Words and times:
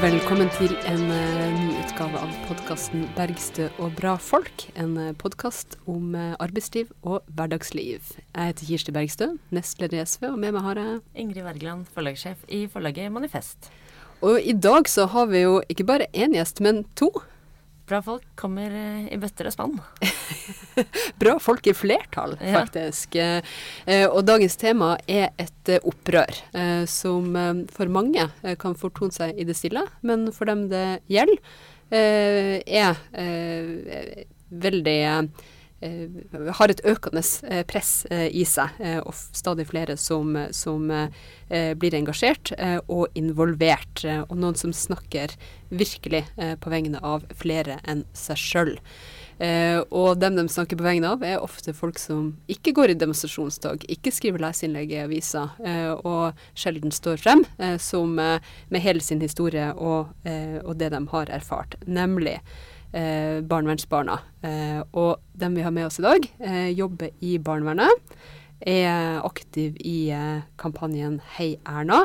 Velkommen 0.00 0.48
til 0.56 0.70
en 0.88 1.10
uh, 1.12 1.40
ny 1.52 1.74
utgave 1.76 2.16
av 2.24 2.30
podkasten 2.46 3.02
'Bergstø 3.12 3.66
og 3.84 3.90
bra 3.98 4.14
folk'. 4.16 4.62
En 4.80 4.94
uh, 4.96 5.10
podkast 5.12 5.76
om 5.84 6.14
uh, 6.16 6.38
arbeidsliv 6.40 6.88
og 7.02 7.26
hverdagsliv. 7.28 8.06
Jeg 8.32 8.52
heter 8.52 8.70
Kirsti 8.70 8.94
Bergstø, 8.96 9.28
nestleder 9.52 10.00
i 10.00 10.06
SV, 10.08 10.30
og 10.30 10.38
med 10.40 10.56
meg 10.56 10.64
har 10.64 10.80
jeg 10.80 11.02
Ingrid 11.20 11.44
Wergeland, 11.44 11.84
forlagssjef 11.92 12.48
i 12.48 12.62
forlaget 12.72 13.12
Manifest. 13.12 13.68
Og 14.24 14.40
i 14.40 14.56
dag 14.56 14.88
så 14.88 15.04
har 15.04 15.28
vi 15.28 15.44
jo 15.44 15.60
ikke 15.68 15.84
bare 15.92 16.08
én 16.16 16.32
gjest, 16.32 16.64
men 16.64 16.86
to. 16.96 17.12
Bra 17.84 18.00
folk 18.00 18.24
kommer 18.40 18.72
i 19.04 19.20
bøtter 19.20 19.52
og 19.52 19.58
spann. 19.58 19.76
Bra 21.20 21.38
folk 21.42 21.66
i 21.66 21.74
flertall, 21.74 22.36
Ja. 22.40 22.60
faktisk. 22.60 23.16
Eh, 23.16 23.42
eh, 23.86 24.06
og 24.08 24.24
dagens 24.28 24.56
tema 24.60 24.94
er 25.08 25.30
et 25.40 25.68
eh, 25.68 25.80
opprør, 25.86 26.40
eh, 26.54 26.84
som 26.90 27.34
for 27.72 27.90
mange 27.92 28.28
kan 28.60 28.74
fortone 28.78 29.12
seg 29.14 29.38
i 29.38 29.44
det 29.48 29.56
stille, 29.58 29.82
men 30.02 30.30
for 30.32 30.50
dem 30.50 30.68
det 30.72 31.00
gjelder, 31.10 31.38
eh, 31.90 32.60
er 32.66 32.96
veldig 34.50 35.00
har 36.58 36.68
et 36.68 36.82
økende 36.84 37.22
press 37.70 38.04
i 38.12 38.42
seg, 38.44 38.68
og 39.06 39.14
stadig 39.16 39.64
flere 39.70 39.94
som, 39.96 40.34
som 40.52 40.90
blir 41.48 41.96
engasjert 41.96 42.52
og 42.84 43.06
involvert, 43.16 44.02
og 44.28 44.34
noen 44.36 44.58
som 44.60 44.74
snakker 44.76 45.32
virkelig 45.72 46.26
på 46.60 46.74
vegne 46.74 47.00
av 47.00 47.24
flere 47.32 47.78
enn 47.88 48.04
seg 48.12 48.36
sjøl. 48.36 48.74
Eh, 49.40 49.78
og 49.88 50.18
dem 50.20 50.36
de 50.36 50.44
snakker 50.52 50.76
på 50.76 50.84
vegne 50.84 51.14
av, 51.14 51.22
er 51.24 51.40
ofte 51.40 51.72
folk 51.76 51.98
som 52.00 52.34
ikke 52.52 52.74
går 52.76 52.92
i 52.92 52.96
demonstrasjonstog, 53.00 53.86
ikke 53.88 54.12
skriver 54.12 54.42
leseinnlegg 54.44 54.92
i 54.92 55.00
aviser, 55.00 55.54
eh, 55.64 55.92
og 55.96 56.36
sjelden 56.52 56.92
står 56.92 57.22
frem 57.22 57.46
eh, 57.56 57.78
som, 57.80 58.18
eh, 58.20 58.50
med 58.68 58.84
hele 58.84 59.00
sin 59.00 59.22
historie 59.24 59.70
og, 59.72 60.12
eh, 60.28 60.58
og 60.60 60.76
det 60.82 60.90
de 60.92 61.00
har 61.14 61.32
erfart, 61.32 61.78
nemlig 61.88 62.36
eh, 62.92 63.40
barnevernsbarna. 63.40 64.18
Eh, 64.44 64.82
og 64.92 65.24
dem 65.40 65.56
vi 65.56 65.64
har 65.64 65.72
med 65.72 65.88
oss 65.88 66.00
i 66.02 66.04
dag, 66.04 66.28
jobber 66.76 67.16
i 67.24 67.38
barnevernet, 67.40 68.12
er 68.60 69.22
aktiv 69.24 69.78
i 69.88 70.12
kampanjen 70.60 71.14
Hei 71.38 71.54
Erna. 71.64 72.02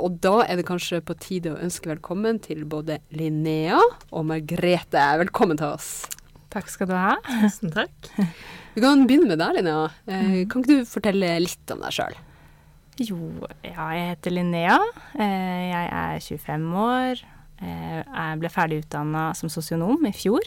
Og 0.00 0.16
da 0.18 0.40
er 0.42 0.58
det 0.58 0.66
kanskje 0.66 0.98
på 0.98 1.14
tide 1.22 1.52
å 1.54 1.62
ønske 1.62 1.92
velkommen 1.92 2.42
til 2.42 2.66
både 2.66 2.98
Linnea 3.14 3.78
og 4.10 4.26
Margrethe. 4.26 5.06
Velkommen 5.22 5.62
til 5.62 5.76
oss. 5.76 6.15
Takk 6.56 6.70
skal 6.72 6.88
du 6.88 6.94
ha. 6.96 7.14
Tusen 7.44 7.72
takk. 7.74 8.08
Vi 8.76 8.80
kan 8.84 9.02
begynne 9.08 9.28
med 9.34 9.40
deg, 9.42 9.58
Linnea. 9.58 9.86
Eh, 10.08 10.42
kan 10.48 10.62
ikke 10.64 10.78
du 10.80 10.88
fortelle 10.88 11.34
litt 11.44 11.72
om 11.74 11.82
deg 11.84 11.92
sjøl? 11.96 12.16
Jo, 12.96 13.18
ja, 13.60 13.86
jeg 13.92 14.06
heter 14.14 14.32
Linnea. 14.32 14.78
Eh, 15.20 15.64
jeg 15.68 15.90
er 15.92 16.22
25 16.24 16.64
år. 16.80 17.20
Eh, 17.60 17.98
jeg 18.04 18.38
ble 18.40 18.50
ferdig 18.52 18.78
utdanna 18.84 19.26
som 19.36 19.52
sosionom 19.52 20.00
i 20.08 20.14
fjor. 20.16 20.44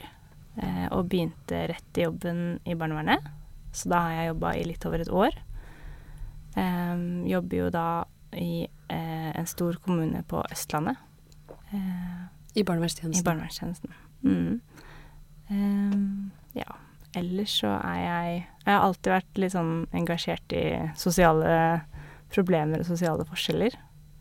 eh, 0.62 0.88
Og 0.92 1.06
begynte 1.10 1.68
rett 1.70 1.98
i 2.02 2.08
jobben 2.08 2.60
i 2.66 2.74
barnevernet. 2.78 3.30
Så 3.74 3.90
da 3.94 4.00
har 4.08 4.12
jeg 4.18 4.32
jobba 4.34 4.56
i 4.58 4.64
litt 4.66 4.86
over 4.90 5.00
et 5.06 5.14
år. 5.14 5.38
Eh, 6.58 6.98
Jobber 7.30 7.58
jo 7.64 7.70
da 7.70 7.86
i 8.34 8.64
eh, 8.90 9.30
en 9.38 9.46
stor 9.50 9.78
kommune 9.86 10.24
på 10.26 10.42
Østlandet. 10.52 10.98
I 12.58 12.64
barnevernstjenesten. 12.66 13.22
I 13.22 13.26
barnevernstjenesten. 13.30 13.94
Mm. 14.26 14.62
Ehm, 15.50 16.32
ja. 16.54 16.70
Ellers 17.18 17.56
så 17.62 17.72
er 17.82 18.00
jeg 18.04 18.34
Jeg 18.66 18.70
har 18.76 18.84
alltid 18.86 19.12
vært 19.16 19.40
litt 19.42 19.54
sånn 19.56 19.88
engasjert 19.98 20.54
i 20.54 20.64
sosiale 21.00 21.82
problemer 22.30 22.84
og 22.84 22.86
sosiale 22.86 23.26
forskjeller. 23.26 23.74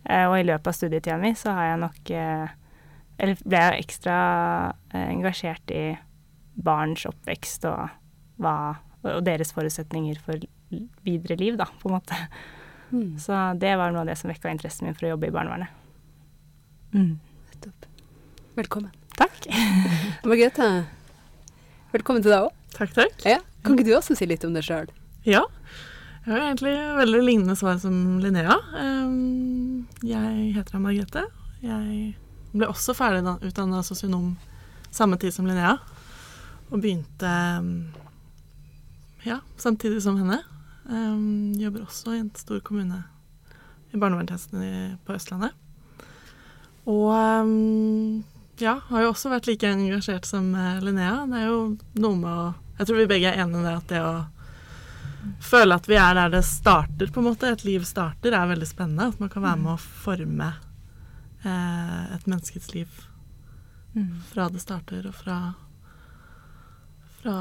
Eh, 0.09 0.25
og 0.25 0.39
i 0.39 0.47
løpet 0.47 0.71
av 0.71 0.77
studietida 0.77 1.19
mi 1.21 1.34
så 1.37 1.53
har 1.53 1.66
jeg 1.72 1.81
nok 1.83 2.11
eh, 2.16 2.55
Eller 3.19 3.41
ble 3.44 3.61
jeg 3.61 3.83
ekstra 3.84 4.19
eh, 4.94 5.09
engasjert 5.11 5.75
i 5.75 5.83
barns 6.55 7.05
oppvekst 7.06 7.66
og 7.69 7.91
hva 8.41 8.55
Og 9.05 9.21
deres 9.27 9.53
forutsetninger 9.55 10.19
for 10.25 10.41
videre 11.05 11.37
liv, 11.39 11.56
da, 11.56 11.65
på 11.81 11.89
en 11.89 11.95
måte. 11.97 12.16
Mm, 12.91 13.19
Så 13.21 13.37
det 13.60 13.77
var 13.78 13.93
noe 13.93 14.03
av 14.03 14.09
det 14.10 14.16
som 14.19 14.28
vekka 14.28 14.50
interessen 14.53 14.87
min 14.89 14.97
for 14.97 15.06
å 15.06 15.12
jobbe 15.15 15.28
i 15.28 15.33
barnevernet. 15.33 15.69
Mm. 16.93 17.19
Velkommen. 18.59 18.91
Takk. 19.16 19.47
Margrethe, 20.27 20.69
velkommen 21.98 22.22
til 22.22 22.31
deg 22.31 22.47
òg. 22.47 22.54
Takk, 22.76 22.92
takk. 22.94 23.14
Ja. 23.26 23.38
Kan 23.66 23.75
ikke 23.75 23.88
du 23.88 23.97
også 23.97 24.14
si 24.14 24.26
litt 24.28 24.44
om 24.47 24.54
deg 24.54 24.62
sjøl? 24.62 24.86
Ja. 25.26 25.42
Jeg 26.22 26.31
har 26.31 26.44
egentlig 26.44 26.75
veldig 26.98 27.22
lignende 27.25 27.56
svar 27.59 27.81
som 27.82 28.20
Linnea. 28.22 28.54
Um, 28.76 29.88
jeg 30.06 30.53
heter 30.54 30.82
Margrethe. 30.82 31.25
Jeg 31.64 32.12
ble 32.53 32.69
også 32.70 32.94
ferdig 32.94 33.25
utdanna 33.48 33.82
sosionom 33.86 34.36
samme 34.94 35.19
tid 35.19 35.34
som 35.34 35.48
Linnea. 35.48 35.75
Og 36.69 36.84
begynte 36.84 37.34
um, 37.59 37.72
ja, 39.26 39.41
samtidig 39.59 40.04
som 40.04 40.20
henne. 40.20 40.38
Um, 40.86 41.56
jobber 41.59 41.88
også 41.88 42.15
i 42.15 42.22
en 42.22 42.30
stor 42.38 42.62
kommune 42.65 43.03
i 43.91 43.98
barnevernstjenesten 43.98 44.98
på 45.03 45.19
Østlandet. 45.19 45.56
Og 46.88 47.10
ja, 48.61 48.79
har 48.89 49.03
jo 49.05 49.11
også 49.13 49.31
vært 49.33 49.47
like 49.51 49.69
engasjert 49.69 50.27
som 50.29 50.51
eh, 50.55 50.81
Linnea. 50.85 51.27
Det 51.31 51.39
er 51.43 51.47
jo 51.51 51.61
noe 52.03 52.17
med 52.19 52.31
å 52.33 52.49
Jeg 52.79 52.87
tror 52.89 53.01
vi 53.01 53.07
begge 53.11 53.31
er 53.33 53.41
enige 53.43 53.61
i 53.61 53.67
det 53.67 53.77
at 53.77 53.89
det 53.93 54.03
å 54.05 54.17
føle 55.43 55.75
at 55.75 55.89
vi 55.91 55.97
er 55.99 56.15
der 56.15 56.31
det 56.31 56.45
starter, 56.47 57.11
på 57.11 57.21
en 57.21 57.27
måte, 57.27 57.49
et 57.51 57.65
liv 57.67 57.83
starter, 57.85 58.33
er 58.33 58.47
veldig 58.53 58.69
spennende. 58.71 59.09
At 59.11 59.19
man 59.21 59.29
kan 59.33 59.43
være 59.43 59.59
med 59.65 59.73
å 59.75 59.81
forme 60.05 60.53
eh, 61.45 62.03
et 62.17 62.27
menneskets 62.27 62.75
liv 62.75 63.05
Mm. 63.97 64.21
fra 64.31 64.45
det 64.53 64.61
starter 64.61 65.07
og 65.09 65.15
fra 65.17 65.37
Fra 67.23 67.35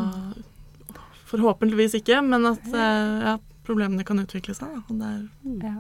Forhåpentligvis 1.28 1.98
ikke, 2.00 2.22
men 2.24 2.46
at 2.48 2.64
eh, 2.72 3.26
ja, 3.28 3.34
problemene 3.68 4.06
kan 4.08 4.22
utvikle 4.24 4.56
seg. 4.56 4.72
Da, 4.72 4.82
og 4.88 5.02
det 5.02 5.10
er 5.12 5.68
Ja. 5.68 5.76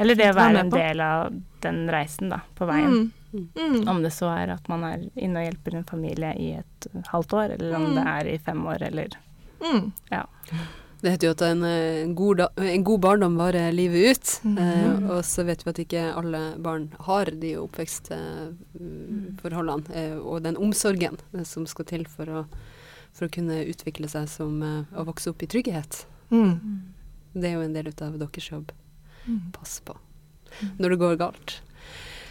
Eller 0.00 0.18
det 0.18 0.30
å 0.32 0.36
være 0.36 0.64
en 0.64 0.70
del 0.72 1.00
av 1.04 1.34
den 1.62 1.78
reisen 1.92 2.32
da, 2.32 2.40
på 2.58 2.66
veien. 2.68 2.90
Mm. 2.96 3.12
Mm. 3.32 3.88
Om 3.88 4.02
det 4.02 4.12
så 4.12 4.26
er 4.32 4.48
at 4.54 4.68
man 4.68 4.84
er 4.84 4.98
inne 5.16 5.40
og 5.42 5.46
hjelper 5.50 5.74
en 5.76 5.84
familie 5.84 6.32
i 6.38 6.52
et 6.60 6.86
halvt 7.12 7.32
år, 7.34 7.50
eller 7.58 7.74
om 7.76 7.82
Mm. 7.90 7.94
det 7.98 8.06
er 8.06 8.26
i 8.34 8.38
fem 8.38 8.66
år, 8.66 8.82
eller 8.90 9.08
Mm. 9.60 9.92
Det 11.02 11.10
heter 11.10 11.26
jo 11.26 11.30
at 11.32 11.42
en, 11.42 11.62
eh, 11.64 12.02
en, 12.02 12.14
god, 12.14 12.36
da, 12.38 12.48
en 12.56 12.84
god 12.84 13.00
barndom 13.00 13.36
varer 13.36 13.72
livet 13.72 14.16
ut. 14.16 14.40
Mhm. 14.44 14.58
Eh, 14.58 15.10
og 15.10 15.24
så 15.24 15.44
vet 15.44 15.62
vi 15.64 15.70
at 15.70 15.78
ikke 15.78 16.14
alle 16.16 16.56
barn 16.58 16.88
har 17.00 17.24
de 17.26 17.56
oppvekstforholdene 17.60 19.94
eh, 19.94 20.16
og 20.18 20.42
den 20.46 20.56
omsorgen 20.56 21.16
eh, 21.34 21.44
som 21.44 21.66
skal 21.68 21.84
til 21.88 22.04
for 22.10 22.26
å, 22.30 22.44
for 23.12 23.26
å 23.28 23.32
kunne 23.32 23.60
utvikle 23.68 24.08
seg 24.08 24.28
som 24.32 24.62
eh, 24.62 24.84
å 24.96 25.04
vokse 25.08 25.30
opp 25.32 25.42
i 25.44 25.48
trygghet. 25.50 26.04
Mm. 26.30 26.60
Det 27.36 27.50
er 27.50 27.54
jo 27.58 27.64
en 27.66 27.76
del 27.76 27.90
av 27.92 28.18
deres 28.20 28.48
jobb. 28.50 28.72
Mm. 29.26 29.40
Pass 29.56 29.80
på 29.84 29.96
når 30.78 30.88
det 30.94 30.98
går 31.02 31.16
galt. 31.20 31.58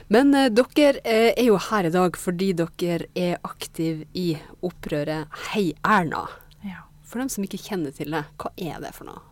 Men 0.07 0.33
eh, 0.37 0.51
dere 0.53 0.99
eh, 1.03 1.31
er 1.33 1.47
jo 1.47 1.57
her 1.69 1.87
i 1.87 1.93
dag 1.93 2.17
fordi 2.19 2.51
dere 2.57 3.07
er 3.17 3.39
aktive 3.45 4.05
i 4.13 4.35
opprøret 4.65 5.31
Hei 5.49 5.71
Erna. 5.81 6.27
Ja. 6.65 6.85
For 7.05 7.21
dem 7.21 7.31
som 7.33 7.45
ikke 7.45 7.61
kjenner 7.61 7.95
til 7.95 8.13
det, 8.13 8.25
hva 8.37 8.51
er 8.57 8.81
det 8.83 8.93
for 8.97 9.09
noe? 9.09 9.23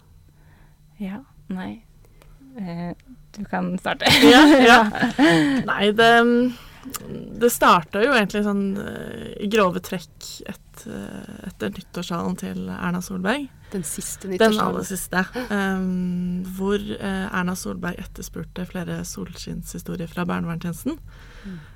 ja 1.02 1.24
nei. 1.52 1.84
Eh, 2.58 2.94
du 3.34 3.42
kan 3.50 3.72
starte. 3.82 4.10
Ja, 4.30 4.44
ja. 4.62 4.80
Nei, 5.70 5.90
det, 5.98 6.10
det 6.84 7.50
starta 7.52 8.02
jo 8.04 8.12
egentlig 8.12 8.44
sånn 8.44 8.64
eh, 8.80 9.28
i 9.44 9.50
grove 9.52 9.80
trekk 9.84 10.28
et, 10.50 10.86
eh, 10.88 11.36
etter 11.48 11.72
nyttårssalen 11.72 12.36
til 12.40 12.66
Erna 12.74 13.00
Solberg. 13.04 13.48
Den 13.72 13.86
siste 13.88 14.30
Den 14.38 14.60
aller 14.62 14.86
siste. 14.86 15.24
Um, 15.50 16.44
hvor 16.58 16.78
eh, 16.78 17.26
Erna 17.30 17.56
Solberg 17.58 18.02
etterspurte 18.04 18.68
flere 18.70 19.00
solskinnshistorier 19.08 20.12
fra 20.12 20.28
barnevernstjenesten. 20.30 21.00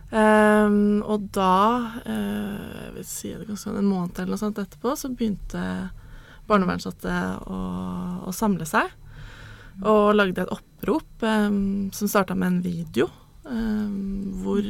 Um, 0.08 1.02
og 1.04 1.30
da, 1.36 1.56
uh, 2.06 2.68
jeg 2.86 2.92
vil 2.96 3.08
si 3.08 3.32
det 3.36 3.58
sånn 3.60 3.82
en 3.82 3.90
måned 3.90 4.20
eller 4.20 4.36
noe 4.36 4.44
sånt 4.44 4.60
etterpå, 4.62 4.94
så 4.96 5.12
begynte 5.12 5.64
barnevernsatte 6.48 7.16
å, 7.48 7.62
å 8.28 8.36
samle 8.36 8.68
seg. 8.68 8.92
Og 9.84 10.16
lagde 10.16 10.44
et 10.44 10.54
opprop 10.54 11.24
um, 11.28 11.90
som 11.96 12.12
starta 12.12 12.36
med 12.36 12.48
en 12.54 12.62
video. 12.64 13.10
Um, 13.48 14.34
hvor 14.44 14.64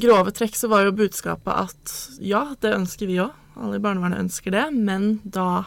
grove 0.00 0.32
trekk 0.34 0.56
så 0.56 0.68
var 0.70 0.86
jo 0.86 0.94
budskapet 0.96 1.52
at 1.52 1.94
ja, 2.24 2.44
det 2.60 2.74
ønsker 2.76 3.10
vi 3.10 3.20
òg. 3.22 3.34
Alle 3.58 3.78
i 3.78 3.82
barnevernet 3.82 4.22
ønsker 4.22 4.54
det, 4.54 4.66
men 4.74 5.18
da 5.24 5.64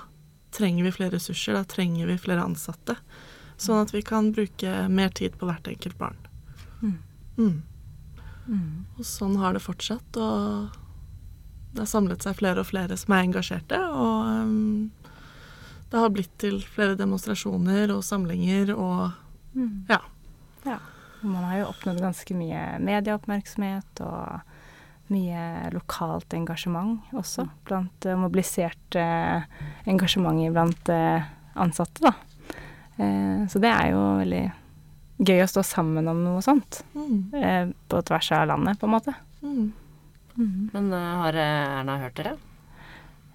trenger 0.56 0.88
vi 0.88 0.94
flere 0.96 1.16
ressurser. 1.18 1.58
Da 1.58 1.66
trenger 1.68 2.08
vi 2.08 2.20
flere 2.20 2.44
ansatte. 2.44 2.96
Sånn 3.60 3.82
at 3.84 3.92
vi 3.94 4.02
kan 4.06 4.32
bruke 4.36 4.86
mer 4.90 5.12
tid 5.16 5.36
på 5.40 5.48
hvert 5.50 5.68
enkelt 5.68 5.98
barn. 6.00 6.18
Mm. 6.82 6.96
Mm. 7.38 7.58
Mm. 8.48 8.70
Og 8.98 9.06
sånn 9.06 9.36
har 9.42 9.56
det 9.56 9.64
fortsatt. 9.64 10.18
Og 10.18 10.72
det 11.72 11.84
har 11.84 11.92
samlet 11.92 12.24
seg 12.24 12.40
flere 12.40 12.64
og 12.64 12.72
flere 12.72 12.98
som 13.00 13.16
er 13.16 13.28
engasjerte. 13.28 13.80
Og 13.92 14.32
um, 14.48 14.92
det 15.92 16.00
har 16.00 16.16
blitt 16.16 16.34
til 16.40 16.62
flere 16.64 16.96
demonstrasjoner 17.00 17.92
og 17.96 18.06
samlinger 18.08 18.76
og 18.78 19.12
Mm. 19.52 19.86
Ja. 19.90 20.02
ja. 20.64 20.78
Man 21.22 21.44
har 21.46 21.60
jo 21.60 21.70
oppnådd 21.72 22.02
ganske 22.02 22.36
mye 22.38 22.62
medieoppmerksomhet 22.82 24.02
og 24.06 25.12
mye 25.12 25.72
lokalt 25.74 26.34
engasjement 26.34 27.12
også. 27.18 27.46
Blant 27.68 28.08
uh, 28.08 28.18
mobilisert 28.20 28.98
uh, 28.98 29.44
engasjement 29.90 30.42
blant 30.56 30.92
uh, 30.94 31.28
ansatte, 31.60 32.00
da. 32.06 32.14
så 33.50 33.60
det 33.60 33.68
er 33.68 33.90
jo 33.92 34.02
veldig 34.22 34.44
gøy 35.26 35.42
å 35.44 35.50
stå 35.50 35.64
sammen 35.66 36.08
om 36.08 36.22
noe 36.24 36.44
sånt. 36.46 36.84
Mm. 36.94 37.74
på 37.90 38.02
tvers 38.08 38.30
av 38.38 38.46
landet, 38.54 38.80
på 38.80 38.88
en 38.88 38.94
måte. 38.94 39.14
Mm. 39.42 39.66
Mm. 40.38 40.70
Men 40.72 40.94
har 40.94 41.40
Erna 41.44 41.98
hørt 42.06 42.16
dere? 42.22 42.38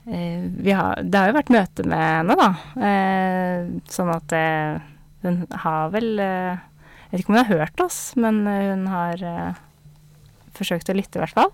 Eh, 0.07 0.75
har, 0.77 1.03
det 1.03 1.19
har 1.19 1.31
jo 1.33 1.35
vært 1.35 1.51
møte 1.51 1.85
med 1.89 1.99
henne, 1.99 2.37
da. 2.39 2.49
Eh, 2.89 3.71
sånn 3.91 4.13
at 4.15 4.35
eh, 4.39 4.79
hun 5.25 5.41
har 5.65 5.91
vel 5.95 6.23
eh, 6.23 6.61
Jeg 7.07 7.13
vet 7.13 7.23
ikke 7.23 7.33
om 7.33 7.37
hun 7.37 7.45
har 7.45 7.59
hørt 7.61 7.81
oss, 7.85 7.99
men 8.19 8.43
eh, 8.51 8.71
hun 8.73 8.87
har 8.91 9.23
eh, 9.23 9.59
forsøkt 10.57 10.91
å 10.91 10.97
lytte, 10.97 11.19
i 11.21 11.25
hvert 11.25 11.37
fall. 11.37 11.53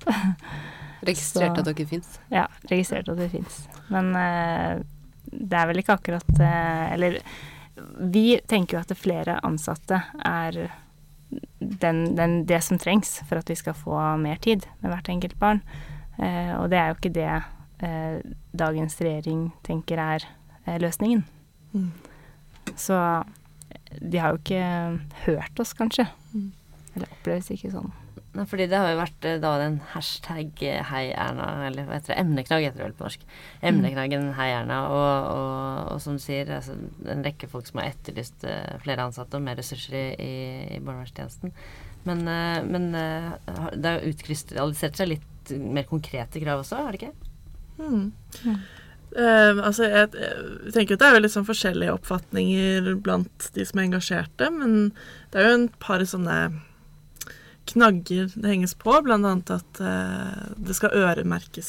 Registrert 1.08 1.56
Så- 1.56 1.64
at 1.64 1.70
dere 1.70 1.86
fins. 1.88 2.18
ja, 2.30 2.46
registrert 2.70 3.08
at 3.10 3.18
vi 3.18 3.28
fins. 3.32 3.56
Men 3.90 4.12
det 4.14 5.56
er 5.58 5.66
vel 5.66 5.80
ikke 5.80 5.96
akkurat 5.98 6.38
Eller 6.38 7.16
vi 7.98 8.36
tenker 8.46 8.76
jo 8.76 8.82
at 8.84 8.92
flere 8.96 9.34
ansatte 9.42 9.98
er 10.22 10.60
den, 11.58 12.04
den, 12.14 12.36
det 12.46 12.60
som 12.62 12.78
trengs 12.78 13.16
for 13.26 13.40
at 13.40 13.50
vi 13.50 13.56
skal 13.58 13.74
få 13.74 13.98
mer 14.22 14.38
tid 14.44 14.68
med 14.78 14.92
hvert 14.92 15.10
enkelt 15.10 15.34
barn. 15.42 15.64
og 16.60 16.70
det 16.70 16.78
er 16.78 16.92
jo 16.92 16.98
ikke 17.00 17.14
det 17.18 17.42
eh, 17.82 18.20
dagens 18.54 18.96
regjering 19.02 19.46
tenker 19.66 20.00
er 20.00 20.26
eh, 20.66 20.78
løsningen. 20.80 21.24
Mm. 21.74 21.90
Så 22.78 22.96
de 24.00 24.20
har 24.22 24.32
jo 24.32 24.40
ikke 24.40 24.62
hørt 25.26 25.62
oss, 25.62 25.74
kanskje. 25.76 26.06
Mm. 26.32 26.52
Eller 26.94 27.12
oppleves 27.18 27.50
ikke 27.54 27.72
sånn. 27.72 27.92
Nei, 28.32 28.46
fordi 28.48 28.64
det 28.70 28.78
har 28.80 28.88
jo 28.88 28.96
vært 28.96 29.26
eh, 29.28 29.40
da 29.42 29.50
den 29.60 29.74
hashtag 29.90 30.62
eh, 30.64 30.80
hei 30.88 31.02
Erna, 31.10 31.50
eller 31.66 31.84
hva 31.84 31.98
heter 31.98 32.14
det, 32.14 32.20
emneknagg 32.22 32.64
heter 32.64 32.80
det 32.80 32.86
vel 32.86 32.94
på 32.96 33.04
norsk. 33.04 33.26
Emneknaggen 33.68 34.30
hei 34.38 34.46
Erna, 34.54 34.78
og, 34.88 35.26
og, 35.34 35.90
og 35.92 36.00
som 36.00 36.16
du 36.16 36.22
sier, 36.24 36.48
altså, 36.56 36.78
en 37.12 37.24
rekke 37.26 37.50
folk 37.52 37.68
som 37.68 37.82
har 37.82 37.90
etterlyst 37.92 38.46
uh, 38.48 38.78
flere 38.84 39.04
ansatte 39.04 39.36
og 39.36 39.44
mer 39.44 39.60
ressurser 39.60 39.98
i, 39.98 40.06
i, 40.16 40.32
i 40.78 40.80
barnevernstjenesten. 40.80 41.52
Men, 42.08 42.24
uh, 42.24 42.64
men 42.64 42.88
uh, 42.96 43.68
det 43.76 43.92
har 43.98 44.08
utkrystallisert 44.08 44.96
seg 44.96 45.12
litt 45.12 45.52
mer 45.52 45.84
konkrete 45.90 46.40
krav 46.40 46.64
også, 46.64 46.80
har 46.86 46.96
det 46.96 47.02
ikke? 47.02 47.30
Mm. 47.82 48.56
Eh, 49.12 49.58
altså 49.60 49.84
jeg, 49.84 50.08
jeg 50.16 50.72
tenker 50.72 50.94
at 50.96 51.00
det 51.02 51.08
er 51.08 51.14
jo 51.18 51.22
litt 51.26 51.34
sånn 51.34 51.44
forskjellige 51.48 51.92
oppfatninger 51.98 52.94
blant 53.04 53.50
de 53.54 53.64
som 53.68 53.78
er 53.82 53.88
engasjerte, 53.90 54.48
men 54.54 54.92
det 55.32 55.40
er 55.42 55.48
jo 55.50 55.56
en 55.58 55.66
par 55.82 56.00
sånne 56.08 56.38
knagger 57.72 58.30
det 58.34 58.48
henges 58.48 58.72
på, 58.74 58.94
annet 59.06 59.50
at 59.54 59.80
uh, 59.80 60.54
det 60.58 60.74
skal 60.74 60.96
øremerkes 60.98 61.68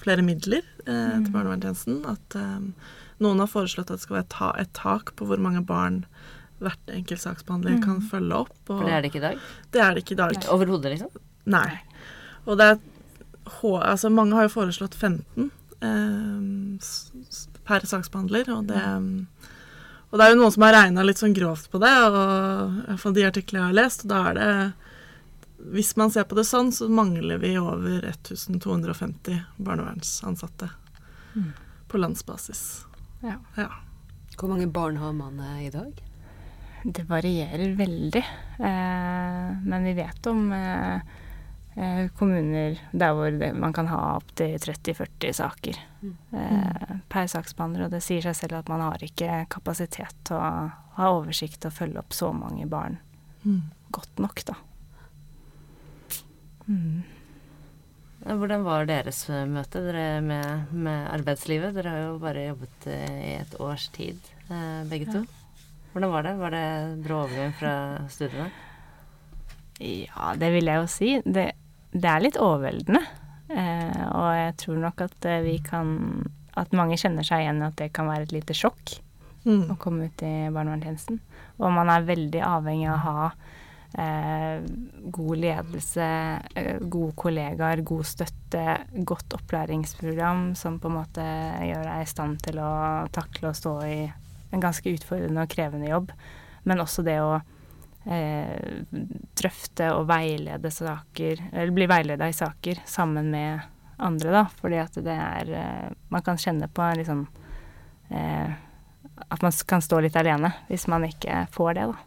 flere 0.00 0.22
midler 0.24 0.62
eh, 0.86 1.16
til 1.20 1.26
Mm. 1.28 1.32
barnevernstjenesten. 1.34 1.96
At 2.08 2.34
eh, 2.36 2.92
noen 3.20 3.40
har 3.42 3.48
foreslått 3.52 3.90
at 3.92 3.98
det 4.00 4.04
skal 4.06 4.16
være 4.16 4.28
ta, 4.32 4.50
et 4.58 4.70
tak 4.76 5.12
på 5.16 5.26
hvor 5.28 5.40
mange 5.40 5.60
barn 5.68 6.02
hvert 6.60 6.92
enkelt 6.92 7.20
saksbehandler 7.20 7.76
Mm. 7.78 7.82
kan 7.84 8.00
følge 8.00 8.32
opp. 8.38 8.54
Og 8.68 8.78
For 8.80 8.84
det 8.88 8.92
er 8.96 9.02
det 9.04 9.10
ikke 9.12 9.20
i 9.20 9.26
dag? 9.28 9.38
det 9.72 9.80
er 9.84 9.94
det 9.94 10.02
ikke 10.04 10.16
i 10.16 10.20
dag. 10.22 10.48
Overhodet, 10.56 10.92
liksom? 10.94 11.10
Nei. 11.52 11.80
Og 12.46 12.56
det 12.58 12.66
er 12.70 12.78
H, 13.60 13.76
Altså, 13.82 14.08
mange 14.12 14.34
har 14.36 14.48
jo 14.48 14.54
foreslått 14.56 14.94
15 14.94 15.22
eh, 15.36 15.44
s- 15.44 15.50
s- 15.50 15.59
per 17.64 17.86
saksbehandler, 17.88 18.50
og 18.54 18.66
det 18.68 18.82
Og 20.10 20.18
det 20.18 20.24
er 20.26 20.32
jo 20.34 20.40
noen 20.40 20.50
som 20.52 20.64
har 20.66 20.72
regna 20.74 21.04
litt 21.06 21.20
sånn 21.22 21.34
grovt 21.36 21.68
på 21.70 21.78
det, 21.78 21.92
og 22.10 22.80
iallfall 22.88 23.14
de 23.14 23.22
artiklene 23.28 23.60
jeg 23.62 23.68
har 23.68 23.76
lest, 23.78 24.02
og 24.04 24.08
da 24.10 24.22
er 24.30 24.34
det 24.34 24.50
Hvis 25.70 25.92
man 25.96 26.10
ser 26.10 26.24
på 26.24 26.34
det 26.34 26.46
sånn, 26.48 26.72
så 26.72 26.88
mangler 26.88 27.38
vi 27.38 27.52
over 27.60 28.00
1250 28.10 29.42
barnevernsansatte 29.58 30.70
Mm. 31.36 31.52
på 31.86 31.98
landsbasis. 31.98 32.84
Ja. 33.22 33.36
Ja. 33.56 33.68
Hvor 34.36 34.48
mange 34.48 34.66
barn 34.72 34.96
har 34.96 35.12
man 35.12 35.38
eh, 35.38 35.66
i 35.66 35.70
dag? 35.70 35.92
Det 36.84 37.04
varierer 37.06 37.76
veldig. 37.76 38.24
Eh, 38.58 39.50
men 39.62 39.84
vi 39.84 39.92
vet 39.94 40.26
om 40.26 40.50
eh, 40.52 40.94
eh, 40.96 41.00
kommuner 42.18 42.78
der 42.92 43.12
hvor 43.16 43.30
det, 43.40 43.52
man 43.56 43.72
kan 43.76 43.86
ha 43.90 44.16
opptil 44.18 44.56
30-40 44.58 45.32
saker 45.42 45.78
Mm. 46.00 46.14
eh, 46.32 46.92
per 47.12 47.26
saksbehandler. 47.28 47.84
Og 47.84 47.90
det 47.92 48.00
sier 48.02 48.22
seg 48.24 48.34
selv 48.38 48.54
at 48.62 48.68
man 48.72 48.80
har 48.80 49.02
ikke 49.04 49.42
kapasitet 49.52 50.14
til 50.24 50.36
å 50.38 50.70
ha 50.96 51.08
oversikt 51.12 51.66
og 51.68 51.74
følge 51.76 51.98
opp 52.00 52.12
så 52.16 52.30
mange 52.32 52.64
barn 52.68 52.96
Mm. 53.44 53.62
godt 53.92 54.18
nok, 54.18 54.40
da. 54.48 54.54
Mm. 56.68 57.02
Hvordan 58.20 58.64
var 58.66 58.84
deres 58.88 59.22
eh, 59.32 59.46
møte 59.48 59.80
dere 59.86 60.20
med, 60.24 60.72
med 60.76 61.06
arbeidslivet? 61.14 61.72
Dere 61.76 61.92
har 61.94 62.02
jo 62.04 62.18
bare 62.20 62.42
jobbet 62.50 62.86
eh, 62.92 63.20
i 63.30 63.30
et 63.40 63.54
års 63.64 63.86
tid, 63.94 64.18
eh, 64.50 64.82
begge 64.90 65.08
to. 65.12 65.22
Hvordan 65.94 66.12
var 66.12 66.22
det? 66.28 66.34
Var 66.38 66.50
det 66.54 66.66
brå 67.06 67.22
overgang 67.24 67.54
fra 67.58 67.72
studiene? 68.12 68.50
Ja, 69.80 70.34
det 70.36 70.50
vil 70.52 70.68
jeg 70.68 70.82
jo 70.82 70.90
si. 70.92 71.08
Det, 71.24 71.46
det 71.92 72.10
er 72.10 72.22
litt 72.22 72.38
overveldende. 72.40 73.02
Eh, 73.50 74.02
og 74.14 74.28
jeg 74.36 74.56
tror 74.62 74.82
nok 74.84 75.00
at 75.08 75.26
eh, 75.26 75.40
vi 75.42 75.56
kan 75.58 75.88
At 76.54 76.70
mange 76.76 76.94
kjenner 76.98 77.26
seg 77.26 77.42
igjen 77.42 77.62
i 77.62 77.66
at 77.66 77.76
det 77.78 77.92
kan 77.94 78.06
være 78.10 78.28
et 78.28 78.32
lite 78.34 78.54
sjokk 78.54 78.98
Mm. 79.46 79.70
å 79.72 79.76
komme 79.80 80.10
ut 80.10 80.22
i 80.22 80.50
barnevernstjenesten. 80.52 81.16
Og 81.64 81.72
man 81.72 81.88
er 81.88 82.04
veldig 82.04 82.42
avhengig 82.44 82.90
av 82.90 82.98
å 82.98 83.04
ha 83.06 83.30
eh, 83.96 84.60
god 85.16 85.40
ledelse, 85.40 86.08
eh, 86.54 86.76
gode 86.80 87.14
kollegaer, 87.16 87.80
god 87.88 88.04
støtte, 88.04 88.64
godt 89.08 89.38
opplæringsprogram 89.38 90.50
som 90.60 90.76
på 90.78 90.90
en 90.90 90.98
måte 90.98 91.24
gjør 91.24 91.88
deg 91.88 92.02
i 92.04 92.10
stand 92.10 92.42
til 92.44 92.60
å 92.60 92.72
takle 93.16 93.50
å 93.50 93.56
stå 93.56 93.74
i 93.88 94.12
en 94.52 94.60
ganske 94.62 94.92
utfordrende 94.92 95.46
og 95.46 95.50
krevende 95.56 95.88
jobb. 95.88 96.12
Men 96.68 96.84
også 96.84 97.04
det 97.06 97.16
å 97.24 97.40
eh, 98.06 98.84
drøfte 99.36 99.90
og 99.96 100.06
veilede 100.08 100.70
saker, 100.72 101.42
eller 101.52 101.74
bli 101.76 101.86
veileda 101.90 102.28
i 102.28 102.36
saker 102.36 102.80
sammen 102.88 103.30
med 103.30 103.60
andre, 103.98 104.30
da. 104.32 104.44
Fordi 104.60 104.78
at 104.80 104.94
det 105.04 105.16
er 105.16 105.50
eh, 105.52 105.90
Man 106.08 106.22
kan 106.24 106.36
kjenne 106.40 106.68
på 106.72 106.82
en 106.82 106.96
litt 106.96 107.06
sånn 107.10 107.26
eh, 108.10 108.54
At 109.30 109.42
man 109.44 109.52
kan 109.68 109.82
stå 109.84 110.00
litt 110.00 110.16
alene 110.16 110.52
hvis 110.70 110.86
man 110.88 111.04
ikke 111.04 111.46
får 111.52 111.74
det, 111.76 111.90
da. 111.90 111.98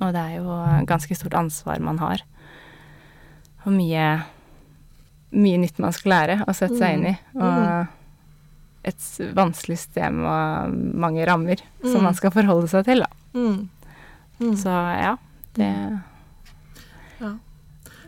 Og 0.00 0.12
det 0.14 0.20
er 0.24 0.34
jo 0.40 0.56
ganske 0.88 1.14
stort 1.18 1.34
ansvar 1.38 1.78
man 1.84 1.98
har. 2.02 2.22
Og 3.66 3.72
mye 3.74 4.08
mye 5.28 5.58
nytt 5.60 5.78
man 5.82 5.92
skal 5.92 6.10
lære 6.14 6.36
og 6.48 6.54
sette 6.56 6.78
seg 6.80 6.94
inn 6.96 7.08
i. 7.10 7.16
Og 7.36 7.94
et 8.88 9.08
vanskelig 9.36 9.76
system 9.76 10.22
og 10.24 10.72
mange 10.96 11.26
rammer 11.28 11.60
som 11.82 11.98
Mm. 12.00 12.04
man 12.06 12.14
skal 12.16 12.30
forholde 12.32 12.68
seg 12.72 12.86
til, 12.86 13.02
da. 13.04 13.10
Mm. 13.36 13.68
Mm. 14.38 14.54
Så 14.56 14.68
ja, 14.70 15.16
det 15.58 15.70
Ja. 17.18 17.32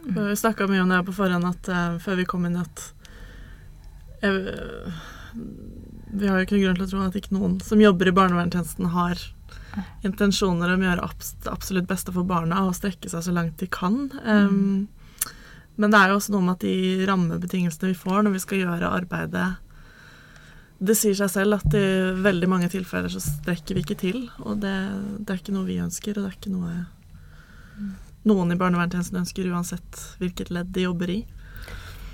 Vi 0.04 0.36
snakka 0.36 0.66
mye 0.66 0.80
om 0.82 0.88
det 0.88 0.96
her 1.00 1.08
på 1.08 1.12
forhånd 1.12 1.44
at, 1.44 1.68
uh, 1.68 1.98
før 2.00 2.16
vi 2.16 2.24
kom 2.24 2.46
inn 2.48 2.56
at 2.56 2.86
jeg, 4.22 4.54
Vi 6.10 6.28
har 6.28 6.38
jo 6.38 6.46
ikke 6.46 6.56
noen 6.56 6.64
grunn 6.64 6.78
til 6.78 6.86
å 6.86 6.90
tro 6.90 7.02
at 7.04 7.18
ikke 7.18 7.34
noen 7.36 7.60
som 7.64 7.80
jobber 7.80 8.08
i 8.08 8.14
barnevernstjenesten 8.16 8.90
har 8.94 9.20
intensjoner 10.02 10.72
om 10.74 10.82
å 10.82 10.88
gjøre 10.88 11.04
abs 11.06 11.34
det 11.44 11.52
absolutt 11.52 11.86
beste 11.90 12.12
for 12.14 12.26
barna 12.26 12.64
og 12.66 12.74
strekke 12.74 13.10
seg 13.12 13.22
så 13.22 13.34
langt 13.34 13.60
de 13.62 13.68
kan. 13.70 14.08
Um, 14.24 14.88
Men 15.76 15.94
det 15.94 16.00
er 16.00 16.10
jo 16.10 16.18
også 16.18 16.34
noe 16.34 16.44
med 16.44 16.58
at 16.58 16.64
de 16.66 17.06
rammebetingelsene 17.08 17.92
vi 17.92 17.96
får 17.96 18.24
når 18.24 18.34
vi 18.34 18.42
skal 18.42 18.58
gjøre 18.64 18.90
arbeidet 18.90 19.46
Det 20.80 20.94
sier 20.96 21.12
seg 21.18 21.28
selv 21.28 21.58
at 21.58 21.74
i 21.76 21.84
veldig 22.24 22.48
mange 22.48 22.70
tilfeller 22.72 23.12
så 23.12 23.20
strekker 23.20 23.76
vi 23.76 23.82
ikke 23.84 23.98
til. 24.00 24.22
Og 24.40 24.62
det, 24.62 24.72
det 25.20 25.34
er 25.34 25.42
ikke 25.42 25.52
noe 25.52 25.68
vi 25.68 25.76
ønsker, 25.82 26.16
og 26.16 26.24
det 26.24 26.30
er 26.30 26.38
ikke 26.38 26.54
noe 26.54 27.90
noen 28.28 28.52
i 28.52 28.56
barnevernstjenesten 28.60 29.16
ønsker, 29.22 29.46
uansett 29.52 30.00
hvilket 30.20 30.50
ledd 30.52 30.72
de 30.76 30.82
jobber 30.86 31.12
i. 31.12 31.18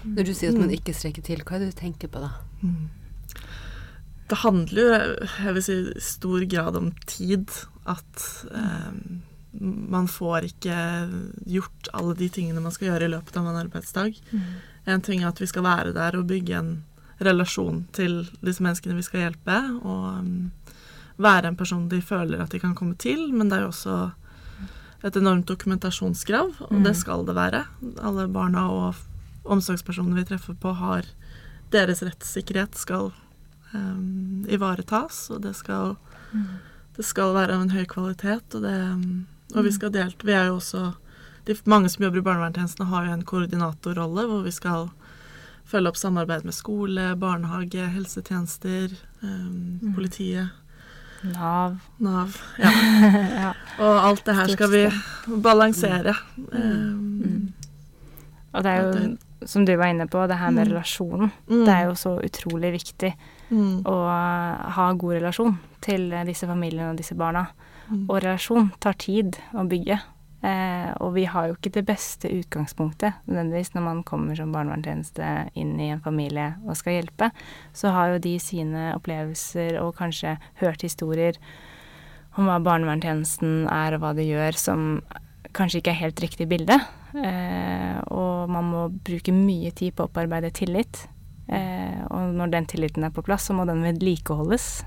Når 0.06 0.28
du 0.28 0.32
sier 0.38 0.52
at 0.52 0.58
man 0.60 0.68
Mm. 0.70 0.76
ikke 0.78 0.94
strekker 0.94 1.22
til, 1.26 1.40
hva 1.42 1.56
er 1.56 1.64
det 1.64 1.72
du 1.74 1.80
tenker 1.80 2.08
på 2.10 2.20
da? 2.22 2.28
Det 4.30 4.38
handler 4.42 4.82
jo, 4.82 4.98
jeg 5.44 5.54
vil 5.56 5.62
si, 5.66 5.76
i 5.94 6.02
stor 6.02 6.44
grad 6.50 6.76
om 6.78 6.90
tid. 7.06 7.50
At 7.86 8.22
eh, 8.50 8.92
man 9.96 10.06
får 10.10 10.48
ikke 10.50 10.78
gjort 11.46 11.90
alle 11.94 12.14
de 12.18 12.28
tingene 12.34 12.62
man 12.62 12.74
skal 12.74 12.90
gjøre 12.92 13.06
i 13.06 13.12
løpet 13.14 13.38
av 13.38 13.46
en 13.46 13.60
arbeidsdag. 13.62 14.18
En 14.86 15.02
ting 15.06 15.22
er 15.22 15.30
at 15.30 15.40
vi 15.42 15.46
skal 15.50 15.62
være 15.66 15.94
der 15.94 16.18
og 16.18 16.26
bygge 16.30 16.58
en 16.58 16.72
relasjon 17.20 17.84
til 17.96 18.24
disse 18.44 18.62
menneskene 18.64 18.96
vi 18.98 19.04
skal 19.06 19.26
hjelpe, 19.26 19.56
og 19.82 20.20
um, 20.20 20.50
være 21.16 21.48
en 21.48 21.56
person 21.56 21.88
de 21.88 22.02
føler 22.04 22.42
at 22.42 22.52
de 22.52 22.60
kan 22.60 22.74
komme 22.76 22.96
til, 23.00 23.32
men 23.32 23.48
det 23.48 23.58
er 23.58 23.66
jo 23.66 23.72
også 23.72 23.96
et 25.04 25.16
enormt 25.16 25.48
dokumentasjonskrav, 25.48 26.54
og 26.60 26.72
Mm. 26.72 26.84
det 26.84 26.96
skal 26.96 27.24
det 27.26 27.34
være. 27.34 27.64
Alle 28.02 28.28
barna 28.28 28.68
og 28.68 28.94
omsorgspersonene 29.44 30.16
vi 30.16 30.24
treffer 30.24 30.54
på, 30.54 30.72
har 30.72 31.04
deres 31.72 32.02
rettssikkerhet 32.02 32.74
skal 32.74 33.12
um, 33.74 34.44
ivaretas, 34.48 35.30
og 35.30 35.42
det 35.42 35.54
skal, 35.56 35.96
det 36.96 37.04
skal 37.04 37.34
være 37.34 37.54
av 37.54 37.62
en 37.62 37.70
høy 37.70 37.84
kvalitet, 37.84 38.54
og, 38.54 38.62
det, 38.62 38.76
um, 38.92 39.26
og 39.54 39.64
vi 39.64 39.72
skal 39.72 39.92
delt 39.92 40.24
Vi 40.24 40.32
er 40.32 40.46
jo 40.46 40.56
også 40.56 40.94
de, 41.46 41.54
mange 41.64 41.88
som 41.88 42.02
jobber 42.04 42.18
i 42.18 42.26
barnevernstjenesten, 42.26 42.86
har 42.86 43.06
jo 43.06 43.12
en 43.12 43.24
koordinatorrolle 43.24 44.26
hvor 44.26 44.42
vi 44.42 44.50
skal 44.50 44.88
følge 45.66 45.88
opp 45.90 45.96
samarbeid 45.98 46.44
med 46.46 46.54
skole, 46.54 47.08
barnehage, 47.18 47.88
helsetjenester, 47.96 48.94
um, 49.22 49.92
politiet, 49.94 50.48
Nav. 51.26 51.78
Nav. 51.98 52.34
Ja. 52.60 52.70
ja. 52.70 53.52
Og 53.82 53.96
alt 54.10 54.24
det 54.28 54.34
her 54.36 54.50
skal 54.52 54.68
vi 54.70 54.82
balansere. 55.42 56.12
Mm. 56.36 56.52
Um, 56.52 57.52
Og 58.52 58.62
det 58.62 58.70
er 58.72 58.82
jo, 58.84 59.16
som 59.48 59.64
du 59.66 59.72
var 59.76 59.90
inne 59.90 60.06
på, 60.08 60.22
det 60.28 60.36
her 60.38 60.50
med 60.50 60.66
Mm. 60.68 60.72
relasjonen. 60.72 61.32
mm, 61.48 61.64
Det 61.64 61.72
er 61.74 61.84
jo 61.88 61.94
så 61.94 62.12
utrolig 62.24 62.72
viktig 62.76 63.14
mm, 63.50 63.82
å 63.84 63.96
ha 64.76 64.92
god 64.92 65.14
relasjon 65.18 65.58
til 65.82 66.10
disse 66.26 66.46
familiene 66.46 66.90
og 66.92 66.96
disse 67.00 67.14
barna. 67.14 67.46
Og 68.08 68.22
relasjon 68.22 68.70
tar 68.80 68.92
tid 68.98 69.36
å 69.54 69.66
bygge. 69.68 69.98
Eh, 70.46 70.90
og 71.02 71.14
vi 71.16 71.24
har 71.26 71.48
jo 71.48 71.56
ikke 71.56 71.72
det 71.74 71.86
beste 71.88 72.30
utgangspunktet 72.30 73.16
nødvendigvis 73.26 73.72
når 73.74 73.82
man 73.82 74.02
kommer 74.06 74.36
som 74.38 74.52
barnevernstjeneste 74.54 75.30
inn 75.58 75.74
i 75.80 75.90
en 75.90 76.02
familie 76.04 76.52
og 76.66 76.78
skal 76.78 77.00
hjelpe. 77.00 77.30
Så 77.74 77.90
har 77.94 78.12
jo 78.12 78.22
de 78.22 78.36
sine 78.42 78.92
opplevelser 78.94 79.80
og 79.82 79.96
kanskje 79.98 80.36
hørt 80.60 80.86
historier 80.86 81.40
om 82.36 82.46
hva 82.46 82.60
barnevernstjenesten 82.62 83.64
er 83.72 83.96
og 83.96 84.04
hva 84.04 84.12
det 84.16 84.28
gjør, 84.28 84.58
som 84.60 84.86
kanskje 85.56 85.80
ikke 85.80 85.94
er 85.94 86.02
helt 86.04 86.22
riktig 86.22 86.46
bilde. 86.50 86.78
Eh, 87.16 87.98
og 88.12 88.52
man 88.52 88.70
må 88.70 88.88
bruke 88.92 89.34
mye 89.34 89.72
tid 89.74 89.96
på 89.96 90.04
å 90.04 90.10
opparbeide 90.10 90.52
tillit. 90.54 91.06
Eh, 91.48 92.02
og 92.10 92.36
når 92.36 92.52
den 92.52 92.68
tilliten 92.70 93.06
er 93.06 93.14
på 93.14 93.24
plass, 93.26 93.48
så 93.48 93.56
må 93.56 93.66
den 93.66 93.82
vedlikeholdes. 93.86 94.84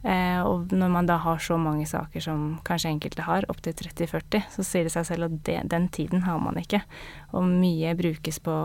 Eh, 0.00 0.40
og 0.40 0.72
når 0.72 0.92
man 0.92 1.08
da 1.08 1.18
har 1.20 1.42
så 1.44 1.58
mange 1.60 1.84
saker 1.88 2.24
som 2.24 2.44
kanskje 2.64 2.92
enkelte 2.94 3.26
har, 3.26 3.46
opptil 3.52 3.76
30-40, 3.76 4.46
så 4.54 4.64
sier 4.64 4.88
det 4.88 4.94
seg 4.94 5.08
selv 5.10 5.28
at 5.28 5.36
det, 5.48 5.58
den 5.72 5.88
tiden 5.92 6.24
har 6.24 6.40
man 6.42 6.60
ikke. 6.60 6.82
Og 7.36 7.44
mye 7.48 7.92
brukes 7.98 8.40
på 8.44 8.56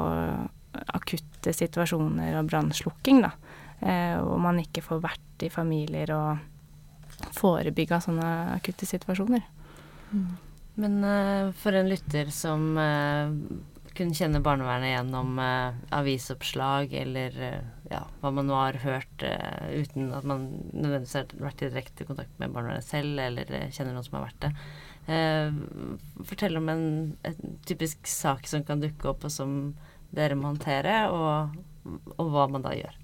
akutte 0.96 1.54
situasjoner 1.56 2.36
og 2.40 2.50
brannslukking, 2.50 3.22
da. 3.26 3.36
Eh, 3.82 4.18
og 4.22 4.40
man 4.44 4.60
ikke 4.64 4.84
får 4.86 5.04
vært 5.04 5.46
i 5.46 5.52
familier 5.52 6.12
og 6.16 7.32
forebygga 7.36 8.02
sånne 8.04 8.32
akutte 8.56 8.88
situasjoner. 8.88 9.44
Men 10.76 11.00
eh, 11.08 11.54
for 11.60 11.76
en 11.76 11.88
lytter 11.92 12.32
som 12.36 12.76
uh, 12.76 13.32
kunne 13.96 14.16
kjenne 14.16 14.44
barnevernet 14.44 14.92
gjennom 14.92 15.40
eh, 15.40 15.76
avisoppslag 15.96 16.94
eller 17.00 17.42
eh, 17.48 17.68
ja, 17.92 18.02
hva 18.22 18.32
man 18.34 18.48
nå 18.50 18.58
har 18.58 18.80
hørt 18.82 19.24
uh, 19.26 19.68
uten 19.78 20.10
at 20.16 20.26
man 20.28 20.48
nødvendigvis 20.74 21.16
har 21.20 21.34
vært 21.38 21.62
i 21.62 21.70
direkte 21.70 22.08
kontakt 22.08 22.34
med 22.42 22.54
barnevernet 22.56 22.88
selv 22.88 23.22
eller 23.22 23.50
eh, 23.54 23.70
kjenner 23.74 23.94
noen 23.94 24.06
som 24.08 24.18
har 24.18 24.28
vært 24.28 24.46
det. 24.46 24.52
Uh, 25.06 26.24
fortell 26.26 26.58
om 26.58 26.70
en, 26.74 26.86
en 27.28 27.58
typisk 27.70 28.10
sak 28.10 28.50
som 28.50 28.66
kan 28.66 28.82
dukke 28.82 29.12
opp, 29.12 29.28
og 29.28 29.34
som 29.34 29.76
dere 30.16 30.38
må 30.40 30.50
håndtere, 30.50 31.04
og, 31.14 31.58
og 32.16 32.32
hva 32.34 32.48
man 32.50 32.66
da 32.66 32.74
gjør. 32.78 33.02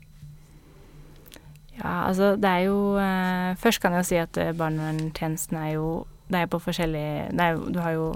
Ja, 1.78 2.08
altså 2.08 2.34
det 2.36 2.50
er 2.50 2.66
jo 2.66 2.80
eh, 3.00 3.54
Først 3.58 3.80
kan 3.82 3.94
jeg 3.96 4.04
jo 4.04 4.08
si 4.10 4.18
at 4.20 4.38
barnevernstjenesten 4.60 5.56
er 5.56 5.70
jo 5.78 5.86
Det 6.28 6.42
er 6.42 6.50
på 6.52 6.60
forskjellig 6.60 7.32
Du 7.72 7.80
har 7.80 7.94
jo 7.96 8.10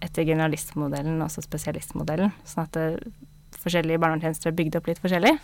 etter 0.00 0.24
generalistmodellen 0.24 1.20
også 1.20 1.44
spesialistmodellen, 1.44 2.32
sånn 2.48 2.64
at 2.64 2.78
det, 2.78 3.12
forskjellige 3.60 4.00
barnevernstjenester 4.00 4.50
er 4.50 4.56
bygd 4.56 4.78
opp 4.78 4.88
litt 4.90 5.02
forskjellig. 5.02 5.34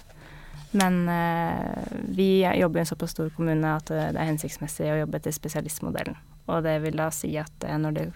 Men 0.77 1.09
eh, 1.09 1.99
vi 2.17 2.29
jobber 2.45 2.81
i 2.81 2.85
en 2.85 2.91
såpass 2.91 3.15
stor 3.17 3.31
kommune 3.37 3.77
at 3.79 3.91
eh, 3.91 4.11
det 4.13 4.21
er 4.21 4.31
hensiktsmessig 4.33 4.91
å 4.93 5.01
jobbe 5.03 5.21
etter 5.21 5.35
spesialistmodellen. 5.35 6.19
Og 6.47 6.63
det 6.67 6.79
vil 6.85 6.99
da 7.01 7.09
si 7.15 7.33
at 7.41 7.65
eh, 7.67 7.79
når 7.81 7.97
det 7.97 8.07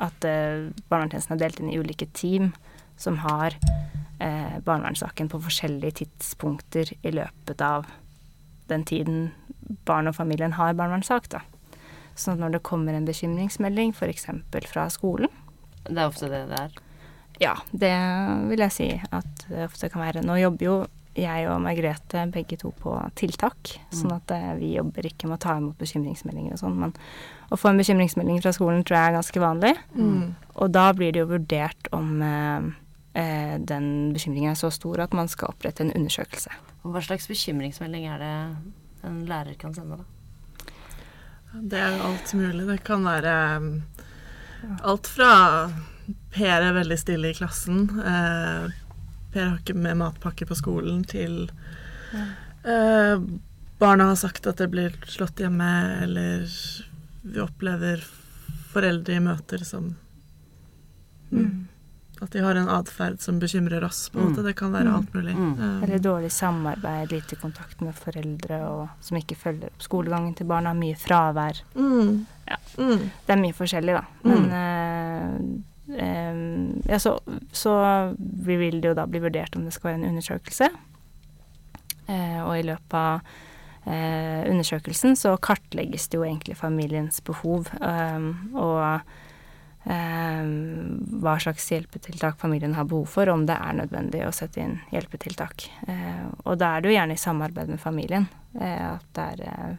at 0.00 0.24
barnevernstjenesten 0.24 1.34
er 1.34 1.40
delt 1.42 1.58
inn 1.60 1.68
i 1.68 1.76
ulike 1.76 2.06
team 2.16 2.54
som 2.96 3.18
har 3.20 3.52
eh, 4.20 4.56
barnevernssaken 4.64 5.28
på 5.28 5.40
forskjellige 5.44 5.98
tidspunkter 5.98 6.92
i 7.02 7.12
løpet 7.12 7.60
av 7.64 7.88
den 8.70 8.86
tiden 8.88 9.30
barn 9.88 10.08
og 10.08 10.16
familien 10.16 10.56
har 10.56 10.76
barnevernssak, 10.78 11.28
da. 11.32 11.42
Sånn 12.16 12.38
at 12.38 12.42
når 12.44 12.54
det 12.56 12.62
kommer 12.66 12.96
en 12.96 13.08
bekymringsmelding, 13.08 13.92
f.eks. 13.92 14.26
fra 14.72 14.88
skolen, 14.92 15.28
Det 15.84 15.96
er 15.96 16.06
ofte 16.06 16.28
det 16.28 16.42
det 16.50 16.58
er. 16.60 16.80
ja, 17.40 17.54
det 17.72 17.92
vil 18.50 18.64
jeg 18.66 18.72
si 18.72 18.88
at 19.10 19.46
det 19.48 19.68
ofte 19.68 19.88
kan 19.88 20.02
være. 20.04 20.24
Nå 20.24 20.36
jobber 20.40 20.64
jo 20.64 20.74
jeg 21.22 21.46
og 21.50 21.60
Margrethe 21.64 22.24
begge 22.34 22.58
to 22.60 22.72
på 22.80 22.94
tiltak, 23.18 23.74
sånn 23.94 24.14
at 24.16 24.32
eh, 24.34 24.52
vi 24.58 24.74
jobber 24.76 25.08
ikke 25.10 25.30
med 25.30 25.38
å 25.38 25.42
ta 25.44 25.56
imot 25.60 25.78
bekymringsmeldinger 25.80 26.56
og 26.56 26.62
sånn, 26.62 26.78
men 26.80 26.94
å 27.50 27.58
få 27.58 27.70
en 27.70 27.80
bekymringsmelding 27.80 28.40
fra 28.42 28.52
skolen 28.56 28.84
tror 28.86 28.98
jeg 28.98 29.10
er 29.10 29.18
ganske 29.18 29.42
vanlig. 29.42 29.74
Mm. 29.96 30.34
Og 30.62 30.72
da 30.74 30.86
blir 30.96 31.14
det 31.14 31.22
jo 31.22 31.30
vurdert 31.32 31.90
om 31.96 32.22
eh, 32.24 32.70
eh, 33.20 33.56
den 33.58 33.88
bekymringen 34.14 34.54
er 34.54 34.60
så 34.60 34.72
stor 34.74 35.04
at 35.06 35.16
man 35.16 35.30
skal 35.30 35.52
opprette 35.54 35.84
en 35.84 35.94
undersøkelse. 35.96 36.54
Og 36.84 36.94
hva 36.94 37.04
slags 37.04 37.28
bekymringsmelding 37.30 38.06
er 38.08 38.22
det 38.22 38.34
en 39.08 39.22
lærer 39.28 39.56
kan 39.60 39.74
sende, 39.76 40.00
da? 40.00 40.08
Det 41.50 41.78
er 41.82 42.02
alt 42.06 42.34
mulig. 42.38 42.66
Det 42.68 42.82
kan 42.86 43.02
være 43.02 43.32
um, 43.58 43.70
alt 44.86 45.08
fra 45.10 45.32
Per 46.30 46.62
er 46.62 46.74
veldig 46.74 46.98
stille 46.98 47.30
i 47.32 47.34
klassen. 47.34 47.88
Eh, 47.98 48.70
per 49.32 49.48
har 49.48 49.58
ikke 49.58 49.74
med 49.76 49.96
matpakke 50.00 50.46
på 50.46 50.56
skolen, 50.58 51.04
til 51.06 51.50
eh, 52.64 53.16
barna 53.78 54.04
har 54.10 54.16
sagt 54.20 54.46
at 54.50 54.56
det 54.60 54.70
blir 54.72 54.90
slått 55.06 55.40
hjemme, 55.40 55.70
eller 56.02 56.46
vi 57.22 57.40
opplever 57.40 58.02
foreldre 58.72 59.16
i 59.16 59.20
møter 59.24 59.64
som 59.64 59.96
Mm. 61.30 61.66
At 62.20 62.30
de 62.34 62.40
har 62.42 62.54
en 62.58 62.68
atferd 62.68 63.20
som 63.22 63.38
bekymrer 63.40 63.84
oss. 63.86 64.08
på 64.10 64.18
en 64.18 64.24
Mm. 64.26 64.32
måte. 64.32 64.42
Det 64.44 64.56
kan 64.56 64.72
være 64.72 64.84
Mm. 64.88 64.94
alt 64.96 65.12
mulig. 65.14 65.34
Mm. 65.36 65.60
Eh, 65.60 65.82
Eller 65.84 65.98
dårlig 65.98 66.30
samarbeid, 66.32 67.12
lite 67.12 67.36
kontakt 67.36 67.80
med 67.80 67.94
foreldre 67.94 68.60
og 68.68 68.88
som 69.00 69.16
ikke 69.16 69.36
følger 69.36 69.66
opp 69.66 69.78
skolegangen 69.80 70.34
til 70.36 70.46
barna, 70.46 70.74
mye 70.74 70.96
fravær. 70.96 71.62
mm. 71.76 72.26
Ja. 72.48 72.56
Mm. 72.78 72.98
Det 73.26 73.28
er 73.28 73.36
mye 73.36 73.52
forskjellig, 73.54 73.94
da. 73.94 74.04
Men 74.24 74.50
eh, 74.50 75.62
ja, 75.98 76.98
så, 76.98 77.16
så 77.52 77.72
vil 78.16 78.80
det 78.80 78.88
jo 78.92 78.94
da 78.94 79.06
bli 79.10 79.20
vurdert 79.24 79.56
om 79.56 79.64
det 79.66 79.72
skal 79.74 79.90
være 79.90 80.00
en 80.02 80.10
undersøkelse. 80.12 80.68
Eh, 82.10 82.38
og 82.42 82.56
i 82.58 82.64
løpet 82.66 82.94
av 82.98 83.20
eh, 83.86 84.44
undersøkelsen 84.50 85.16
så 85.18 85.36
kartlegges 85.42 86.08
det 86.10 86.18
jo 86.18 86.24
egentlig 86.26 86.56
familiens 86.58 87.20
behov. 87.26 87.70
eh, 87.80 88.30
og 88.54 88.80
eh, 89.90 90.48
hva 91.22 91.36
slags 91.42 91.68
hjelpetiltak 91.72 92.38
familien 92.40 92.74
har 92.78 92.88
behov 92.90 93.06
for, 93.14 93.30
om 93.32 93.46
det 93.48 93.56
er 93.56 93.78
nødvendig 93.78 94.24
å 94.26 94.32
sette 94.34 94.60
inn 94.64 94.78
hjelpetiltak. 94.92 95.68
Eh, 95.88 96.24
og 96.44 96.58
da 96.60 96.74
er 96.76 96.82
det 96.82 96.90
jo 96.90 96.96
gjerne 96.98 97.16
i 97.18 97.22
samarbeid 97.22 97.70
med 97.74 97.80
familien 97.82 98.28
at 98.58 99.04
det 99.14 99.46
er 99.46 99.76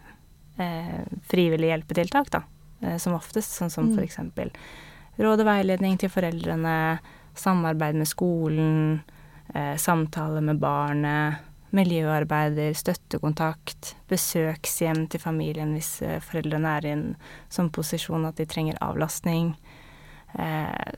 frivillige 1.27 1.73
hjelpetiltak, 1.73 2.29
da. 2.31 2.39
Som 3.01 3.17
oftest, 3.17 3.51
sånn 3.57 3.69
som 3.69 3.89
Mm. 3.91 3.99
eksempel 4.03 4.51
råd 5.19 5.43
og 5.43 5.47
veiledning 5.47 5.97
til 5.99 6.11
foreldrene, 6.11 6.99
samarbeid 7.37 7.97
med 7.99 8.09
skolen, 8.09 9.01
eh, 9.53 9.75
samtale 9.79 10.41
med 10.41 10.59
barnet, 10.61 11.47
miljøarbeider, 11.71 12.73
støttekontakt, 12.75 13.95
besøkshjem 14.11 15.05
til 15.11 15.23
familien 15.23 15.71
hvis 15.75 16.01
eh, 16.03 16.19
foreldrene 16.23 16.77
er 16.77 16.87
i 16.87 16.93
en 16.95 17.05
sånn 17.51 17.71
posisjon 17.71 18.27
at 18.27 18.39
de 18.39 18.47
trenger 18.49 18.79
avlastning. 18.83 19.53
Eh, 20.35 20.93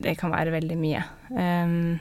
det 0.00 0.16
kan 0.20 0.32
være 0.32 0.54
veldig 0.56 0.76
mye. 0.80 1.02
Um, 1.32 1.98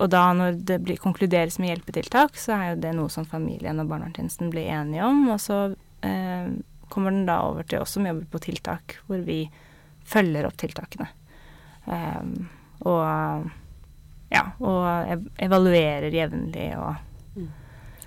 og 0.00 0.08
da 0.10 0.22
når 0.34 0.60
det 0.66 0.78
blir, 0.86 1.00
konkluderes 1.00 1.58
med 1.60 1.72
hjelpetiltak, 1.72 2.36
så 2.40 2.56
er 2.56 2.68
jo 2.70 2.82
det 2.84 2.94
noe 2.96 3.12
som 3.12 3.28
familien 3.28 3.80
og 3.80 3.90
barnevernstjenesten 3.90 4.52
blir 4.52 4.70
enige 4.72 5.04
om. 5.06 5.26
Og 5.34 5.40
så 5.42 5.58
eh, 6.06 6.48
kommer 6.92 7.14
den 7.14 7.26
da 7.28 7.42
over 7.48 7.68
til 7.68 7.84
oss 7.84 7.94
som 7.96 8.08
jobber 8.08 8.26
på 8.32 8.40
tiltak, 8.48 8.96
hvor 9.06 9.22
vi 9.26 9.44
følger 10.12 10.46
opp 10.48 10.56
tiltakene. 10.60 11.08
Um, 11.86 12.48
og 12.86 13.50
ja, 14.32 14.44
og 14.62 15.24
evaluerer 15.42 16.12
jevnlig 16.14 16.68
og 16.78 16.94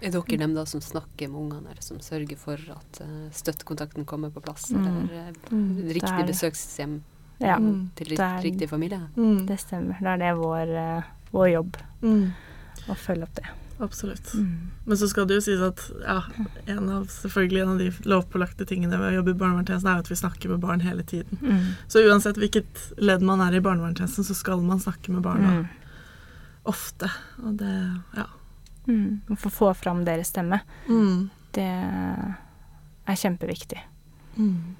Er 0.03 0.11
dere 0.11 0.37
dem 0.37 0.53
da 0.53 0.65
som 0.67 0.81
snakker 0.83 1.29
med 1.31 1.39
ungene, 1.39 1.69
eller 1.71 1.81
som 1.81 1.97
sørger 2.03 2.37
for 2.37 2.59
at 2.75 2.99
uh, 3.01 3.29
støttekontakten 3.33 4.05
kommer 4.05 4.29
på 4.29 4.41
plass, 4.43 4.67
Mm. 4.71 4.85
eller 4.85 5.29
uh, 5.31 5.55
Mm. 5.55 5.87
riktig 5.93 6.19
er, 6.19 6.27
besøkshjem 6.27 7.01
Ja, 7.39 7.57
Mm. 7.59 7.89
til 7.95 8.07
rik 8.13 8.19
er, 8.19 8.41
riktig 8.43 8.69
familie? 8.69 8.99
Mm. 9.17 9.45
det 9.47 9.57
stemmer. 9.59 9.97
Da 10.01 10.13
er 10.13 10.17
det 10.17 10.33
vår, 10.37 10.69
uh, 10.97 11.03
vår 11.33 11.49
jobb 11.51 11.77
Mm. 12.01 12.31
å 12.87 12.95
følge 12.95 13.23
opp 13.23 13.33
det. 13.35 13.45
Absolutt. 13.79 14.33
Mm. 14.33 14.71
Men 14.85 14.97
så 14.97 15.07
skal 15.11 15.25
det 15.27 15.35
jo 15.35 15.41
sies 15.43 15.59
at 15.61 15.81
ja, 16.05 16.21
en 16.71 16.89
av, 16.89 17.07
selvfølgelig 17.11 17.61
en 17.61 17.69
av 17.73 17.79
de 17.81 17.89
lovpålagte 18.07 18.65
tingene 18.69 18.95
ved 19.01 19.09
å 19.09 19.15
jobbe 19.17 19.33
i 19.33 19.39
barnevernstjenesten 19.41 19.89
er 19.91 19.97
jo 19.99 20.05
at 20.05 20.11
vi 20.13 20.17
snakker 20.21 20.49
med 20.53 20.61
barn 20.63 20.79
hele 20.85 21.03
tiden. 21.03 21.39
Mm. 21.41 21.65
Så 21.91 22.03
uansett 22.07 22.39
hvilket 22.39 22.85
ledd 23.03 23.21
man 23.27 23.43
er 23.43 23.57
i 23.57 23.63
barnevernstjenesten, 23.65 24.23
så 24.29 24.33
skal 24.37 24.63
man 24.63 24.79
snakke 24.79 25.11
med 25.11 25.25
barna 25.27 25.51
Mm. 25.57 25.67
ofte. 26.65 27.11
Og 27.43 27.57
det 27.59 27.73
ja. 28.15 28.25
Mm. 28.87 29.21
Å 29.29 29.35
få 29.37 29.49
få 29.51 29.73
fram 29.75 30.05
deres 30.05 30.29
stemme, 30.31 30.61
Mm. 30.87 31.29
det 31.51 31.63
er 31.63 33.15
kjempeviktig. 33.15 33.79
Mm. 34.37 34.75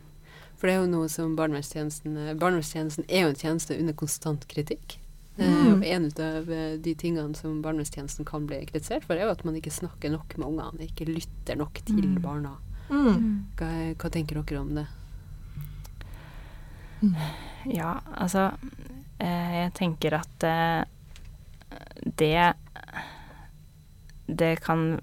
For 0.56 0.60
For 0.60 0.68
det 0.68 0.74
er 0.76 0.82
jo 0.86 0.92
noe 0.92 1.10
som 1.10 1.36
barnevernstjenesten 1.36 2.16
eh, 2.18 2.34
Barnevernstjenesten 2.34 3.06
er 3.10 3.22
jo 3.26 3.28
en 3.28 3.36
tjeneste 3.36 3.78
under 3.80 3.94
konstant 3.94 4.48
kritikk. 4.48 4.98
Eh, 5.38 5.44
Mm. 5.44 5.74
og 5.74 5.84
en 5.86 6.06
av 6.24 6.50
eh, 6.50 6.78
de 6.80 6.94
tingene 6.96 7.36
som 7.36 7.62
barnevernstjenesten 7.62 8.26
kan 8.26 8.46
bli 8.48 8.62
kritisert 8.66 9.04
for, 9.04 9.16
er 9.20 9.26
jo 9.28 9.32
at 9.34 9.44
man 9.46 9.56
ikke 9.60 9.72
snakker 9.74 10.12
nok 10.14 10.38
med 10.38 10.48
ungene, 10.48 10.88
ikke 10.88 11.06
lytter 11.10 11.58
nok 11.60 11.74
til 11.86 12.06
Mm. 12.06 12.22
barna. 12.22 12.54
Mm. 12.90 13.46
Hva, 13.58 13.70
hva 13.98 14.10
tenker 14.14 14.36
dere 14.44 14.62
om 14.62 14.76
det? 14.76 14.88
Ja, 17.66 18.00
altså 18.16 18.52
eh, 19.20 19.56
Jeg 19.66 19.74
tenker 19.78 20.14
at 20.20 20.44
eh, 20.48 20.84
det 22.18 22.54
Det 24.28 24.54
kan 24.64 25.00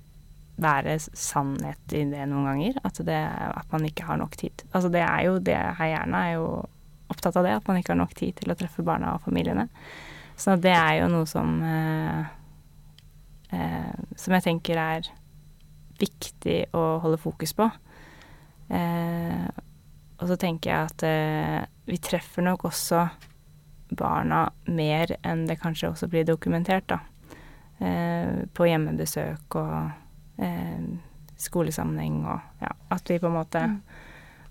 være 0.63 0.97
sannhet 1.01 1.93
i 1.97 2.03
det 2.11 2.27
noen 2.31 2.45
ganger. 2.47 2.77
At, 2.85 2.99
det, 3.07 3.17
at 3.57 3.73
man 3.73 3.85
ikke 3.89 4.05
har 4.07 4.17
nok 4.21 4.37
tid. 4.39 4.63
Altså 4.73 4.91
det 4.93 5.01
er 5.03 5.25
jo 5.27 5.39
det 5.43 5.57
Hei 5.79 5.89
gjerne 5.95 6.21
er 6.29 6.35
jo 6.37 6.47
opptatt 7.13 7.37
av 7.37 7.45
det, 7.45 7.55
at 7.59 7.67
man 7.69 7.77
ikke 7.81 7.93
har 7.95 7.99
nok 8.01 8.15
tid 8.17 8.37
til 8.39 8.53
å 8.53 8.57
treffe 8.57 8.85
barna 8.87 9.15
og 9.17 9.25
familiene. 9.27 9.67
Så 10.37 10.57
det 10.61 10.73
er 10.75 11.01
jo 11.01 11.11
noe 11.13 11.29
som 11.29 11.59
eh, 11.67 12.23
eh, 13.55 13.93
Som 14.19 14.37
jeg 14.37 14.47
tenker 14.47 14.81
er 14.81 15.11
viktig 16.03 16.57
å 16.75 16.99
holde 17.03 17.21
fokus 17.21 17.53
på. 17.55 17.69
Eh, 18.73 19.45
og 20.19 20.31
så 20.31 20.39
tenker 20.39 20.71
jeg 20.71 20.89
at 20.89 21.69
vi 21.87 21.99
treffer 22.03 22.43
nok 22.47 22.65
også 22.67 23.05
barna 23.99 24.45
mer 24.71 25.13
enn 25.27 25.45
det 25.47 25.61
kanskje 25.63 25.93
også 25.93 26.09
blir 26.11 26.27
dokumentert, 26.27 26.87
da. 26.91 26.99
På 28.55 28.67
hjemmebesøk 28.67 29.57
og 29.59 30.43
skolesammenheng 31.43 32.21
og 32.23 32.63
ja, 32.63 32.71
at 32.95 33.11
vi 33.11 33.19
på 33.19 33.31
en 33.31 33.37
måte 33.37 33.65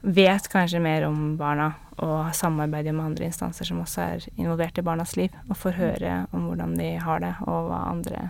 vet 0.02 0.48
kanskje 0.50 0.82
mer 0.82 1.04
om 1.08 1.38
barna 1.38 1.74
og 2.02 2.32
samarbeider 2.34 2.94
med 2.94 3.06
andre 3.06 3.26
instanser 3.30 3.66
som 3.68 3.82
også 3.84 4.02
er 4.02 4.24
involvert 4.38 4.78
i 4.78 4.82
barnas 4.82 5.16
liv, 5.16 5.30
og 5.50 5.58
får 5.58 5.72
høre 5.78 6.28
om 6.34 6.48
hvordan 6.50 6.76
de 6.78 6.96
har 6.98 7.20
det, 7.20 7.36
og 7.48 7.70
hva 7.70 7.88
andre 7.92 8.30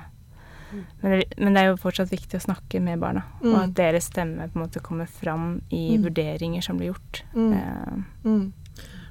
men 1.01 1.11
det, 1.19 1.25
men 1.37 1.53
det 1.53 1.61
er 1.61 1.65
jo 1.67 1.75
fortsatt 1.81 2.11
viktig 2.13 2.37
å 2.39 2.43
snakke 2.45 2.79
med 2.79 2.99
barna, 2.99 3.23
og 3.41 3.45
Mm. 3.45 3.63
at 3.63 3.73
deres 3.75 4.05
stemme 4.07 4.47
på 4.47 4.55
en 4.55 4.61
måte 4.67 4.79
kommer 4.81 5.05
fram 5.05 5.61
i 5.69 5.97
Mm. 5.97 6.03
vurderinger 6.05 6.61
som 6.63 6.77
blir 6.77 6.93
gjort. 6.93 7.23
Mm. 7.35 7.53
Eh, 7.53 8.03
Mm. 8.23 8.53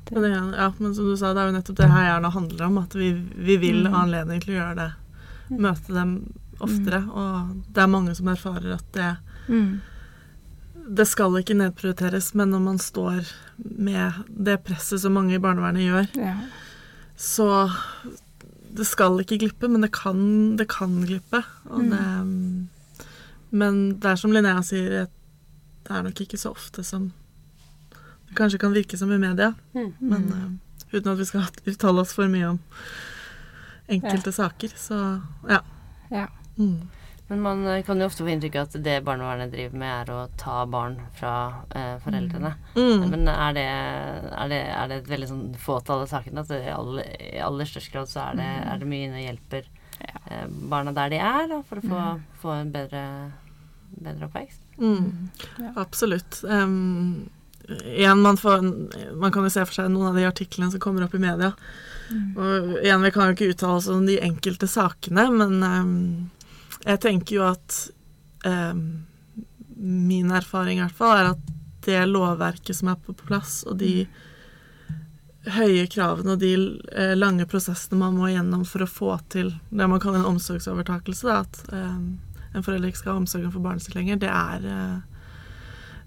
Det- 0.06 0.20
Men, 0.20 0.52
ja, 0.54 0.72
men 0.78 0.94
som 0.94 1.04
du 1.04 1.16
sa, 1.16 1.34
det 1.34 1.40
er 1.42 1.52
jo 1.52 1.58
nettopp 1.58 1.76
det 1.76 1.90
her 1.90 2.20
gjerne 2.20 2.32
handler 2.32 2.64
om. 2.66 2.78
At 2.78 2.94
vi, 2.94 3.12
vi 3.12 3.56
vil 3.58 3.84
Mm. 3.84 3.92
ha 3.92 4.02
anledning 4.04 4.40
til 4.40 4.54
å 4.54 4.58
gjøre 4.58 4.76
det. 4.76 4.92
Møte 5.60 5.92
dem 5.92 6.32
oftere. 6.60 7.08
Og 7.12 7.62
det 7.72 7.82
er 7.82 7.86
mange 7.86 8.14
som 8.16 8.26
erfarer 8.28 8.72
at 8.74 8.92
det, 8.92 9.16
mm. 9.48 9.80
Det 10.90 11.06
skal 11.06 11.37
ikke 11.38 11.54
nedprioriteres. 11.59 12.32
Men 12.35 12.50
når 12.54 12.62
man 12.64 12.78
står 12.82 13.28
med 13.59 14.25
det 14.28 14.59
presset 14.66 15.02
som 15.04 15.14
mange 15.14 15.37
i 15.37 15.42
barnevernet 15.42 15.87
gjør, 15.87 16.09
Ja. 16.18 16.35
så 17.16 17.70
det 18.70 18.87
skal 18.87 19.18
ikke 19.20 19.38
glippe, 19.38 19.68
men 19.68 19.82
det 19.82 19.92
kan, 19.92 20.56
det 20.56 20.68
kan 20.68 21.00
glippe. 21.06 21.42
Mm. 21.70 21.90
det, 21.90 23.06
men 23.50 23.80
det 24.00 24.11
er 24.12 24.16
som 24.16 24.32
Linnea 24.32 24.62
sier, 24.62 25.09
det 25.87 25.90
er 25.97 26.02
nok 26.06 26.20
ikke 26.23 26.38
så 26.38 26.52
ofte 26.54 26.85
som 26.87 27.09
det 28.28 28.37
kanskje 28.38 28.61
kan 28.62 28.73
virke 28.75 28.97
som 28.99 29.11
i 29.11 29.18
media. 29.18 29.52
Mm. 29.75 29.92
Men 30.00 30.28
eh, 30.32 30.97
uten 30.97 31.12
at 31.12 31.18
vi 31.18 31.25
skal 31.26 31.49
uttale 31.73 32.00
oss 32.04 32.12
for 32.14 32.30
mye 32.30 32.52
om 32.52 32.61
enkelte 33.90 34.30
saker, 34.32 34.70
så 34.78 35.20
ja. 35.50 35.60
Ja. 36.14 36.28
Mm. 36.56 36.86
Men 37.30 37.43
man 37.43 37.66
eh, 37.66 37.82
kan 37.86 38.00
jo 38.00 38.08
ofte 38.10 38.25
få 38.25 38.32
inntrykk 38.32 38.56
av 38.58 38.64
at 38.66 38.73
det 38.82 38.97
barnevernet 39.06 39.52
driver 39.52 39.78
med, 39.78 39.90
er 40.00 40.08
å 40.10 40.23
ta 40.40 40.64
barn 40.66 40.97
fra 41.14 41.34
eh, 41.78 41.93
foreldrene. 42.02 42.56
Mm. 42.75 43.04
Men 43.12 43.28
er 43.30 43.52
det, 43.54 43.66
er, 43.71 44.49
det, 44.50 44.58
er 44.75 44.88
det 44.90 44.97
et 44.97 45.10
veldig 45.12 45.28
sånn 45.30 45.45
fåtall 45.54 46.02
av 46.02 46.10
sakene? 46.10 46.43
At 46.43 46.50
det 46.50 46.58
i 46.66 46.73
aller, 46.75 47.12
i 47.30 47.36
aller 47.47 47.71
størst 47.71 47.93
grad 47.95 48.10
så 48.10 48.25
er 48.25 48.40
det, 48.40 48.49
er 48.73 48.80
det 48.80 48.88
mye 48.90 49.06
inne 49.06 49.21
og 49.21 49.28
hjelper 49.28 49.69
eh, 50.00 50.49
barna 50.73 50.95
der 50.97 51.12
de 51.14 51.21
er, 51.28 51.47
da, 51.52 51.60
for 51.69 51.78
å 51.78 51.93
få, 51.93 52.08
få 52.43 52.56
en 52.56 52.75
bedre, 52.75 53.04
bedre 53.93 54.26
oppvekst? 54.26 54.66
Mm. 54.82 55.06
Ja. 55.60 55.71
Absolutt. 55.84 56.40
Um, 56.50 57.30
igjen, 57.69 58.26
man, 58.26 58.43
får, 58.43 58.66
man 59.23 59.30
kan 59.30 59.47
jo 59.47 59.54
se 59.54 59.69
for 59.71 59.78
seg 59.78 59.95
noen 59.95 60.10
av 60.10 60.19
de 60.19 60.26
artiklene 60.26 60.75
som 60.75 60.82
kommer 60.82 61.06
opp 61.06 61.14
i 61.14 61.23
media. 61.23 61.54
Og 62.10 62.75
igjen, 62.82 63.06
vi 63.06 63.14
kan 63.14 63.30
jo 63.30 63.38
ikke 63.38 63.52
uttale 63.54 63.78
oss 63.78 63.86
om 63.95 64.02
de 64.10 64.19
enkelte 64.19 64.66
sakene, 64.66 65.30
men 65.30 65.62
um, 65.62 65.97
jeg 66.86 67.00
tenker 67.02 67.36
jo 67.36 67.47
at 67.50 67.78
eh, 68.49 68.75
Min 69.80 70.32
erfaring 70.36 70.78
i 70.78 70.82
hvert 70.82 70.97
fall 70.97 71.14
er 71.16 71.30
at 71.30 71.54
det 71.86 72.00
lovverket 72.10 72.76
som 72.76 72.90
er 72.93 72.99
på 73.00 73.14
plass, 73.16 73.62
og 73.64 73.78
de 73.80 74.04
høye 75.49 75.86
kravene 75.88 76.34
og 76.34 76.43
de 76.43 76.50
eh, 76.93 77.14
lange 77.16 77.47
prosessene 77.49 77.97
man 78.02 78.19
må 78.19 78.28
igjennom 78.28 78.66
for 78.69 78.84
å 78.84 78.90
få 78.90 79.14
til 79.32 79.54
det 79.71 79.86
man 79.88 80.02
kaller 80.02 80.21
en 80.21 80.34
omsorgsovertakelse, 80.34 81.25
da, 81.25 81.38
at 81.47 81.73
eh, 81.73 82.02
en 82.50 82.66
forelder 82.66 82.90
ikke 82.90 83.00
skal 83.00 83.14
ha 83.14 83.23
omsorgen 83.23 83.54
for 83.54 83.64
barnet 83.64 83.86
sitt 83.86 83.97
lenger, 83.97 84.21
det 84.21 84.28
er 84.28 84.69
eh, 84.69 85.20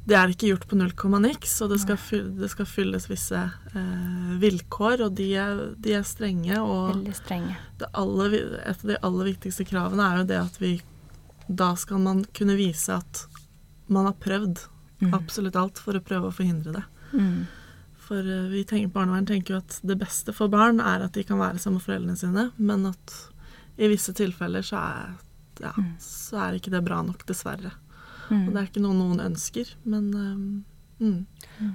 det 0.06 0.16
er 0.20 0.28
ikke 0.34 0.50
gjort 0.52 0.66
på 0.68 0.76
null 0.76 0.92
komma 1.00 1.20
niks, 1.24 1.54
og 1.64 1.70
det 1.72 1.80
skal, 1.80 1.96
fylles, 1.98 2.34
det 2.42 2.50
skal 2.52 2.66
fylles 2.68 3.06
visse 3.08 3.40
eh, 3.40 4.34
vilkår, 4.42 5.06
og 5.06 5.14
de 5.16 5.30
er, 5.40 5.62
de 5.80 5.94
er 5.96 6.04
strenge. 6.04 6.58
Og 6.60 7.06
strenge. 7.16 7.56
det 7.80 7.88
aller, 7.94 8.36
et 8.66 8.84
av 8.84 8.90
de 8.92 8.98
aller 9.10 9.30
viktigste 9.32 9.66
kravene 9.70 10.04
er 10.10 10.18
jo 10.22 10.28
det 10.34 10.40
at 10.42 10.60
vi 10.62 10.74
Da 11.48 11.74
skal 11.76 12.00
man 12.00 12.22
kunne 12.34 12.56
vise 12.56 12.96
at 12.96 13.26
man 13.88 14.06
har 14.12 14.14
prøvd 14.20 14.68
Mm. 15.04 15.12
absolutt 15.18 15.56
alt 15.60 15.80
for 15.84 15.98
å 15.98 16.00
prøve 16.00 16.30
å 16.30 16.32
forhindre 16.32 16.72
det. 16.78 16.84
Mm. 17.12 17.48
For 18.00 18.20
eh, 18.24 18.46
vi 18.48 18.62
tenker, 18.64 18.88
barnevern 18.94 19.26
tenker 19.28 19.56
jo 19.56 19.60
at 19.60 19.80
det 19.84 19.98
beste 20.00 20.32
for 20.32 20.48
barn 20.48 20.80
er 20.80 21.04
at 21.04 21.12
de 21.18 21.24
kan 21.28 21.42
være 21.42 21.60
sammen 21.60 21.82
med 21.82 21.84
foreldrene 21.84 22.16
sine, 22.22 22.46
men 22.58 22.86
at 22.88 23.16
i 23.76 23.90
visse 23.92 24.14
tilfeller 24.16 24.64
så 24.64 24.78
er, 24.80 25.10
ja, 25.60 25.74
Mm. 25.76 25.90
så 26.00 26.38
er 26.46 26.56
ikke 26.56 26.72
det 26.72 26.84
bra 26.86 27.02
nok, 27.04 27.26
dessverre. 27.28 27.74
Mm. 28.30 28.48
Og 28.48 28.54
det 28.54 28.62
er 28.62 28.68
ikke 28.72 28.82
noe 28.86 28.96
noen 28.98 29.20
ønsker, 29.20 29.74
men 29.86 30.10
eh, 30.14 31.06
mm. 31.06 31.26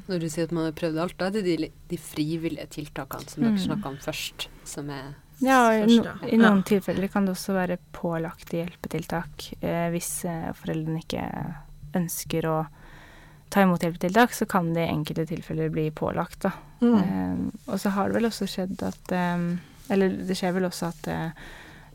Når 0.09 0.21
du 0.21 0.29
sier 0.29 0.45
at 0.49 0.53
man 0.57 0.65
har 0.69 0.73
prøvd 0.77 0.99
alt, 1.03 1.17
da 1.21 1.27
er 1.29 1.37
det 1.39 1.45
de, 1.47 1.69
de 1.91 1.99
frivillige 2.01 2.67
tiltakene 2.79 3.29
som 3.29 3.43
Mm. 3.43 3.49
dere 3.51 3.65
snakka 3.67 3.89
om 3.93 3.97
først, 4.03 4.49
som 4.65 4.91
er 4.91 5.15
Ja, 5.41 5.59
og 5.69 5.89
i, 5.91 5.99
no, 6.01 6.15
i 6.27 6.37
noen 6.41 6.63
Ja. 6.65 6.67
tilfeller 6.67 7.09
kan 7.13 7.25
det 7.29 7.37
også 7.37 7.55
være 7.55 7.77
pålagte 7.95 8.59
hjelpetiltak. 8.59 9.53
Eh, 9.63 9.91
hvis 9.95 10.25
eh, 10.27 10.49
foreldrene 10.53 10.99
ikke 11.05 11.55
ønsker 11.95 12.49
å 12.51 12.57
ta 13.51 13.63
imot 13.63 13.81
hjelpetiltak, 13.81 14.35
så 14.35 14.49
kan 14.51 14.73
det 14.75 14.89
i 14.89 14.93
enkelte 14.93 15.27
tilfeller 15.31 15.71
bli 15.71 15.91
pålagt, 15.91 16.41
da. 16.43 16.51
Mm. 16.83 16.99
Eh, 16.99 17.71
og 17.73 17.79
så 17.81 17.91
har 17.95 18.09
det 18.09 18.19
vel 18.19 18.29
også 18.29 18.47
skjedd 18.51 18.83
at 18.83 19.13
eh, 19.13 19.47
Eller 19.91 20.09
det 20.27 20.37
skjer 20.37 20.53
vel 20.53 20.67
også 20.69 20.91
at 20.91 21.09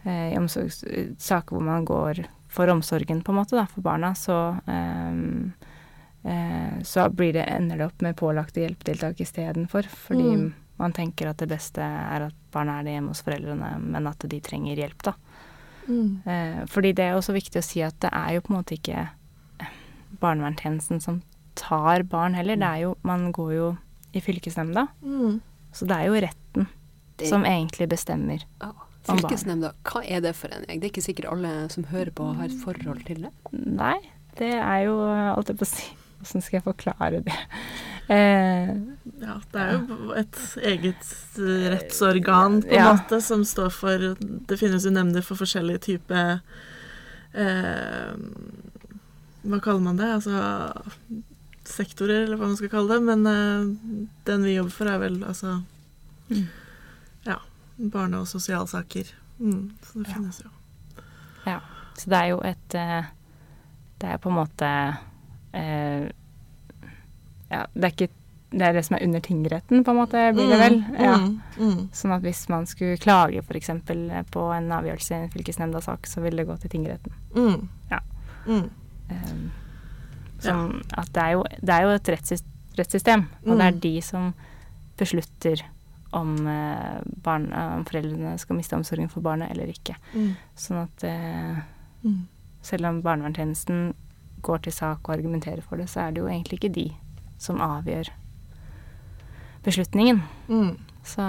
i 0.03 0.35
omsorgssaker 0.35 1.53
hvor 1.53 1.61
man 1.63 1.85
går 1.85 2.23
for 2.53 2.69
omsorgen, 2.69 3.23
på 3.25 3.33
en 3.33 3.39
måte, 3.41 3.57
da, 3.57 3.65
for 3.65 3.81
barna, 3.85 4.11
så 4.13 4.35
um, 4.67 5.53
uh, 6.25 6.75
så 6.85 7.07
blir 7.09 7.33
det, 7.33 7.47
ender 7.49 7.79
det 7.81 7.87
opp 7.89 8.01
med 8.05 8.15
pålagte 8.19 8.61
hjelpetiltak 8.61 9.19
istedenfor. 9.25 9.89
Fordi 9.89 10.27
Mm. 10.35 10.51
man 10.77 10.93
tenker 10.93 11.29
at 11.31 11.37
det 11.41 11.49
beste 11.49 11.81
er 11.81 12.27
at 12.27 12.33
barna 12.53 12.79
er 12.79 12.83
det 12.87 12.93
hjemme 12.97 13.09
hos 13.13 13.21
foreldrene, 13.25 13.73
men 13.81 14.07
at 14.07 14.19
de 14.29 14.39
trenger 14.41 14.75
hjelp, 14.77 15.01
da. 15.09 15.13
Mm. 15.87 16.21
Uh, 16.27 16.65
fordi 16.71 16.93
det 16.93 17.03
er 17.09 17.17
også 17.17 17.33
viktig 17.35 17.59
å 17.59 17.65
si 17.65 17.81
at 17.83 17.97
det 17.99 18.09
er 18.13 18.35
jo 18.37 18.41
på 18.45 18.53
en 18.53 18.57
måte 18.61 18.77
ikke 18.77 19.07
barnevernstjenesten 20.21 21.01
som 21.01 21.21
tar 21.55 22.03
barn 22.09 22.33
heller. 22.37 22.55
Det 22.57 22.69
er 22.69 22.83
jo, 22.85 22.95
man 23.03 23.31
går 23.35 23.51
jo 23.57 23.67
i 24.13 24.21
fylkesnemnda, 24.21 24.87
Mm. 25.03 25.41
så 25.73 25.87
det 25.87 25.97
er 25.97 26.05
jo 26.07 26.21
retten 26.21 26.67
Det- 27.17 27.27
som 27.27 27.43
egentlig 27.43 27.87
bestemmer. 27.89 28.43
Ja, 28.61 28.71
Om 29.07 29.17
barn. 29.17 29.23
Fylkesnemnda, 29.27 29.73
hva 29.83 30.01
er 30.07 30.21
det 30.23 30.35
for 30.35 30.47
en 30.55 30.63
jeg? 30.67 30.79
Det 30.79 30.87
er 30.87 30.91
ikke 30.93 31.03
sikkert 31.03 31.25
alle 31.33 31.49
som 31.73 31.83
hører 31.91 32.11
på, 32.15 32.29
har 32.37 32.45
et 32.47 32.59
forhold 32.63 33.03
til 33.05 33.25
det. 33.25 33.31
Nei, 33.51 33.97
det 34.39 34.53
er 34.55 34.85
jo 34.87 34.95
Alt 35.35 35.49
jeg 35.51 35.57
på 35.59 35.65
å 35.67 35.71
si 35.73 35.89
Hvordan 36.23 36.41
skal 36.45 36.55
jeg 36.57 36.63
forklare 36.63 37.19
det? 37.25 37.35
Eh, 38.13 38.69
Ja, 39.23 39.35
det 39.51 39.59
er 39.59 39.73
jo 39.75 40.13
et 40.15 40.39
eget 40.63 41.11
eh, 41.39 41.65
rettsorgan 41.75 42.61
på 42.63 42.71
en 42.71 42.79
Ja. 42.79 42.93
måte 42.95 43.19
som 43.21 43.43
står 43.43 43.69
for 43.75 43.97
Det 44.47 44.57
finnes 44.59 44.83
jo 44.87 44.91
nemnder 44.95 45.21
for 45.23 45.35
forskjellige 45.39 45.83
typer 45.89 46.39
eh, 47.35 48.15
Hva 49.43 49.59
kaller 49.63 49.83
man 49.83 49.99
det? 49.99 50.09
Altså 50.15 50.39
sektorer, 51.67 52.25
eller 52.25 52.35
hva 52.39 52.47
man 52.51 52.57
skal 52.59 52.71
kalle 52.73 52.95
det. 52.97 53.03
Men 53.07 53.27
eh, 53.27 54.01
den 54.27 54.43
vi 54.47 54.55
jobber 54.57 54.71
for, 54.79 54.87
er 54.95 54.99
vel 55.03 55.21
altså 55.27 55.61
Mm. 56.31 56.45
Barne- 57.77 58.19
og 58.19 58.27
sosialsaker. 58.27 59.03
Mm, 59.39 59.71
så 59.83 59.99
det 60.03 60.07
finnes 60.13 60.41
jo. 60.43 60.49
ja. 61.45 61.59
Så 61.97 62.09
det 62.09 62.17
er 62.17 62.27
jo 62.31 62.39
et 62.41 62.75
eh, 62.75 63.03
Det 64.01 64.09
er 64.09 64.17
på 64.17 64.29
en 64.29 64.35
måte 64.35 64.67
eh, 65.53 66.05
Ja, 67.51 67.65
det 67.73 67.83
er 67.83 67.91
ikke 67.91 68.07
Det 68.53 68.61
er 68.67 68.73
det 68.73 68.83
som 68.85 68.95
er 68.97 69.03
under 69.07 69.19
tingretten, 69.19 69.83
på 69.83 69.91
en 69.91 69.97
måte, 69.97 70.23
blir 70.33 70.49
det 70.49 70.59
vel? 70.61 70.75
Mm, 70.85 70.99
Ja. 71.01 71.15
mm, 71.17 71.41
mm. 71.57 71.89
Sånn 71.93 72.11
at 72.13 72.21
hvis 72.21 72.43
man 72.49 72.65
skulle 72.69 72.97
klage 73.01 73.41
f.eks. 73.41 73.69
på 74.31 74.43
en 74.53 74.71
avgjørelse 74.71 75.11
i 75.15 75.23
en 75.23 75.29
fylkesnemnda-sak, 75.33 76.05
så 76.07 76.21
ville 76.21 76.37
det 76.37 76.47
gå 76.47 76.57
til 76.61 76.69
tingretten. 76.69 77.13
Mm. 77.35 77.67
Ja. 77.89 77.99
Mm. 78.45 78.69
Um, 79.09 79.51
som 80.39 80.83
at 80.93 81.09
det 81.15 81.23
er, 81.23 81.31
jo, 81.31 81.43
det 81.61 81.69
er 81.73 81.81
jo 81.81 81.89
et 81.95 82.09
rettssystem. 82.77 83.25
Og 83.47 83.57
det 83.57 83.65
er 83.65 83.71
Mm. 83.71 83.79
de 83.81 84.01
som 84.01 84.33
beslutter 84.97 85.63
om, 86.13 86.33
eh, 86.47 87.01
barn, 87.25 87.47
om 87.53 87.83
foreldrene 87.85 88.35
skal 88.39 88.55
miste 88.57 88.75
omsorgen 88.77 89.09
for 89.09 89.21
barnet 89.25 89.51
eller 89.51 89.71
ikke. 89.73 89.95
Mm. 90.13 90.35
Sånn 90.55 90.83
at 90.83 91.03
eh, 91.09 91.61
Mm. 92.03 92.27
selv 92.61 92.85
om 92.89 93.01
barnevernstjenesten 93.01 93.93
går 94.41 94.61
til 94.65 94.73
sak 94.75 95.07
og 95.07 95.13
argumenterer 95.17 95.61
for 95.63 95.77
det, 95.77 95.85
så 95.87 96.01
er 96.07 96.11
det 96.11 96.19
jo 96.21 96.27
egentlig 96.27 96.59
ikke 96.59 96.73
de 96.75 96.89
som 97.39 97.61
avgjør 97.63 98.09
beslutningen. 99.63 100.21
Mm. 100.49 100.77
Så, 101.03 101.21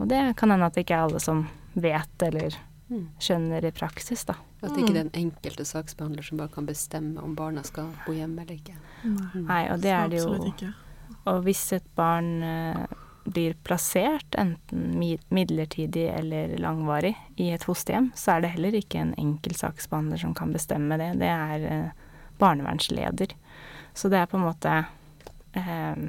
og 0.00 0.08
det 0.08 0.36
kan 0.36 0.50
hende 0.52 0.66
at 0.68 0.74
det 0.76 0.84
ikke 0.86 0.96
er 0.98 1.06
alle 1.08 1.20
som 1.20 1.46
vet 1.74 2.22
eller 2.22 2.56
Mm. 2.88 3.08
skjønner 3.20 3.64
i 3.64 3.70
praksis, 3.70 4.24
da. 4.24 4.32
At 4.62 4.70
det 4.74 4.78
ikke 4.84 4.94
er 4.96 5.04
den 5.04 5.10
enkelte 5.12 5.64
saksbehandler 5.68 6.24
som 6.24 6.38
bare 6.38 6.48
kan 6.48 6.64
bestemme 6.66 7.20
om 7.22 7.34
barna 7.36 7.62
skal 7.62 7.90
bo 8.06 8.12
hjemme 8.12 8.40
eller 8.40 8.54
ikke. 8.54 8.76
Nei. 9.04 9.42
Nei, 9.42 9.68
og 9.74 9.80
det 9.82 9.90
er 9.92 10.08
det 10.08 10.18
jo 10.22 10.72
Og 11.26 11.42
hvis 11.44 11.72
et 11.76 11.84
barn 11.94 12.42
eh, 12.42 12.86
blir 13.32 13.54
plassert, 13.66 14.34
enten 14.38 14.98
midlertidig 15.28 16.06
eller 16.14 16.54
langvarig, 16.60 17.14
i 17.36 17.50
et 17.54 17.64
fosterhjem, 17.66 18.10
så 18.16 18.36
er 18.36 18.40
det 18.44 18.50
heller 18.56 18.76
ikke 18.78 19.00
en 19.02 19.14
enkeltsaksbehandler 19.18 20.20
som 20.22 20.34
kan 20.34 20.52
bestemme 20.54 20.98
det. 21.00 21.10
Det 21.20 21.28
er 21.32 21.66
eh, 21.72 21.90
barnevernsleder. 22.40 23.34
Så 23.94 24.08
det 24.12 24.20
er 24.22 24.30
på 24.30 24.38
en 24.38 24.46
måte 24.48 24.72
eh, 25.58 26.08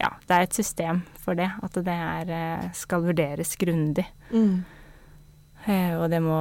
Ja, 0.00 0.10
det 0.26 0.34
er 0.36 0.42
et 0.44 0.56
system 0.56 1.02
for 1.22 1.38
det. 1.38 1.46
At 1.62 1.76
det 1.86 1.94
er, 1.94 2.30
eh, 2.34 2.64
skal 2.76 3.04
vurderes 3.06 3.54
grundig. 3.60 4.04
Mm. 4.32 4.64
Eh, 5.66 5.94
og 5.96 6.10
det 6.12 6.20
må 6.22 6.36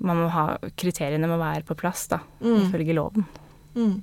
Man 0.00 0.16
må 0.20 0.28
ha 0.30 0.44
Kriteriene 0.78 1.26
må 1.26 1.40
være 1.40 1.64
på 1.66 1.74
plass, 1.74 2.04
da, 2.06 2.20
Mm. 2.40 2.68
ifølge 2.68 2.94
loven. 2.94 3.24
Mm. 3.74 3.96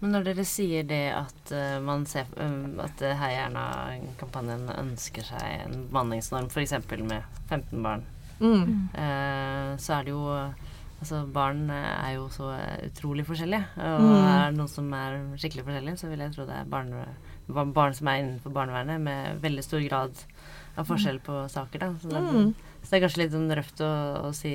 Men 0.00 0.12
når 0.12 0.24
dere 0.28 0.44
sier 0.44 0.82
det 0.84 1.02
at 1.16 1.52
uh, 1.56 1.78
man 1.80 2.04
ser 2.06 2.26
um, 2.36 2.78
at 2.84 3.00
uh, 3.02 3.14
Heia 3.16 3.46
Erna-kampanjen 3.46 4.66
ønsker 4.76 5.24
seg 5.24 5.62
en 5.66 5.86
bemanningsnorm 5.88 6.50
f.eks. 6.52 6.74
med 7.02 7.22
15 7.48 7.82
barn, 7.82 8.04
Mm. 8.36 8.90
uh, 8.92 9.76
så 9.80 9.94
er 10.00 10.04
det 10.04 10.12
jo 10.12 10.26
Altså, 10.96 11.18
barn 11.28 11.68
eh, 11.68 12.08
er 12.08 12.14
jo 12.14 12.22
så 12.32 12.46
eh, 12.56 12.86
utrolig 12.88 13.26
forskjellige. 13.28 13.66
Og 13.76 14.00
Mm. 14.00 14.14
er 14.16 14.46
det 14.50 14.56
noen 14.56 14.68
som 14.72 14.86
er 14.96 15.16
skikkelig 15.36 15.64
forskjellige, 15.66 15.98
så 16.00 16.08
vil 16.08 16.22
jeg 16.24 16.32
tro 16.32 16.46
det 16.48 16.54
er 16.56 16.64
barn, 16.72 16.88
barn, 17.76 17.92
som 17.94 18.08
er 18.08 18.22
innenfor 18.22 18.50
barnevernet 18.54 19.02
med 19.04 19.42
veldig 19.42 19.62
stor 19.66 19.84
grad 19.84 20.22
av 20.80 20.86
forskjell 20.88 21.18
på 21.20 21.36
saker, 21.52 21.78
da. 21.84 21.90
Så 22.00 22.08
det, 22.08 22.22
Mm. 22.24 22.54
så 22.82 22.88
det 22.90 22.96
er 22.96 23.04
kanskje 23.04 23.18
litt 23.22 23.32
sånn 23.36 23.54
røft 23.58 23.80
å, 23.84 23.90
å 24.24 24.32
si 24.34 24.54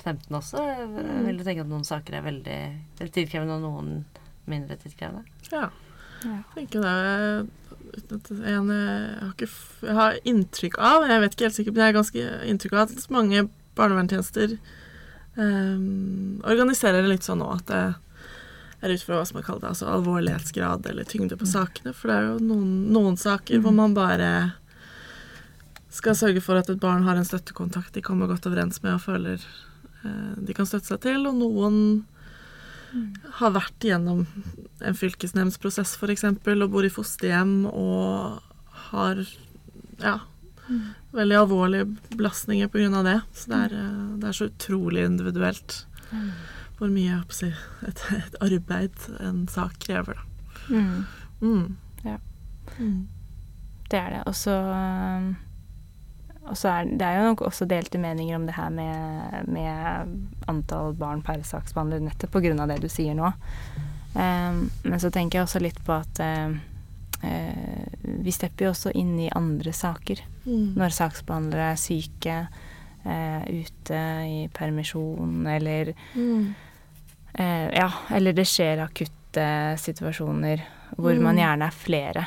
15 0.00 0.32
også. 0.40 0.64
Jeg 0.64 1.26
vil 1.28 1.44
tenke 1.44 1.60
at 1.60 1.68
noen 1.68 1.84
saker 1.84 2.14
er 2.14 2.22
veldig 2.22 3.10
tidkrevende, 3.12 3.60
og 3.60 3.62
noen 3.68 4.04
mindre 4.50 4.78
tidkrevende. 4.80 5.24
Ja. 5.52 5.68
Ja. 6.24 6.38
Jeg 6.56 6.66
tenker 6.66 6.84
det 6.84 6.96
uten 7.96 8.18
at 8.18 8.30
er 8.32 8.56
en, 8.56 8.72
jeg, 8.72 9.20
har 9.20 9.34
ikke, 9.34 9.50
jeg 9.86 9.96
har 9.98 10.18
inntrykk 10.26 10.80
av, 10.82 11.06
jeg 11.06 11.22
vet 11.22 11.36
ikke 11.36 11.46
helt 11.46 11.58
sikkert, 11.58 11.76
men 11.76 11.82
jeg 11.82 11.92
har 11.92 11.98
ganske 12.00 12.24
inntrykk 12.50 12.74
av 12.74 12.82
at 12.86 13.12
mange 13.14 13.44
barnevernstjenester 13.76 14.56
um, 15.36 16.42
organiserer 16.48 17.04
det 17.04 17.12
litt 17.12 17.26
sånn 17.26 17.40
nå 17.42 17.50
at 17.52 17.68
det 17.70 17.84
er 18.84 18.92
ut 18.92 19.04
fra 19.06 19.20
hva 19.20 19.26
som 19.28 19.38
er 19.40 19.46
kalt 19.46 19.62
det, 19.62 19.70
altså 19.72 19.88
alvorlighetsgrad 19.92 20.88
eller 20.90 21.08
tyngde 21.08 21.38
på 21.40 21.48
sakene. 21.48 21.94
For 21.96 22.10
det 22.10 22.16
er 22.16 22.26
jo 22.28 22.36
noen, 22.44 22.72
noen 22.92 23.16
saker 23.20 23.62
hvor 23.64 23.74
man 23.76 23.96
bare 23.96 24.30
skal 25.96 26.16
sørge 26.18 26.42
for 26.44 26.60
at 26.60 26.68
et 26.68 26.82
barn 26.82 27.06
har 27.06 27.16
en 27.16 27.24
støttekontakt 27.24 27.94
de 27.96 28.04
kommer 28.04 28.28
godt 28.28 28.48
overens 28.50 28.82
med 28.84 28.98
og 28.98 29.04
føler 29.06 29.40
eh, 29.40 30.34
de 30.36 30.56
kan 30.56 30.68
støtte 30.68 30.90
seg 30.90 31.00
til, 31.06 31.24
og 31.24 31.38
noen 31.40 31.78
har 33.40 33.54
vært 33.56 33.84
gjennom 33.88 34.24
en 34.80 34.96
fylkesnemndsprosess 34.96 35.96
f.eks. 35.96 36.24
og 36.28 36.70
bor 36.72 36.86
i 36.86 36.92
fosterhjem 36.92 37.66
og 37.70 38.40
har 38.90 39.22
ja, 40.02 40.18
veldig 41.16 41.38
alvorlige 41.40 41.88
belastninger 42.16 42.68
pga. 42.72 43.02
det. 43.02 43.20
Så 43.34 43.50
det 43.52 43.60
er, 43.66 43.76
eh, 43.80 44.16
det 44.20 44.28
er 44.28 44.38
så 44.40 44.50
utrolig 44.50 45.04
individuelt 45.04 45.84
hvor 46.76 46.92
mye 46.92 47.22
si, 47.32 47.48
et, 47.88 48.02
et 48.16 48.38
arbeid 48.44 49.08
en 49.20 49.46
sak 49.48 49.78
krever. 49.80 50.18
Da. 50.18 50.24
Mm. 50.68 51.04
Mm. 51.40 51.76
Ja. 52.04 52.18
Mm. 52.78 53.08
Det 53.90 53.98
er 53.98 54.10
det. 54.10 54.22
Og 54.26 54.34
så 54.36 54.52
um, 54.52 55.36
og 56.48 56.56
så 56.56 56.68
er 56.70 56.84
det 56.96 57.02
er 57.06 57.18
jo 57.20 57.28
nok 57.30 57.40
også 57.48 57.66
delte 57.68 57.98
meninger 57.98 58.36
om 58.36 58.46
det 58.46 58.54
her 58.54 58.70
med, 58.70 59.48
med 59.50 60.12
antall 60.48 60.94
barn 60.94 61.22
per 61.26 61.42
saksbehandler, 61.42 62.00
nettopp 62.06 62.36
av 62.36 62.68
det 62.70 62.80
du 62.84 62.88
sier 62.88 63.14
nå. 63.18 63.32
Um, 64.16 64.70
men 64.82 65.00
så 65.02 65.10
tenker 65.12 65.38
jeg 65.38 65.44
også 65.48 65.60
litt 65.60 65.80
på 65.84 65.92
at 65.92 66.20
uh, 66.24 66.54
uh, 67.20 67.86
vi 68.24 68.32
stepper 68.32 68.64
jo 68.64 68.70
også 68.72 68.94
inn 68.96 69.18
i 69.20 69.28
andre 69.36 69.72
saker. 69.76 70.22
Mm. 70.46 70.72
Når 70.78 70.94
saksbehandlere 70.96 71.72
er 71.74 71.82
syke, 71.82 72.36
uh, 73.04 73.42
ute 73.50 74.00
i 74.24 74.48
permisjon, 74.54 75.42
eller 75.46 75.94
Mm. 76.14 76.54
Ja, 77.36 77.90
eller 78.16 78.32
det 78.32 78.46
skjer 78.48 78.80
akutte 78.80 79.76
situasjoner 79.76 80.62
hvor 80.96 81.12
Mm. 81.12 81.22
man 81.22 81.36
gjerne 81.36 81.66
er 81.66 81.74
flere 81.76 82.22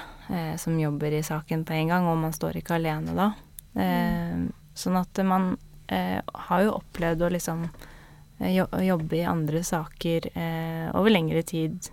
som 0.61 0.75
jobber 0.77 1.15
i 1.17 1.23
saken 1.25 1.63
på 1.65 1.73
en 1.73 1.87
gang, 1.87 2.05
og 2.05 2.19
man 2.21 2.31
står 2.31 2.59
ikke 2.59 2.75
alene 2.75 3.15
da. 3.17 3.31
Eh, 3.75 4.47
Sånn 4.79 4.95
at 4.95 5.17
man 5.25 5.57
eh, 5.91 6.21
har 6.47 6.61
jo 6.63 6.71
opplevd 6.77 7.21
å 7.21 7.29
liksom 7.33 7.65
eh, 8.39 8.53
jobbe 8.87 9.17
i 9.17 9.25
andre 9.27 9.59
saker 9.63 10.29
eh, 10.37 10.85
over 10.95 11.09
lengre 11.11 11.41
tid 11.43 11.89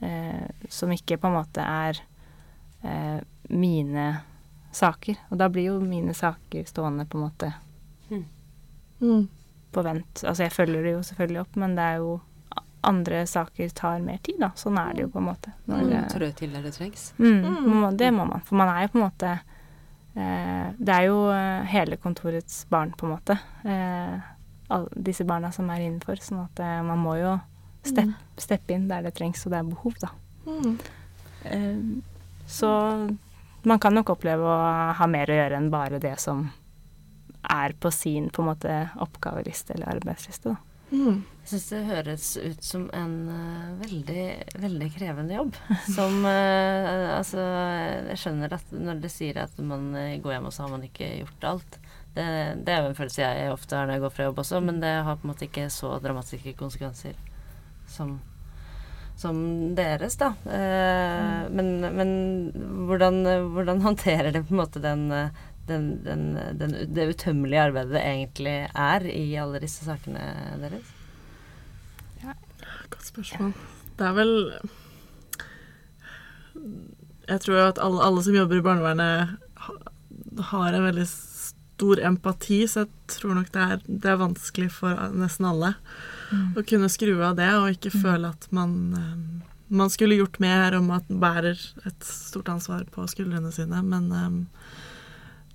eh, 0.00 0.46
som 0.68 0.92
ikke 0.94 1.18
på 1.18 1.26
en 1.26 1.34
måte 1.34 1.58
er 1.64 1.98
eh, 2.84 3.18
mine 3.50 4.20
saker. 4.70 5.16
Og 5.32 5.38
da 5.40 5.48
blir 5.50 5.72
jo 5.72 5.80
mine 5.80 6.14
saker 6.14 6.64
stående 6.70 7.08
på 7.10 7.18
en 7.18 7.24
måte 7.26 7.52
Mm. 9.00 9.28
på 9.72 9.82
vent. 9.82 10.24
Altså 10.26 10.42
jeg 10.46 10.52
følger 10.52 10.82
det 10.82 10.92
jo 10.92 11.02
selvfølgelig 11.06 11.40
opp, 11.40 11.56
men 11.56 11.74
det 11.76 11.82
er 11.84 11.96
jo 12.00 12.20
andre 12.88 13.20
saker 13.26 13.68
tar 13.74 14.00
mer 14.02 14.18
tid, 14.22 14.38
da. 14.40 14.48
Sånn 14.58 14.78
er 14.78 14.94
det 14.94 15.02
jo 15.04 15.08
på 15.12 15.18
en 15.20 15.26
måte. 15.28 15.52
Når, 15.66 15.82
Mm. 15.90 16.08
Trå 16.10 16.30
til 16.34 16.50
der 16.52 16.62
det 16.62 16.72
trengs. 16.74 17.12
mm, 17.18 17.42
Mm. 17.44 17.96
det 17.96 18.10
må 18.14 18.24
man. 18.28 18.40
For 18.40 18.54
man 18.56 18.68
er 18.68 18.82
jo 18.86 18.88
på 18.88 18.98
en 18.98 19.10
måte 19.10 19.30
eh, 19.34 19.38
Det 20.18 20.94
er 20.94 21.06
jo 21.06 21.20
eh, 21.30 21.68
hele 21.70 21.98
kontorets 22.00 22.64
barn, 22.70 22.92
på 22.98 23.06
en 23.06 23.12
måte. 23.14 23.38
Eh, 23.64 24.28
disse 24.96 25.24
barna 25.28 25.52
som 25.54 25.70
er 25.70 25.84
innenfor. 25.86 26.20
Sånn 26.22 26.42
at 26.44 26.62
eh, 26.64 26.80
man 26.86 27.00
må 27.02 27.16
jo 27.20 27.36
steppe 27.86 28.14
steppe 28.40 28.74
inn 28.74 28.88
der 28.90 29.06
det 29.06 29.14
trengs, 29.18 29.44
og 29.46 29.54
det 29.54 29.60
er 29.60 29.72
behov, 29.72 29.98
da. 30.02 30.12
Mm. 30.46 30.78
Eh, 31.44 31.82
så 32.48 32.70
man 33.68 33.82
kan 33.82 33.94
nok 33.94 34.14
oppleve 34.14 34.46
å 34.46 34.58
ha 34.96 35.10
mer 35.10 35.30
å 35.30 35.36
gjøre 35.36 35.58
enn 35.58 35.70
bare 35.72 36.00
det 36.02 36.14
som 36.22 36.46
er 37.48 37.74
på 37.80 37.90
sin 37.94 38.28
på 38.30 38.42
en 38.42 38.50
måte 38.50 38.78
oppgaveliste 39.02 39.76
eller 39.76 39.94
arbeidsliste, 39.96 40.54
da. 40.54 40.67
Mm. 40.88 41.20
Jeg 41.42 41.50
syns 41.50 41.66
det 41.72 41.80
høres 41.88 42.26
ut 42.40 42.64
som 42.64 42.86
en 42.96 43.14
uh, 43.28 43.74
veldig, 43.82 44.24
veldig 44.60 44.88
krevende 44.94 45.36
jobb. 45.36 45.58
Som 45.96 46.22
uh, 46.24 47.16
Altså, 47.16 47.44
jeg 48.10 48.20
skjønner 48.20 48.56
at 48.56 48.72
når 48.72 49.02
dere 49.02 49.12
sier 49.12 49.42
at 49.44 49.60
man 49.60 49.90
eh, 49.96 50.18
går 50.22 50.36
hjem 50.36 50.48
og 50.48 50.54
så 50.54 50.64
har 50.64 50.74
man 50.74 50.86
ikke 50.88 51.10
gjort 51.22 51.46
alt. 51.52 51.78
Det, 52.16 52.26
det 52.64 52.72
er 52.72 52.82
jo 52.82 52.92
en 52.92 52.98
følelse 52.98 53.24
jeg 53.24 53.52
ofte 53.52 53.76
har 53.76 53.88
når 53.88 53.98
jeg 53.98 54.04
går 54.06 54.14
fra 54.16 54.28
jobb 54.28 54.42
også, 54.44 54.60
men 54.64 54.80
det 54.82 54.94
har 55.06 55.20
på 55.20 55.28
en 55.28 55.32
måte 55.32 55.48
ikke 55.48 55.68
så 55.72 55.92
dramatiske 56.02 56.56
konsekvenser 56.58 57.16
som 57.88 58.18
som 59.18 59.38
deres, 59.74 60.14
da. 60.14 60.28
Eh, 60.46 61.48
men, 61.50 61.80
men 61.82 62.10
hvordan, 62.86 63.16
hvordan 63.54 63.82
håndterer 63.88 64.30
det 64.30 64.44
på 64.46 64.54
en 64.54 64.60
måte 64.60 64.82
den, 64.82 65.08
eh, 65.10 65.40
den, 65.68 65.88
den, 66.04 66.22
den, 66.58 66.76
det 66.94 67.08
utømmelige 67.12 67.64
arbeidet 67.68 67.94
det 67.96 68.04
egentlig 68.04 68.56
er 68.72 69.06
i 69.12 69.24
alle 69.40 69.60
disse 69.62 69.86
sakene 69.86 70.22
deres? 70.62 70.94
Godt 72.88 73.06
spørsmål. 73.06 73.52
Det 73.98 74.06
er 74.06 74.14
vel 74.16 74.34
Jeg 77.28 77.40
tror 77.44 77.62
at 77.68 77.80
alle, 77.82 78.02
alle 78.02 78.22
som 78.24 78.36
jobber 78.36 78.58
i 78.58 78.64
barnevernet, 78.64 79.36
har 80.50 80.72
en 80.72 80.86
veldig 80.86 81.04
stor 81.08 82.00
empati, 82.02 82.62
så 82.66 82.86
jeg 82.86 82.90
tror 83.12 83.36
nok 83.36 83.50
det 83.54 83.62
er, 83.62 83.82
det 83.86 84.10
er 84.10 84.22
vanskelig 84.22 84.70
for 84.74 85.10
nesten 85.14 85.46
alle 85.46 85.74
å 86.56 86.64
kunne 86.66 86.88
skru 86.92 87.12
av 87.22 87.36
det 87.38 87.50
og 87.56 87.76
ikke 87.76 87.92
føle 87.94 88.30
at 88.32 88.48
man 88.54 88.74
eh, 88.96 89.44
man 89.68 89.90
skulle 89.90 90.16
gjort 90.16 90.38
mer, 90.40 90.76
og 90.78 90.86
man 90.88 91.20
bærer 91.20 91.58
et 91.86 92.04
stort 92.04 92.48
ansvar 92.48 92.86
på 92.92 93.04
skuldrene 93.10 93.52
sine. 93.52 93.82
Men 93.84 94.08
eh, 94.12 94.30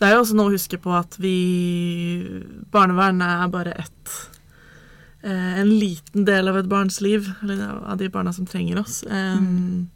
det 0.03 0.09
er 0.09 0.17
jo 0.17 0.21
også 0.25 0.35
noe 0.35 0.51
å 0.51 0.55
huske 0.57 0.77
på 0.83 0.91
at 0.99 1.15
vi 1.23 1.31
Barnevernet 2.73 3.43
er 3.45 3.51
bare 3.53 3.73
ett 3.79 4.11
eh, 5.23 5.59
en 5.61 5.69
liten 5.71 6.25
del 6.27 6.51
av 6.51 6.57
et 6.59 6.67
barns 6.67 6.99
liv, 7.01 7.29
eller 7.45 7.63
av 7.87 7.97
de 8.01 8.09
barna 8.11 8.33
som 8.35 8.45
trenger 8.49 8.81
oss. 8.83 8.99
Um, 9.07 9.87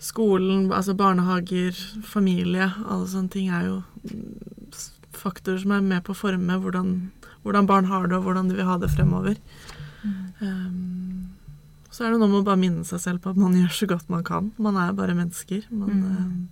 Skolen, 0.00 0.68
altså 0.72 0.94
barnehager, 0.96 1.76
familie, 2.08 2.70
alle 2.88 3.08
sånne 3.08 3.32
ting 3.32 3.50
er 3.52 3.66
jo 3.66 3.74
mm, 4.04 4.76
faktorer 5.16 5.60
som 5.60 5.74
er 5.76 5.82
med 5.84 6.04
på 6.06 6.14
å 6.14 6.20
forme 6.20 6.56
hvordan, 6.62 6.94
hvordan 7.44 7.68
barn 7.68 7.88
har 7.90 8.06
det, 8.08 8.16
og 8.16 8.24
hvordan 8.28 8.48
de 8.48 8.56
vil 8.56 8.68
ha 8.68 8.78
det 8.80 8.88
fremover. 8.94 9.36
Um, 10.40 11.36
Så 11.90 12.06
er 12.06 12.12
det 12.14 12.20
noe 12.22 12.30
med 12.30 12.40
å 12.44 12.46
bare 12.46 12.60
minne 12.60 12.84
seg 12.88 13.00
selv 13.02 13.20
på 13.24 13.32
at 13.34 13.40
man 13.40 13.56
gjør 13.58 13.72
så 13.76 13.88
godt 13.90 14.08
man 14.12 14.24
kan. 14.24 14.52
Man 14.62 14.76
er 14.80 14.92
bare 14.96 15.16
mennesker. 15.18 15.64
Man, 15.72 15.90
Mm. 15.90 16.48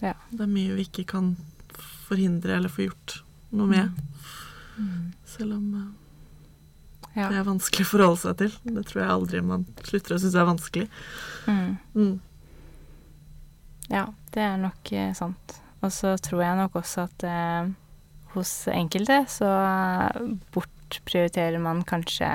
Ja. 0.00 0.14
Det 0.30 0.44
er 0.44 0.50
mye 0.50 0.76
vi 0.78 0.86
ikke 0.88 1.06
kan 1.14 1.34
forhindre 2.10 2.56
eller 2.56 2.72
få 2.72 2.88
gjort 2.88 3.20
noe 3.54 3.70
med. 3.70 3.90
Mm. 4.78 5.12
Selv 5.28 5.56
om 5.58 5.66
eh, 5.74 5.88
Ja. 7.20 7.28
det 7.28 7.40
er 7.40 7.46
vanskelig 7.48 7.86
å 7.86 7.90
forholde 7.90 8.22
seg 8.22 8.36
til. 8.38 8.56
Det 8.76 8.86
tror 8.88 9.02
jeg 9.02 9.14
aldri 9.16 9.42
man 9.42 9.66
slutter 9.82 10.14
å 10.16 10.20
synes 10.22 10.38
er 10.38 10.48
vanskelig. 10.48 10.88
Mm. 11.46 11.76
Mm. 11.94 12.20
Ja, 13.90 14.04
det 14.34 14.44
er 14.46 14.56
nok 14.62 14.92
eh, 14.94 15.12
sant. 15.18 15.56
Og 15.80 15.92
så 15.94 16.14
tror 16.22 16.44
jeg 16.44 16.58
nok 16.60 16.76
også 16.78 17.06
at 17.08 17.24
eh, 17.26 17.70
hos 18.34 18.52
enkelte 18.70 19.24
så 19.32 19.48
bortprioriterer 20.54 21.58
man 21.62 21.82
kanskje 21.88 22.28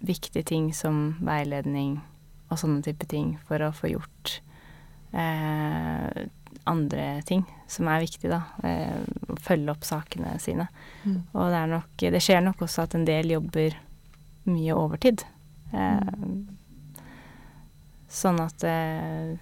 viktige 0.00 0.46
ting 0.46 0.70
som 0.72 1.18
veiledning 1.26 1.98
og 2.48 2.60
sånne 2.62 2.80
type 2.86 3.04
ting 3.10 3.34
for 3.48 3.60
å 3.66 3.72
få 3.76 3.90
gjort 3.90 4.38
andre 5.10 7.04
ting 7.26 7.42
som 7.70 7.88
er 7.90 8.04
viktig, 8.04 8.30
da. 8.30 8.42
Eh, 8.66 9.00
å 9.30 9.36
følge 9.42 9.72
opp 9.72 9.84
sakene 9.86 10.36
sine. 10.42 10.68
Mm. 11.04 11.20
Og 11.32 11.50
det 11.50 11.58
er 11.58 11.70
nok 11.70 12.04
Det 12.14 12.22
skjer 12.22 12.42
nok 12.44 12.62
også 12.66 12.84
at 12.86 12.94
en 12.94 13.06
del 13.08 13.32
jobber 13.34 13.76
mye 14.50 14.76
overtid. 14.76 15.24
Eh, 15.72 16.10
Sånn 18.10 18.40
at 18.42 18.64
eh, 18.66 19.36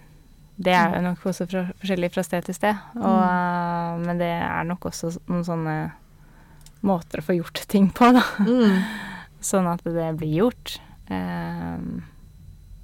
Det 0.60 0.74
er 0.76 0.98
jo 0.98 1.04
nok 1.06 1.22
også 1.30 1.46
fra, 1.48 1.62
forskjellig 1.80 2.10
fra 2.12 2.24
sted 2.26 2.48
til 2.48 2.56
sted. 2.56 2.82
Og, 2.98 3.22
mm. 3.22 4.04
men 4.04 4.20
det 4.20 4.34
er 4.36 4.68
nok 4.68 4.90
også 4.90 5.14
noen 5.30 5.46
sånne 5.46 5.76
måter 6.86 7.22
å 7.22 7.26
få 7.26 7.38
gjort 7.38 7.62
ting 7.70 7.88
på, 7.94 8.10
da. 8.14 8.24
Mm. 8.44 8.82
Sånn 9.50 9.68
at 9.70 9.84
det 9.86 10.10
blir 10.18 10.34
gjort. 10.42 10.76
Eh, 11.06 11.78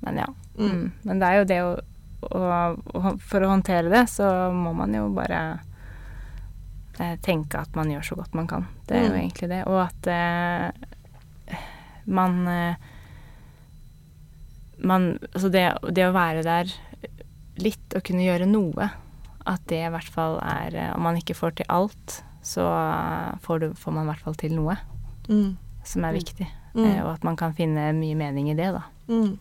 men 0.05 0.23
ja. 0.23 0.31
Mm. 0.57 0.71
Mm. 0.71 0.87
Men 1.03 1.21
det 1.21 1.29
er 1.29 1.41
jo 1.41 1.51
det 1.51 1.61
å, 1.67 1.75
å 2.31 3.19
For 3.21 3.41
å 3.45 3.49
håndtere 3.53 3.91
det, 3.93 4.05
så 4.11 4.51
må 4.55 4.73
man 4.77 4.93
jo 4.95 5.09
bare 5.15 5.61
eh, 7.01 7.17
tenke 7.23 7.59
at 7.61 7.75
man 7.77 7.91
gjør 7.91 8.03
så 8.07 8.15
godt 8.17 8.35
man 8.35 8.47
kan. 8.47 8.67
Det 8.87 8.97
er 8.97 9.05
jo 9.09 9.13
Mm. 9.15 9.21
egentlig 9.21 9.49
det. 9.49 9.63
Og 9.67 9.81
at 9.83 10.07
eh, 10.07 10.71
man 12.07 12.47
eh, 12.49 12.75
man 14.79 15.19
Altså 15.35 15.49
det, 15.51 15.65
det 15.95 16.07
å 16.09 16.13
være 16.15 16.43
der 16.45 16.73
litt 17.63 17.95
og 17.95 18.03
kunne 18.05 18.25
gjøre 18.27 18.47
noe, 18.51 18.89
at 19.47 19.61
det 19.71 19.83
i 19.87 19.91
hvert 19.93 20.09
fall 20.11 20.39
er 20.43 20.75
eh, 20.75 20.93
Om 20.97 21.03
man 21.07 21.17
ikke 21.21 21.37
får 21.39 21.55
til 21.61 21.67
alt, 21.69 22.23
så 22.43 22.65
får, 23.41 23.59
du, 23.61 23.69
får 23.79 23.93
man 23.95 24.05
i 24.05 24.11
hvert 24.13 24.25
fall 24.25 24.35
til 24.41 24.55
noe 24.57 24.77
Mm. 25.29 25.57
som 25.85 26.05
er 26.05 26.13
Mm. 26.13 26.19
viktig. 26.19 26.47
Mm. 26.75 26.85
Eh, 26.85 27.03
og 27.05 27.13
at 27.15 27.25
man 27.25 27.37
kan 27.37 27.55
finne 27.55 27.93
mye 27.97 28.15
mening 28.19 28.51
i 28.51 28.55
det, 28.59 28.73
da. 28.75 28.83
Mm. 29.09 29.39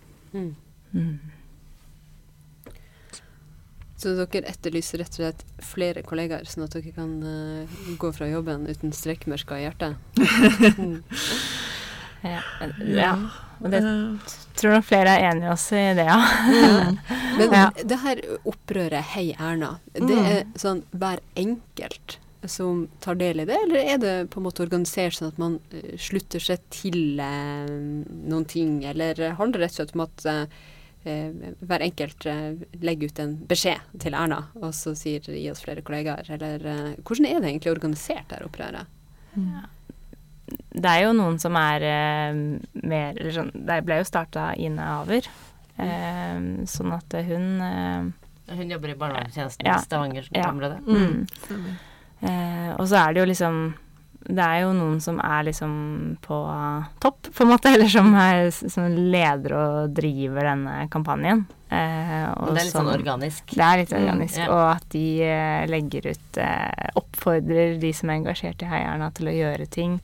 Mm. 4.06 4.14
Mm. 4.14 4.26
Så 4.26 4.28
dere 4.34 4.50
etterlyser 4.52 5.00
rett 5.04 5.14
og 5.16 5.20
slett 5.22 5.44
flere 5.64 6.04
kollegaer, 6.04 6.46
sånn 6.50 6.66
at 6.68 6.76
dere 6.76 6.92
kan 6.96 7.12
uh, 7.24 7.78
gå 8.02 8.12
fra 8.16 8.28
jobben 8.28 8.68
uten 8.70 8.92
strekkmerker 8.96 9.60
i 9.62 9.66
hjertet? 9.68 9.96
Mm. 10.78 11.04
Ja. 12.24 12.40
ja. 12.80 13.14
Det 13.60 13.80
tror 14.56 14.78
nok 14.78 14.86
flere 14.88 15.12
er 15.18 15.26
enig 15.34 15.44
i 15.44 15.50
oss 15.52 15.66
i 15.76 15.82
det, 15.98 16.06
ja. 16.08 16.16
mm. 16.48 16.98
Men 17.36 17.52
Ja. 17.58 17.66
det 17.84 17.98
her 18.00 18.22
opprøret 18.48 19.10
Hei 19.12 19.34
Erna, 19.36 19.74
det 19.92 20.06
Mm. 20.08 20.26
er 20.32 20.46
sånn 20.56 20.84
hver 20.96 21.20
enkelt 21.36 22.16
som 22.48 22.86
tar 23.04 23.16
del 23.20 23.40
i 23.44 23.46
det, 23.48 23.58
eller 23.66 23.80
er 23.96 23.98
det 24.00 24.14
på 24.32 24.40
en 24.40 24.48
måte 24.48 24.64
organisert 24.64 25.16
sånn 25.20 25.34
at 25.34 25.38
man 25.40 25.60
eh, 25.76 25.98
slutter 26.00 26.40
seg 26.44 26.64
til 26.72 27.20
eh, 27.20 27.68
noen 28.32 28.48
ting, 28.48 28.82
eller 28.88 29.20
handler 29.36 29.60
det 29.60 29.66
rett 29.68 29.76
og 29.76 29.82
slett 29.82 29.96
om 29.96 30.06
at 30.08 30.26
eh, 30.32 30.46
hver 31.04 31.84
enkelt 31.84 32.26
eh, 32.30 32.54
legger 32.82 33.12
ut 33.12 33.20
en 33.20 33.36
beskjed 33.50 33.82
til 34.00 34.16
Erna, 34.18 34.42
og 34.60 34.72
så 34.78 34.94
sier 34.98 35.20
gi 35.36 35.50
oss 35.52 35.64
flere 35.66 35.84
kollegaer, 35.86 36.30
eller 36.38 36.66
eh, 36.66 36.92
hvordan 37.04 37.28
er 37.30 37.40
det 37.44 37.50
egentlig 37.52 37.74
organisert, 37.76 38.28
der 38.32 38.46
opprøret? 38.48 38.88
opprøret? 39.36 39.66
Det 40.74 40.90
er 40.90 41.06
jo 41.06 41.14
noen 41.16 41.40
som 41.40 41.56
er 41.58 41.82
eh, 41.88 42.36
mer 42.84 43.16
Eller 43.18 43.32
sånn 43.34 43.48
Det 43.66 43.78
ble 43.88 43.96
jo 44.02 44.06
starta 44.06 44.50
Ine 44.60 44.84
Aver. 45.00 45.30
Eh, 45.82 46.42
sånn 46.70 46.92
at 46.94 47.16
hun 47.26 47.46
eh, 47.64 48.10
Hun 48.54 48.70
jobber 48.76 48.92
i 48.92 48.98
barnevernstjenesten 49.00 49.66
Ja. 49.66 49.78
i 49.80 49.86
Stavanger-området. 49.88 50.82
Mm. 50.86 51.24
Mm. 51.50 51.72
Eh, 52.28 52.70
og 52.76 52.86
så 52.92 53.00
er 53.00 53.14
det 53.16 53.24
jo 53.24 53.30
liksom 53.32 53.62
Det 54.24 54.44
er 54.44 54.62
jo 54.64 54.72
noen 54.78 55.02
som 55.04 55.18
er 55.20 55.44
liksom 55.50 55.74
på 56.24 56.38
topp, 57.04 57.28
på 57.36 57.44
en 57.44 57.52
måte, 57.52 57.72
eller 57.76 57.90
som, 57.92 58.14
er, 58.16 58.50
som 58.52 58.88
leder 58.88 59.56
og 59.58 59.94
driver 59.98 60.50
denne 60.54 60.78
kampanjen. 60.94 61.46
Eh, 61.74 62.26
og 62.38 62.52
det 62.54 62.62
er 62.62 62.68
litt 62.68 62.76
sånn 62.76 62.92
organisk. 62.92 63.56
Det 63.56 63.66
er 63.66 63.80
litt 63.82 63.94
Mm, 63.94 64.04
organisk, 64.04 64.42
og 64.46 64.64
at 64.76 64.84
de 64.94 65.06
eh, 65.26 65.64
legger 65.72 66.12
ut 66.12 66.38
eh, 66.38 66.90
Oppfordrer 67.00 67.80
de 67.82 67.90
som 67.98 68.12
er 68.12 68.20
engasjert 68.22 68.62
i 68.62 68.70
Heierne 68.70 69.10
til 69.18 69.32
å 69.32 69.34
gjøre 69.34 69.66
ting. 69.74 69.96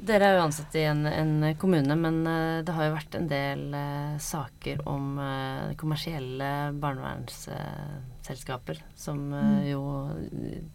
Dere 0.00 0.30
er 0.30 0.38
jo 0.38 0.44
ansatt 0.46 0.74
i 0.80 0.86
en, 0.88 1.02
en 1.04 1.42
kommune, 1.60 1.94
men 1.98 2.22
eh, 2.26 2.62
det 2.64 2.72
har 2.72 2.86
jo 2.86 2.94
vært 2.94 3.16
en 3.18 3.26
del 3.28 3.74
eh, 3.76 4.14
saker 4.22 4.80
om 4.88 5.18
eh, 5.20 5.74
kommersielle 5.80 6.72
barnevernsselskaper 6.80 8.80
som 8.96 9.32
eh, 9.36 9.68
jo 9.74 9.82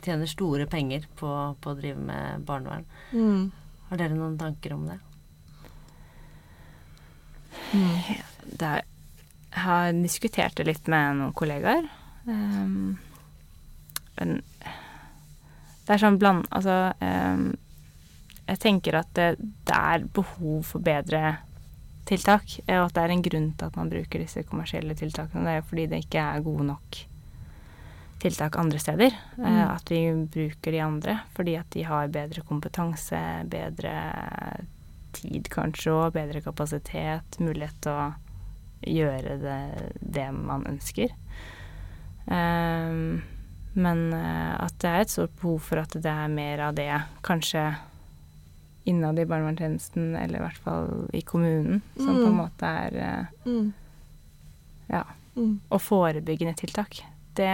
tjener 0.05 0.29
store 0.29 0.67
penger 0.69 1.07
på, 1.17 1.55
på 1.57 1.73
å 1.73 1.77
drive 1.79 2.01
med 2.05 2.45
barnevern. 2.45 2.85
Mm. 3.15 3.49
Har 3.89 4.01
dere 4.01 4.17
noen 4.17 4.37
tanker 4.37 4.77
om 4.77 4.85
det? 4.91 4.99
Mm. 7.73 7.97
Det 8.45 8.69
er, 8.69 8.85
jeg 9.49 9.65
har 9.65 9.91
diskutert 9.97 10.57
det 10.59 10.69
litt 10.69 10.85
med 10.91 11.17
noen 11.17 11.37
kollegaer. 11.37 11.89
Um, 12.29 12.97
men 14.19 14.41
det 15.85 15.93
er 15.93 16.01
sånn 16.01 16.19
bland... 16.21 16.47
Altså 16.55 16.75
ehm, 17.03 17.53
Jeg 18.45 18.61
tenker 18.61 18.99
at 18.99 19.09
det, 19.17 19.35
det 19.65 19.75
er 19.75 20.05
behov 20.13 20.63
for 20.69 20.83
bedre 20.85 21.37
tiltak, 22.05 22.59
eh, 22.67 22.77
og 22.79 22.89
at 22.89 22.95
det 22.95 23.03
er 23.03 23.13
en 23.15 23.25
grunn 23.25 23.51
til 23.57 23.69
at 23.69 23.77
man 23.79 23.91
bruker 23.91 24.21
disse 24.21 24.43
kommersielle 24.45 24.95
tiltakene. 24.97 25.45
Det 25.47 25.57
er 25.57 25.67
fordi 25.69 25.85
det 25.91 26.01
ikke 26.05 26.21
er 26.21 26.45
gode 26.45 26.67
nok 26.69 26.99
tiltak 28.21 28.57
andre 28.61 28.79
steder. 28.79 29.11
eh, 29.37 29.43
Mm. 29.45 29.75
At 29.75 29.89
vi 29.89 30.01
bruker 30.37 30.71
de 30.71 30.81
andre 30.81 31.19
fordi 31.35 31.55
at 31.55 31.69
de 31.71 31.83
har 31.83 32.07
bedre 32.07 32.41
kompetanse, 32.41 33.21
bedre 33.49 33.95
tid 35.13 35.49
kanskje 35.49 35.91
òg, 35.91 36.13
bedre 36.13 36.41
kapasitet, 36.41 37.39
mulighet 37.39 37.81
til 37.81 37.91
å 37.91 38.13
gjøre 38.85 39.37
det, 39.39 39.91
det 40.01 40.31
man 40.33 40.65
ønsker. 40.67 41.09
Um, 42.27 43.23
men 43.73 44.13
at 44.13 44.73
det 44.81 44.89
er 44.89 45.01
et 45.01 45.09
stort 45.13 45.35
behov 45.39 45.59
for 45.61 45.79
at 45.79 45.93
det 45.93 46.11
er 46.11 46.27
mer 46.27 46.59
av 46.67 46.75
det 46.75 46.89
kanskje 47.23 47.63
innad 48.85 49.19
i 49.19 49.25
barnevernstjenesten, 49.25 50.15
eller 50.15 50.39
i 50.39 50.43
hvert 50.43 50.57
fall 50.63 51.09
i 51.13 51.21
kommunen, 51.21 51.81
som 51.97 52.07
på 52.15 52.25
en 52.27 52.33
Mm. 52.33 52.37
måte 52.37 52.65
er 52.65 52.95
eh, 52.95 53.25
Mm. 53.45 53.73
Ja. 54.89 55.03
Mm. 55.35 55.59
Og 55.71 55.81
forebyggende 55.81 56.55
tiltak. 56.55 57.01
Det, 57.35 57.51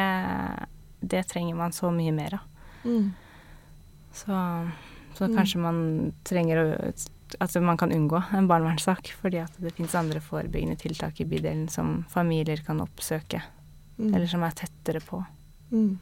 det 1.02 1.24
trenger 1.28 1.56
man 1.56 1.72
så 1.72 1.90
mye 1.92 2.12
mer 2.14 2.34
av. 2.34 2.40
Mm. 2.86 3.14
Så, 4.14 4.36
så 5.16 5.28
Mm. 5.28 5.36
kanskje 5.38 5.60
man 5.60 6.14
trenger 6.24 6.58
å 6.58 7.08
At 7.40 7.56
man 7.62 7.78
kan 7.78 7.92
unngå 7.92 8.22
en 8.34 8.46
barnevernssak, 8.48 9.14
fordi 9.22 9.38
at 9.40 9.54
det 9.58 9.72
finnes 9.74 9.96
andre 9.96 10.20
forebyggende 10.20 10.76
tiltak 10.78 11.22
i 11.22 11.24
bydelen 11.26 11.70
som 11.70 12.04
familier 12.10 12.58
kan 12.66 12.82
oppsøke, 12.82 13.42
Mm. 13.98 14.14
eller 14.16 14.28
som 14.28 14.44
er 14.44 14.52
tettere 14.52 15.00
på. 15.00 15.26
Mm. 15.72 15.98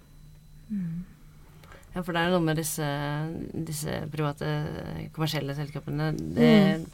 Ja, 1.95 2.01
for 2.05 2.13
det 2.13 2.21
er 2.21 2.29
noe 2.35 2.43
med 2.45 2.57
disse, 2.59 2.85
disse 3.65 3.95
private 4.13 4.49
kommersielle 5.15 5.55
selskapene. 5.57 6.11
Det, 6.35 6.85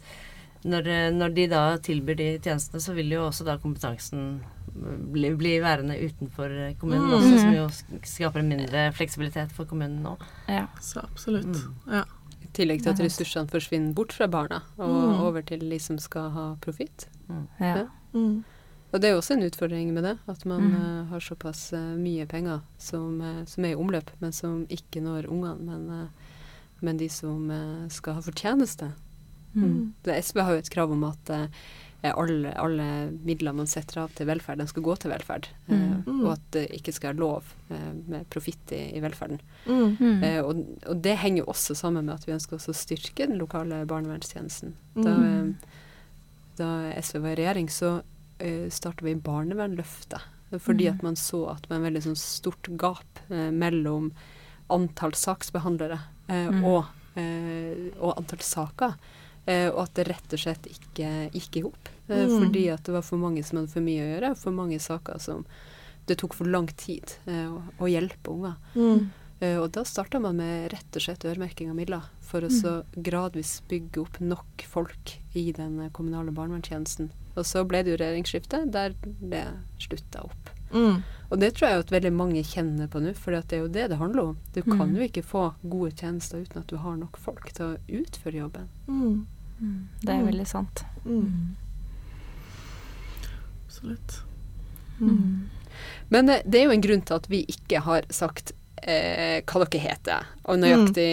når, 0.65 0.88
når 1.13 1.34
de 1.36 1.47
da 1.51 1.63
tilbyr 1.84 2.15
de 2.17 2.27
tjenestene, 2.39 2.79
så 2.81 2.93
vil 2.95 3.12
jo 3.12 3.25
også 3.27 3.43
da 3.45 3.58
kompetansen 3.62 4.39
bli, 5.12 5.29
bli 5.38 5.58
værende 5.63 5.97
utenfor 5.99 6.55
kommunen 6.79 7.10
Mm. 7.10 7.17
også, 7.19 7.38
som 7.43 7.53
jo 7.53 7.67
skaper 8.03 8.39
en 8.41 8.49
mindre 8.49 8.88
fleksibilitet 8.95 9.51
for 9.51 9.65
kommunen 9.69 10.01
nå. 10.03 10.15
Ja. 10.49 10.65
Så 10.81 11.03
absolutt. 11.03 11.45
Mm. 11.45 11.75
Ja. 11.91 12.03
I 12.41 12.47
tillegg 12.55 12.81
til 12.84 12.89
at 12.95 12.99
ressursene 13.03 13.51
forsvinner 13.51 13.93
bort 13.93 14.13
fra 14.15 14.27
barna 14.27 14.62
og 14.77 14.89
Mm. 14.89 15.21
over 15.27 15.41
til 15.41 15.60
de 15.69 15.79
som 15.79 15.97
skal 15.99 16.29
ha 16.31 16.55
profitt. 16.62 17.08
ja. 17.29 17.43
Ja. 17.60 17.86
Mm. 18.95 18.97
Og 18.97 19.01
det 19.01 19.08
er 19.10 19.13
jo 19.13 19.19
også 19.21 19.34
en 19.36 19.43
utfordring 19.49 19.93
med 19.93 20.03
det, 20.08 20.17
at 20.27 20.45
man 20.45 20.62
Mm. 20.62 20.75
uh, 20.75 21.05
har 21.12 21.19
såpass 21.19 21.73
uh, 21.73 21.95
mye 21.99 22.25
penger 22.25 22.62
som, 22.79 23.19
uh, 23.21 23.43
som 23.45 23.65
er 23.65 23.71
i 23.73 23.75
omløp, 23.75 24.10
men 24.21 24.31
som 24.31 24.65
ikke 24.69 25.01
når 25.03 25.27
ungene, 25.27 25.60
men, 25.65 26.10
men 26.81 26.97
de 26.97 27.10
som 27.10 27.49
skal 27.89 28.13
ha 28.15 28.21
fortjeneste. 28.21 28.93
Mm. 29.55 29.93
Det, 30.03 30.15
SV 30.23 30.39
har 30.43 30.51
jo 30.53 30.58
et 30.63 30.69
krav 30.69 30.91
om 30.91 31.03
at 31.03 31.29
alle, 32.05 32.51
alle 32.60 32.86
midler 33.25 33.53
man 33.55 33.65
setter 33.65 34.01
av 34.03 34.12
til 34.13 34.27
velferd, 34.27 34.60
den 34.60 34.67
skal 34.67 34.84
gå 34.84 34.95
til 34.99 35.12
velferd. 35.12 35.47
Eh, 35.67 35.91
Mm. 36.05 36.19
og 36.25 36.34
at 36.34 36.41
det 36.51 36.67
ikke 36.71 36.93
skal 36.93 37.13
være 37.15 37.19
lov 37.19 37.43
eh, 37.71 37.93
med 38.08 38.27
profitt 38.29 38.71
i, 38.71 38.95
i 38.95 38.99
velferden. 39.01 39.39
Mm. 39.65 39.95
Mm. 39.99 40.23
Eh, 40.23 40.41
og, 40.45 40.60
og 40.88 41.01
det 41.01 41.17
henger 41.17 41.41
jo 41.43 41.45
også 41.49 41.73
sammen 41.75 42.05
med 42.05 42.13
at 42.15 42.27
vi 42.27 42.34
ønsker 42.36 42.58
også 42.60 42.71
å 42.75 42.77
styrke 42.77 43.25
den 43.27 43.39
lokale 43.39 43.86
barnevernstjenesten. 43.89 44.73
Da, 44.95 45.15
Mm. 45.17 45.49
eh, 45.49 45.71
da 46.58 46.69
SV 47.01 47.19
var 47.23 47.31
i 47.34 47.36
regjering, 47.41 47.67
så 47.73 48.01
uh, 48.41 48.69
starta 48.69 49.06
vi 49.06 49.15
Barnevernløftet. 49.15 50.21
Fordi 50.60 50.86
Mm. 50.88 50.93
at 50.95 51.04
man 51.04 51.15
så 51.15 51.50
at 51.52 51.62
det 51.63 51.69
var 51.69 51.78
en 51.78 51.84
veldig 51.93 52.04
sånn 52.06 52.15
stort 52.15 52.67
gap 52.78 53.19
eh, 53.30 53.50
mellom 53.52 54.12
antall 54.69 55.12
saksbehandlere 55.12 56.00
eh, 56.30 56.48
Mm. 56.52 56.63
og, 56.63 56.86
eh, 57.17 57.91
og 58.00 58.13
antall 58.17 58.39
saker. 58.39 58.93
Eh, 59.48 59.67
og 59.69 59.80
at 59.84 59.93
det 59.95 60.08
rett 60.08 60.34
og 60.34 60.39
slett 60.39 60.63
ikke 60.69 61.32
gikk 61.34 61.58
i 61.58 61.62
hop. 61.62 61.89
Eh, 62.10 62.26
Mm. 62.28 62.39
Fordi 62.45 62.69
at 62.74 62.84
det 62.84 62.93
var 62.93 63.02
for 63.02 63.17
mange 63.17 63.43
som 63.43 63.58
hadde 63.58 63.71
for 63.71 63.82
mye 63.82 64.02
å 64.06 64.19
gjøre, 64.19 64.38
for 64.38 64.52
mange 64.52 64.80
saker 64.80 65.19
som 65.19 65.45
det 66.08 66.17
tok 66.19 66.34
for 66.36 66.45
lang 66.45 66.67
tid 66.67 67.04
eh, 67.28 67.48
å, 67.50 67.62
å 67.82 67.86
hjelpe 67.89 68.30
unger. 68.32 68.56
Mm. 69.45 69.55
Eh, 69.55 69.62
og 69.62 69.71
da 69.71 69.84
starta 69.84 70.19
man 70.21 70.36
med 70.38 70.71
rett 70.73 70.95
og 70.95 71.01
slett 71.01 71.25
øremerking 71.25 71.69
av 71.69 71.75
midler, 71.77 72.01
for 72.21 72.41
å 72.41 72.49
Mm. 72.49 72.62
så 72.62 72.84
gradvis 73.01 73.62
bygge 73.69 74.01
opp 74.01 74.19
nok 74.19 74.62
folk 74.67 75.17
i 75.36 75.51
den 75.51 75.79
eh, 75.79 75.89
kommunale 75.89 76.31
barnevernstjenesten. 76.31 77.12
Og 77.38 77.43
så 77.45 77.65
ble 77.67 77.84
det 77.84 77.91
jo 77.91 77.97
regjeringsskifte, 78.03 78.71
der 78.71 78.93
det 79.21 79.45
slutta 79.79 80.23
opp. 80.23 80.49
Mm. 80.71 81.03
Og 81.31 81.39
det 81.39 81.53
tror 81.55 81.69
jeg 81.69 81.79
at 81.79 81.91
veldig 81.91 82.13
mange 82.13 82.43
kjenner 82.43 82.88
på 82.88 82.99
nå, 83.01 83.13
for 83.15 83.31
det 83.31 83.53
er 83.53 83.60
jo 83.62 83.67
det 83.67 83.89
det 83.89 83.97
handler 83.97 84.29
om. 84.29 84.38
Du 84.53 84.62
kan 84.62 84.89
Mm. 84.89 84.95
jo 84.95 85.01
ikke 85.08 85.23
få 85.23 85.53
gode 85.69 85.91
tjenester 85.95 86.41
uten 86.41 86.58
at 86.62 86.67
du 86.67 86.77
har 86.77 86.95
nok 86.97 87.17
folk 87.17 87.51
til 87.53 87.65
å 87.65 87.77
utføre 87.89 88.34
jobben. 88.39 88.67
Mm. 88.88 89.25
Mm. 89.62 89.88
Det 90.01 90.10
er 90.10 90.21
Mm. 90.23 90.27
veldig 90.31 90.47
sant. 90.47 90.84
Mm. 91.05 91.55
Absolutt. 93.67 94.21
Mm. 94.99 95.49
Men 96.10 96.29
eh, 96.29 96.41
det 96.45 96.60
er 96.62 96.65
jo 96.65 96.71
en 96.71 96.81
grunn 96.81 97.01
til 97.01 97.15
at 97.15 97.27
vi 97.29 97.45
ikke 97.51 97.81
har 97.81 98.03
sagt 98.10 98.53
eh, 98.86 99.41
hva 99.43 99.65
dere 99.65 99.82
heter, 99.89 100.26
og 100.45 100.60
nøyaktig 100.62 101.10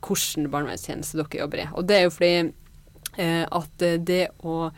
hvilken 0.00 0.50
barnevernstjeneste 0.52 1.20
dere 1.20 1.42
jobber 1.44 1.64
i. 1.64 1.70
Og 1.76 1.86
det 1.88 1.96
er 2.00 2.06
jo 2.08 2.14
fordi 2.16 2.52
eh, 3.18 3.44
at 3.46 3.86
det 4.08 4.22
å 4.42 4.70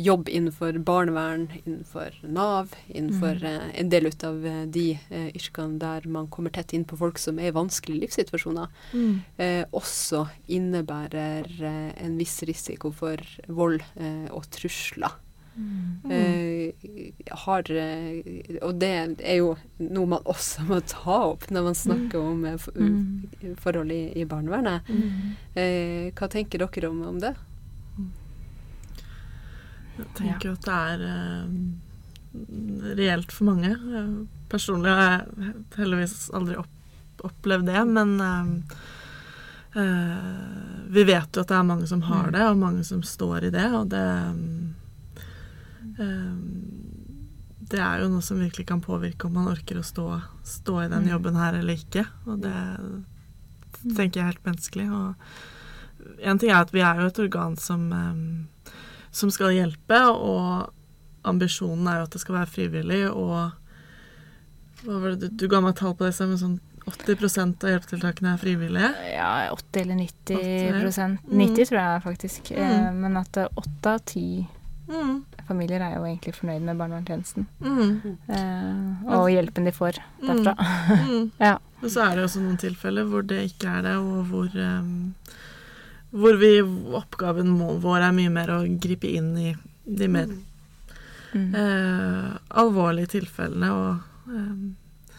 jobbe 0.00 0.30
innenfor 0.32 0.76
barnevern, 0.86 1.48
innenfor 1.66 2.14
Nav, 2.30 2.70
innenfor 2.88 3.40
eh, 3.44 3.64
en 3.82 3.88
del 3.92 4.06
ut 4.06 4.22
av 4.24 4.44
eh, 4.46 4.60
de 4.70 4.84
eh, 5.10 5.26
yrkene 5.36 5.80
der 5.82 6.06
man 6.08 6.28
kommer 6.32 6.54
tett 6.54 6.72
inn 6.72 6.84
på 6.88 6.96
folk 6.96 7.18
som 7.20 7.40
er 7.42 7.50
i 7.50 7.56
vanskelige 7.56 8.06
livssituasjoner, 8.06 8.68
Mm. 8.94 9.18
eh, 9.36 9.64
også 9.76 10.22
innebærer 10.48 11.50
en 12.00 12.16
viss 12.18 12.38
risiko 12.48 12.90
for 12.94 13.16
vold 13.48 13.82
og 14.30 14.46
trusler. 14.54 15.18
Mm. 15.60 16.10
Eh, 16.10 16.72
har, 17.44 17.62
eh, 17.70 18.56
og 18.64 18.78
det 18.80 18.88
er 19.20 19.36
jo 19.36 19.50
noe 19.84 20.06
man 20.14 20.22
også 20.24 20.64
må 20.68 20.78
ta 20.88 21.16
opp 21.28 21.44
når 21.52 21.62
man 21.68 21.76
snakker 21.76 22.18
om 22.32 22.44
eh, 22.48 22.56
Mm. 22.74 23.28
forhold 23.60 23.92
i, 23.92 24.00
i 24.20 24.24
barnevernet. 24.24 24.88
Mm. 24.88 25.36
Eh, 25.54 26.10
hva 26.16 26.28
tenker 26.32 26.58
dere 26.64 26.88
om, 26.90 27.02
om 27.12 27.18
det? 27.20 27.34
Jeg 29.98 30.06
tenker 30.16 30.52
at 30.54 30.64
det 30.64 30.74
er 30.80 30.98
reelt 32.96 33.32
for 33.34 33.44
mange. 33.50 33.74
Personlig 34.48 34.88
har 34.96 35.02
jeg 35.10 35.54
heldigvis 35.76 36.30
aldri 36.34 36.56
opp, 36.62 36.76
opplevd 37.26 37.66
det, 37.68 37.82
men 37.90 38.16
vi 40.90 41.04
vet 41.06 41.36
jo 41.36 41.42
at 41.44 41.50
det 41.52 41.56
er 41.58 41.66
mange 41.68 41.86
som 41.86 42.00
har 42.08 42.26
Mm. 42.30 42.32
det, 42.32 42.42
og 42.48 42.56
mange 42.58 42.84
som 42.84 43.02
står 43.02 43.44
i 43.44 43.50
det, 43.50 43.66
og 43.76 43.88
det 43.92 44.00
eh, 44.00 44.34
Det 47.70 47.78
er 47.78 48.00
jo 48.02 48.08
noe 48.10 48.24
som 48.24 48.40
virkelig 48.40 48.66
kan 48.66 48.80
påvirke 48.82 49.28
om 49.28 49.34
man 49.36 49.50
orker 49.52 49.78
å 49.78 49.84
stå, 49.86 50.06
stå 50.46 50.78
i 50.84 50.88
den 50.90 51.04
Mm. 51.04 51.10
jobben 51.12 51.36
her 51.36 51.54
eller 51.54 51.74
ikke, 51.76 52.06
og 52.26 52.40
det 52.42 52.54
tenker 53.96 54.20
jeg 54.20 54.24
er 54.24 54.32
helt 54.32 54.44
menneskelig. 54.44 54.86
Og 54.90 55.14
en 56.24 56.38
ting 56.38 56.50
er 56.50 56.60
at 56.64 56.72
vi 56.72 56.80
er 56.80 57.00
jo 57.00 57.06
et 57.06 57.18
organ 57.18 57.56
som 57.56 57.92
eh, 57.92 58.72
som 59.12 59.30
skal 59.30 59.50
hjelpe, 59.54 59.98
og 60.14 60.72
ambisjonen 61.24 61.86
er 61.88 61.96
jo 61.98 62.02
at 62.04 62.10
det 62.14 62.20
skal 62.20 62.34
være 62.36 62.46
frivillig, 62.46 63.10
og 63.10 63.52
hva 64.84 65.00
var 65.02 65.10
det, 65.16 65.20
du, 65.20 65.28
du 65.36 65.48
ga 65.48 65.60
meg 65.60 65.74
tall 65.76 65.94
på 65.94 66.06
det, 66.06 66.14
men 66.26 66.38
sånn 66.38 66.60
80% 66.86 67.64
av 67.66 67.70
hjelpetiltakene 67.74 68.32
er 68.34 68.38
frivillige. 68.40 68.90
Ja, 69.12 69.50
80 69.52 69.80
eller 69.82 69.98
90 69.98 70.38
80. 70.88 71.18
Mm. 71.26 71.38
90 71.42 71.68
tror 71.68 71.80
jeg 71.80 72.02
faktisk. 72.06 72.50
Eh, 72.52 72.70
Mm. 72.88 73.00
men 73.02 73.16
at 73.20 73.36
eh, 73.36 73.48
åtte 73.56 73.86
av 73.94 73.98
ti 74.06 74.48
Mm, 74.90 75.24
familier 75.50 75.82
er 75.84 75.96
jo 75.98 76.04
egentlig 76.06 76.34
fornøyd 76.38 76.62
med 76.70 76.78
barnevernstjenesten. 76.80 77.46
mm, 77.60 78.16
Eh, 78.30 79.08
og 79.18 79.28
hjelpen 79.34 79.66
de 79.68 79.72
får 79.76 79.98
mm, 80.22 80.28
derfra. 80.30 80.54
mm. 81.06 81.30
Ja. 81.46 81.56
Og 81.82 81.88
så 81.90 82.04
er 82.06 82.16
det 82.18 82.24
også 82.28 82.42
noen 82.44 82.58
tilfeller 82.60 83.06
hvor 83.08 83.22
det 83.26 83.42
ikke 83.50 83.70
er 83.78 83.82
det, 83.86 83.94
og 84.00 84.26
hvor, 84.30 84.50
um, 84.52 85.14
hvor 86.12 86.36
vi, 86.40 86.50
oppgaven 86.98 87.48
må, 87.56 87.74
vår 87.80 88.04
er 88.08 88.12
mye 88.18 88.32
mer 88.34 88.52
å 88.52 88.60
gripe 88.84 89.08
inn 89.16 89.32
i 89.38 89.50
de 89.84 90.08
mer 90.08 90.30
Mm. 91.30 91.52
eh, 91.54 92.30
alvorlige 92.58 93.06
tilfellene. 93.12 93.68
Og 93.70 94.34
eh, 94.34 95.10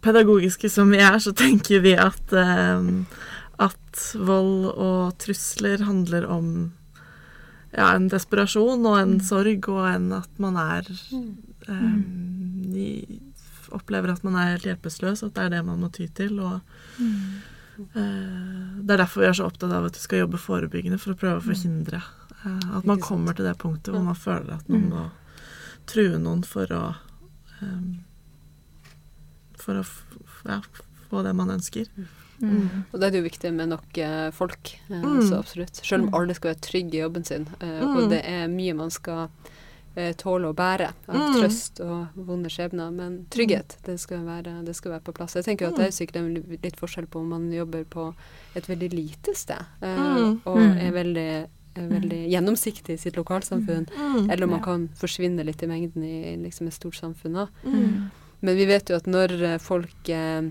pedagogiske 0.00 0.70
som 0.72 0.88
vi 0.94 1.00
er, 1.04 1.18
så 1.20 1.34
tenker 1.36 1.82
vi 1.84 1.92
at, 2.00 2.32
eh, 2.32 2.86
at 3.60 4.02
vold 4.16 4.70
og 4.72 5.18
trusler 5.20 5.84
handler 5.84 6.24
om 6.32 6.48
ja, 7.76 7.90
en 7.94 8.08
desperasjon 8.08 8.86
og 8.86 8.98
en 8.98 9.14
Mm. 9.18 9.24
sorg, 9.24 9.68
og 9.68 9.86
en 9.94 10.12
at 10.12 10.38
man 10.42 10.56
er 10.56 10.86
um, 11.68 12.72
i, 12.74 13.20
Opplever 13.74 14.12
at 14.12 14.22
man 14.24 14.36
er 14.38 14.52
helt 14.54 14.62
hjelpeløs, 14.68 15.24
at 15.26 15.34
det 15.34 15.42
er 15.44 15.48
det 15.56 15.64
man 15.66 15.80
må 15.80 15.88
ty 15.92 16.06
til. 16.14 16.38
og. 16.40 16.60
Eh, 16.98 18.80
Det 18.86 18.90
er 18.94 18.96
derfor 19.02 19.20
vi 19.20 19.26
er 19.26 19.32
så 19.34 19.44
opptatt 19.50 19.72
av 19.72 19.84
at 19.84 19.96
vi 19.98 20.00
skal 20.00 20.18
jobbe 20.22 20.38
forebyggende, 20.38 20.98
for 20.98 21.12
å 21.12 21.18
prøve 21.18 21.40
å 21.40 21.44
forhindre 21.44 21.98
uh, 22.46 22.76
at 22.78 22.84
man 22.86 23.00
kommer 23.00 23.34
til 23.34 23.44
det 23.44 23.58
punktet 23.58 23.92
hvor 23.92 24.02
man 24.06 24.14
føler 24.14 24.54
at 24.54 24.68
man 24.68 24.88
må 24.88 25.10
true 25.86 26.16
noen 26.18 26.44
for 26.46 26.66
å 26.72 26.94
um, 27.62 27.98
For 29.58 29.80
å 29.80 29.84
ja, 30.46 30.60
få 31.10 31.22
det 31.26 31.34
man 31.34 31.50
ønsker. 31.50 31.86
Mm. 32.40 32.84
Og 32.92 33.00
da 33.00 33.06
er 33.06 33.10
det 33.10 33.22
jo 33.22 33.28
viktig 33.28 33.52
med 33.54 33.68
nok 33.68 33.98
eh, 33.98 34.30
folk, 34.30 34.74
eh, 34.90 35.02
Mm. 35.02 35.22
så 35.28 35.38
absolutt. 35.38 35.76
Selv 35.84 36.02
om 36.04 36.08
Mm. 36.10 36.14
alle 36.14 36.34
skal 36.34 36.54
være 36.54 36.60
trygge 36.60 36.94
i 36.94 37.02
jobben 37.02 37.24
sin, 37.24 37.46
eh, 37.60 37.66
Mm. 37.82 37.96
og 37.96 38.10
det 38.10 38.24
er 38.24 38.46
mye 38.48 38.74
man 38.74 38.90
skal 38.90 39.30
eh, 39.98 40.12
tåle 40.12 40.52
å 40.52 40.54
bære 40.54 40.92
av 41.08 41.14
Mm. 41.14 41.40
trøst 41.40 41.80
og 41.80 42.08
vonde 42.14 42.50
skjebner, 42.50 42.92
men 42.92 43.24
trygghet, 43.30 43.78
det 43.84 43.98
skal, 43.98 44.18
være, 44.26 44.62
det 44.62 44.76
skal 44.76 44.92
være 44.92 45.00
på 45.04 45.14
plass. 45.14 45.32
Jeg 45.34 45.44
tenker 45.44 45.64
jo 45.64 45.72
at 45.72 45.76
det 45.76 45.86
er 45.86 45.90
sikkert 46.06 46.16
en 46.16 46.58
litt 46.62 46.76
forskjell 46.76 47.06
på 47.06 47.20
om 47.20 47.28
man 47.30 47.50
jobber 47.50 47.84
på 47.84 48.14
et 48.54 48.64
veldig 48.66 48.92
lite 48.92 49.34
sted, 49.34 49.64
eh, 49.80 49.96
Mm. 49.96 50.40
og 50.44 50.56
Mm. 50.58 50.76
er 50.82 50.92
veldig, 50.92 51.46
er 51.76 51.88
veldig 51.88 52.30
gjennomsiktig 52.30 52.90
i 52.90 52.96
sitt 52.98 53.14
lokalsamfunn, 53.16 53.86
Mm. 53.88 54.30
eller 54.30 54.44
om 54.44 54.50
man 54.50 54.62
kan 54.62 54.88
forsvinne 54.88 55.42
litt 55.44 55.62
i 55.62 55.66
mengden 55.66 56.02
i 56.04 56.36
liksom 56.44 56.66
et 56.66 56.74
stort 56.74 56.94
samfunn. 57.00 57.32
Da. 57.32 57.46
Mm. 57.64 58.10
Men 58.42 58.54
vi 58.56 58.66
vet 58.66 58.84
jo 58.90 58.96
at 58.96 59.04
når 59.06 59.42
eh, 59.42 59.58
folk 59.58 60.08
eh, 60.10 60.42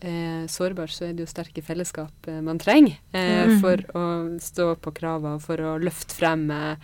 er 0.00 0.46
sårbar, 0.46 0.88
så 0.92 1.06
er 1.08 1.12
det 1.14 1.24
jo 1.26 1.30
sterke 1.32 1.62
fellesskap 1.64 2.28
eh, 2.28 2.40
man 2.40 2.58
trenger 2.58 2.96
eh, 3.12 3.46
Mm. 3.48 3.60
for 3.60 3.76
å 3.98 4.04
stå 4.40 4.76
på 4.80 4.92
krava, 4.94 5.38
for 5.40 5.56
å 5.58 5.78
løfte 5.82 6.14
frem 6.14 6.50
eh, 6.50 6.76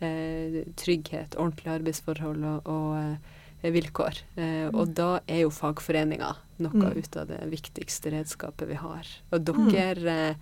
eh, 0.00 0.64
trygghet, 0.76 1.36
ordentlige 1.36 1.74
arbeidsforhold 1.80 2.44
og, 2.44 2.66
og 2.66 2.96
eh, 3.64 3.70
vilkår. 3.74 4.18
Eh, 4.36 4.68
og 4.72 4.94
da 4.94 5.20
er 5.26 5.44
jo 5.44 5.50
fagforeninga 5.50 6.34
noe 6.58 6.72
Mm. 6.74 6.98
ut 6.98 7.16
av 7.16 7.26
det 7.28 7.40
viktigste 7.50 8.10
redskapet 8.12 8.68
vi 8.68 8.74
har. 8.74 9.06
Og 9.32 9.40
Mm. 9.48 9.70
dere 9.72 10.18
eh, 10.30 10.34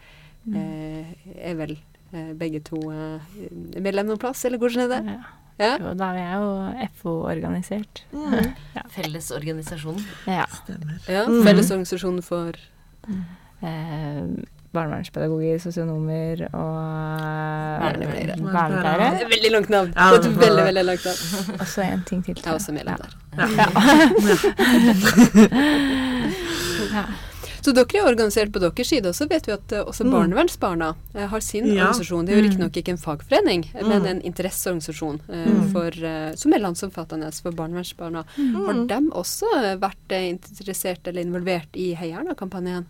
eh, 0.55 1.15
er 1.51 1.55
vel 1.55 1.77
eh, 2.13 2.33
begge 2.35 2.61
to 2.65 2.77
eh, 2.93 3.21
medlem 3.81 4.07
noen 4.07 4.19
plass, 4.19 4.45
eller 4.45 4.59
hvordan 4.59 4.85
er 4.85 4.89
det? 4.89 5.05
Ja. 5.17 5.23
Ja? 5.63 5.75
Og 5.91 5.95
da 6.01 6.05
er 6.13 6.19
jeg 6.21 6.35
jo 6.43 6.49
FO-organisert. 7.03 8.03
Mm. 8.13 8.49
Fellesorganisasjonen. 8.97 10.05
Ja. 10.27 10.45
Stemmer. 10.63 10.99
ja 11.09 11.23
Mm. 11.29 11.43
Fellesorganisasjonen 11.47 12.23
for 12.27 12.53
Eh, 13.63 14.23
barnevernspedagoger, 14.75 15.59
sosionomer 15.63 16.41
og 16.51 16.79
Vernepleiere. 17.83 18.35
vernepleiere. 18.41 19.21
Er 19.21 19.29
veldig 19.31 19.51
langt 19.53 19.71
navn. 19.71 19.93
Ja, 19.95 20.07
det 20.11 20.19
er 20.19 20.31
et 20.31 20.35
var- 20.35 20.43
veldig, 20.47 20.65
veldig 20.69 20.85
langt 20.89 21.05
navn. 21.05 21.21
Og 21.61 21.67
så 21.71 21.81
en 21.87 22.03
ting 22.09 22.25
til. 22.25 22.35
Jeg 22.43 22.47
er 22.51 22.57
også 22.59 22.73
medlem 22.73 22.97
der. 22.99 23.13
Ja. 23.39 23.47
Ja. 26.93 27.05
Så 27.63 27.73
dere 27.73 27.87
er 28.01 28.09
organisert 28.11 28.51
på 28.53 28.59
deres 28.59 28.89
side, 28.89 29.07
og 29.07 29.15
så 29.15 29.29
vet 29.31 29.47
vi 29.47 29.53
at 29.55 29.73
eh, 29.73 29.85
også 29.85 30.05
Mm. 30.05 30.11
barnevernsbarna 30.13 30.95
eh, 31.15 31.27
har 31.29 31.41
sin 31.41 31.67
Ja. 31.67 31.85
organisasjon. 31.87 32.27
Det 32.27 32.33
er 32.35 32.37
jo 32.37 32.43
Mm. 32.43 32.49
riktignok 32.51 32.73
ikke 32.77 32.89
en 32.91 32.99
fagforening, 32.99 33.65
eh, 33.75 33.87
men 33.87 34.03
Mm. 34.03 34.07
en 34.11 34.21
interesseorganisasjon 34.23 35.21
Mm. 35.29 35.73
for, 35.73 35.91
som 36.37 36.53
er 36.53 36.59
landsomfattende 36.59 37.31
for 37.43 37.53
barnevernsbarna. 37.53 38.25
Har 38.27 38.75
Mm. 38.75 38.87
de 38.89 39.11
også 39.13 39.79
vært 39.79 40.11
interessert 40.11 41.07
eller 41.07 41.23
involvert 41.25 41.69
i 41.75 41.95
Heierna-kampanjen? 41.95 42.87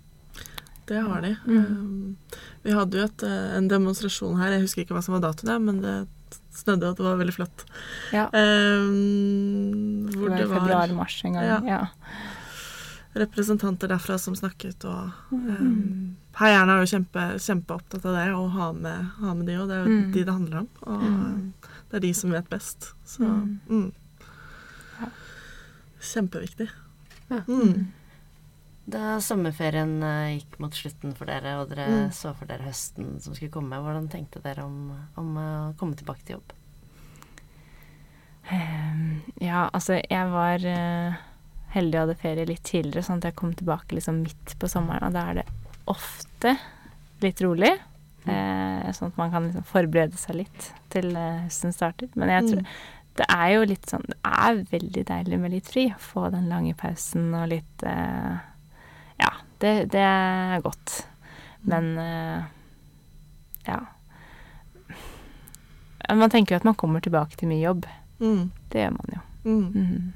Det 0.87 1.01
har 1.01 1.21
de. 1.21 1.37
Mm. 1.47 1.57
Um, 1.67 2.17
vi 2.65 2.71
hadde 2.73 2.93
jo 2.99 3.05
et, 3.05 3.23
en 3.23 3.69
demonstrasjon 3.69 4.37
her, 4.39 4.51
jeg 4.53 4.63
husker 4.63 4.85
ikke 4.85 4.95
hva 4.97 5.03
som 5.03 5.21
var 5.21 5.33
datoen, 5.33 5.63
men 5.65 5.81
det 5.81 6.09
snødde, 6.53 6.89
og 6.89 6.97
det 6.97 7.05
var 7.05 7.17
veldig 7.19 7.35
flott. 7.35 7.65
Ja. 8.13 8.27
Um, 8.33 10.07
Det 10.11 10.17
var 10.19 10.29
det 10.37 10.41
i 10.41 10.49
var 10.49 10.61
februar-mars 10.61 11.23
en 11.25 11.33
gang. 11.35 11.45
Ja. 11.45 11.61
Ja. 11.67 11.87
Representanter 13.15 13.89
derfra 13.93 14.17
som 14.19 14.35
snakket, 14.35 14.85
og 14.89 15.11
um, 15.33 16.17
Heierne 16.39 16.73
er 16.79 16.81
jo 16.87 16.91
kjempe, 16.97 17.25
kjempeopptatt 17.45 18.07
av 18.09 18.15
det, 18.17 18.29
å 18.33 18.47
ha 18.55 18.71
med, 18.73 19.11
ha 19.21 19.35
med 19.37 19.47
de, 19.47 19.57
og 19.61 19.69
det 19.69 19.77
er 19.77 19.83
jo 19.85 19.91
Mm. 19.93 20.13
de 20.13 20.25
det 20.25 20.33
handler 20.33 20.59
om. 20.63 20.69
Og 20.83 21.03
Mm. 21.03 21.53
det 21.91 21.97
er 21.97 22.01
de 22.01 22.13
som 22.15 22.31
vet 22.31 22.49
best. 22.49 22.95
Så 23.05 23.21
Mm. 23.21 23.61
mm. 23.69 23.93
Ja. 25.01 25.09
Kjempeviktig. 26.01 26.71
Ja. 27.31 27.41
Mm. 27.47 27.87
Da 28.89 29.19
sommerferien 29.21 30.03
eh, 30.03 30.39
gikk 30.41 30.59
mot 30.59 30.73
slutten 30.73 31.15
for 31.15 31.27
dere, 31.27 31.61
og 31.61 31.69
dere 31.69 31.87
Mm. 32.07 32.11
så 32.13 32.35
for 32.35 32.47
dere 32.47 32.63
høsten 32.65 33.21
som 33.21 33.35
skulle 33.35 33.51
komme, 33.53 33.77
hvordan 33.77 34.09
tenkte 34.11 34.43
dere 34.43 34.65
om, 34.65 34.91
om 35.17 35.37
eh, 35.37 35.71
å 35.71 35.77
komme 35.77 35.95
tilbake 35.95 36.25
til 36.25 36.37
jobb? 36.37 36.53
Ehm, 38.51 39.21
ja, 39.41 39.69
altså 39.73 40.01
jeg 40.11 40.31
var 40.33 40.65
eh, 40.67 41.15
heldig 41.73 41.99
og 41.99 42.03
hadde 42.07 42.21
ferie 42.21 42.47
litt 42.49 42.63
tidligere, 42.69 43.03
sånn 43.07 43.21
at 43.23 43.31
jeg 43.31 43.37
kom 43.41 43.53
tilbake 43.57 43.97
liksom 43.97 44.23
midt 44.23 44.55
på 44.61 44.69
sommeren, 44.69 45.07
og 45.09 45.13
da 45.17 45.27
er 45.31 45.35
det 45.41 45.47
ofte 45.91 46.57
litt 47.25 47.41
rolig. 47.45 47.73
Eh, 48.27 48.91
sånn 48.95 49.09
at 49.11 49.17
man 49.19 49.31
kan 49.33 49.47
liksom 49.49 49.65
forberede 49.67 50.19
seg 50.21 50.37
litt 50.43 50.67
til 50.95 51.09
eh, 51.17 51.41
høsten 51.49 51.73
starter. 51.75 52.09
Men 52.15 52.29
jeg 52.31 52.51
tror 52.51 52.61
Mm. 52.63 52.69
det 53.19 53.27
er 53.29 53.49
jo 53.53 53.65
litt 53.69 53.87
sånn 53.91 54.05
Det 54.09 54.17
er 54.25 54.61
veldig 54.71 55.03
deilig 55.09 55.39
med 55.41 55.51
litt 55.53 55.67
fri. 55.69 55.89
Få 55.99 56.31
den 56.31 56.47
lange 56.49 56.75
pausen 56.79 57.35
og 57.35 57.49
litt 57.51 57.83
eh, 57.83 58.37
Ja, 59.19 59.33
det, 59.61 59.91
det 59.91 60.01
er 60.07 60.61
godt. 60.65 61.07
Men 61.65 61.91
eh, 61.99 62.45
ja. 63.67 63.81
Man 66.15 66.31
tenker 66.31 66.55
jo 66.55 66.61
at 66.61 66.65
man 66.67 66.75
kommer 66.79 67.01
tilbake 67.05 67.37
til 67.39 67.49
mye 67.49 67.63
jobb. 67.63 67.87
Mm. 68.21 68.51
Det 68.71 68.83
gjør 68.85 68.97
man 68.97 69.15
jo. 69.17 69.21
Mm. 69.45 69.63
Mhm. 69.75 70.13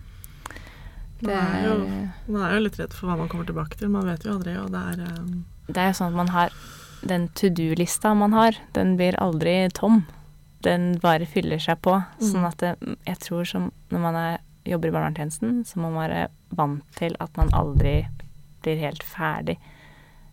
Man, 1.23 1.33
er 1.33 1.63
jo, 1.65 1.75
er, 1.87 2.09
man 2.29 2.43
er 2.45 2.55
jo 2.57 2.65
litt 2.67 2.79
redd 2.81 2.93
for 2.93 3.09
hva 3.09 3.17
man 3.17 3.29
kommer 3.33 3.47
tilbake 3.49 3.79
til. 3.81 3.89
Man 3.89 4.05
vet 4.05 4.25
jo 4.27 4.35
aldri, 4.35 4.57
og 4.61 4.71
det 4.75 4.83
er 4.93 5.05
um, 5.21 5.45
det 5.67 5.77
er 5.83 5.87
jo 5.91 5.97
sånn 5.99 6.13
at 6.13 6.19
man 6.21 6.29
har 6.35 6.53
Den 7.07 7.29
to 7.39 7.49
do-lista 7.53 8.15
man 8.17 8.33
har, 8.33 8.57
den 8.75 8.97
blir 8.97 9.15
aldri 9.23 9.69
tom. 9.77 10.05
Den 10.65 10.97
bare 11.03 11.27
fyller 11.29 11.59
seg 11.63 11.79
på. 11.85 11.95
Sånn 12.19 12.43
Mm. 12.43 12.47
at 12.49 12.57
det, 12.59 12.71
jeg 13.07 13.19
tror 13.23 13.45
som 13.47 13.71
når 13.93 14.01
man 14.01 14.17
er, 14.17 14.39
jobber 14.65 14.89
i 14.89 14.95
barnevernstjenesten, 14.97 15.65
så 15.69 15.79
må 15.79 15.91
man 15.93 16.09
være 16.09 16.29
vant 16.57 16.83
til 16.97 17.15
at 17.21 17.37
man 17.37 17.53
aldri 17.55 18.07
blir 18.65 18.81
helt 18.81 19.03
ferdig 19.07 19.59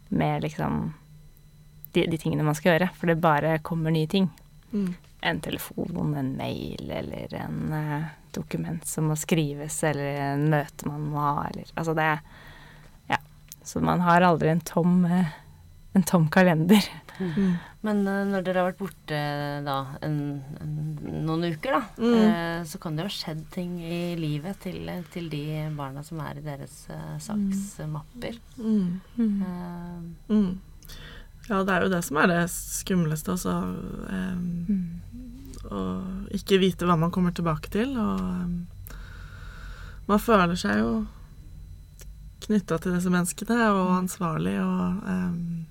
med 0.09 0.41
liksom 0.41 0.93
de, 1.93 2.07
de 2.07 2.17
tingene 2.17 2.43
man 2.47 2.55
skal 2.57 2.73
gjøre. 2.79 2.89
For 2.97 3.07
det 3.11 3.19
bare 3.21 3.59
kommer 3.61 3.91
nye 3.93 4.07
ting. 4.07 4.31
mm. 4.71 4.93
En 5.23 5.39
telefon, 5.39 6.15
en 6.17 6.33
mail 6.35 6.89
eller 6.91 7.31
en 7.39 7.59
eh, 7.73 8.07
dokument 8.33 8.85
som 8.87 9.07
må 9.11 9.15
skrives, 9.19 9.77
eller 9.87 10.17
en 10.33 10.49
møte 10.53 10.87
man 10.89 11.05
må 11.13 11.19
ha, 11.21 11.47
eller 11.51 11.69
Altså 11.75 11.95
det 11.97 12.09
Ja. 13.09 13.17
Så 13.63 13.81
man 13.81 14.01
har 14.03 14.21
aldri 14.21 14.49
en 14.51 14.61
tom, 14.61 15.05
eh, 15.05 15.31
en 15.95 16.03
tom 16.03 16.27
kalender. 16.29 16.81
Mm. 17.19 17.53
Men 17.85 17.99
eh, 18.07 18.23
når 18.25 18.43
dere 18.43 18.57
har 18.63 18.71
vært 18.71 18.79
borte 18.79 19.17
da 19.63 19.75
en, 20.01 20.15
en, 20.63 20.73
noen 21.27 21.43
uker, 21.53 21.71
da, 21.75 21.81
Mm. 22.01 22.13
eh, 22.23 22.63
så 22.65 22.79
kan 22.81 22.95
det 22.95 23.03
jo 23.03 23.09
ha 23.11 23.13
skjedd 23.13 23.43
ting 23.53 23.75
i 23.83 24.15
livet 24.17 24.59
til, 24.65 24.89
til 25.13 25.29
de 25.29 25.43
barna 25.77 26.01
som 26.03 26.19
er 26.25 26.39
i 26.39 26.45
deres 26.45 26.87
uh, 26.89 27.17
saksmapper. 27.21 28.39
Mm. 28.57 28.99
Eh, 29.19 30.33
Mm. 30.33 30.59
Ja, 31.49 31.57
det 31.67 31.73
er 31.75 31.81
jo 31.83 31.89
det 31.91 32.03
som 32.07 32.17
er 32.23 32.27
det 32.31 32.41
skumleste, 32.49 33.33
altså. 33.35 33.51
Mm. 35.71 36.27
ikke 36.35 36.59
vite 36.59 36.85
hva 36.85 36.97
man 36.99 37.11
kommer 37.11 37.31
tilbake 37.31 37.69
til. 37.71 37.93
Og 37.97 38.19
um, 38.21 38.67
man 40.07 40.19
føler 40.19 40.55
seg 40.59 40.79
jo 40.81 41.05
knytta 42.43 42.77
til 42.83 42.97
disse 42.97 43.11
menneskene 43.11 43.55
og 43.71 43.93
ansvarlig 44.01 44.57
og 44.59 45.05
um, 45.07 45.65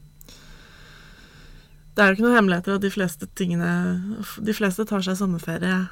Det 1.93 2.01
er 2.01 2.09
jo 2.09 2.14
ikke 2.16 2.24
noen 2.24 2.36
hemmeligheter 2.38 2.78
at 2.78 2.84
de 2.86 2.90
fleste 2.90 3.26
tingene 3.36 3.72
De 4.40 4.55
fleste 4.57 4.86
tar 4.88 5.05
seg 5.05 5.18
sommerferie 5.18 5.82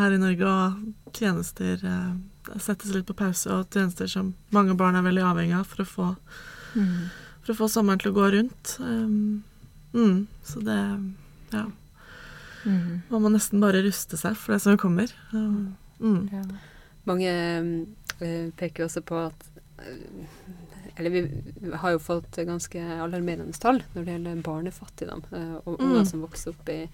her 0.00 0.16
i 0.16 0.18
Norge, 0.18 0.48
og 0.50 1.12
tjenester 1.14 1.78
eh, 1.86 2.58
settes 2.58 2.90
litt 2.96 3.06
på 3.06 3.14
pause, 3.14 3.46
og 3.54 3.70
tjenester 3.70 4.10
som 4.10 4.32
mange 4.50 4.74
barn 4.76 4.98
er 4.98 5.06
veldig 5.06 5.22
avhengig 5.30 5.54
av 5.60 5.70
for 5.70 5.84
å 5.84 5.90
få 5.92 6.08
Mm. 6.74 7.06
for 7.44 7.52
å 7.52 7.58
få 7.60 7.66
sommeren 7.70 8.00
til 8.02 8.10
å 8.10 8.14
gå 8.16 8.24
rundt. 8.34 8.72
Um, 8.82 9.44
mm, 9.94 10.26
så 10.42 10.58
det 10.66 10.78
Ja. 11.54 11.68
Mm. 12.64 13.02
Man 13.10 13.22
må 13.22 13.28
nesten 13.34 13.60
bare 13.60 13.82
ruste 13.84 14.16
seg 14.16 14.36
for 14.36 14.52
det 14.54 14.60
som 14.62 14.76
kommer. 14.80 15.12
Mm. 15.32 16.28
Ja. 16.32 16.42
Mange 17.06 17.30
øh, 18.20 18.50
peker 18.56 18.84
også 18.86 19.00
på 19.04 19.18
at 19.26 19.50
øh, 19.80 20.24
Eller 20.96 21.10
vi 21.10 21.20
har 21.74 21.90
jo 21.90 21.98
fått 21.98 22.36
ganske 22.46 22.78
alarmerende 22.78 23.52
tall 23.58 23.80
når 23.96 24.04
det 24.04 24.12
gjelder 24.14 24.42
barnefattigdom. 24.46 25.22
eh, 25.32 25.54
og 25.66 25.76
Mm. 25.80 25.84
unger 25.90 26.04
som 26.06 26.20
vokser 26.22 26.50
opp 26.54 26.68
i, 26.68 26.88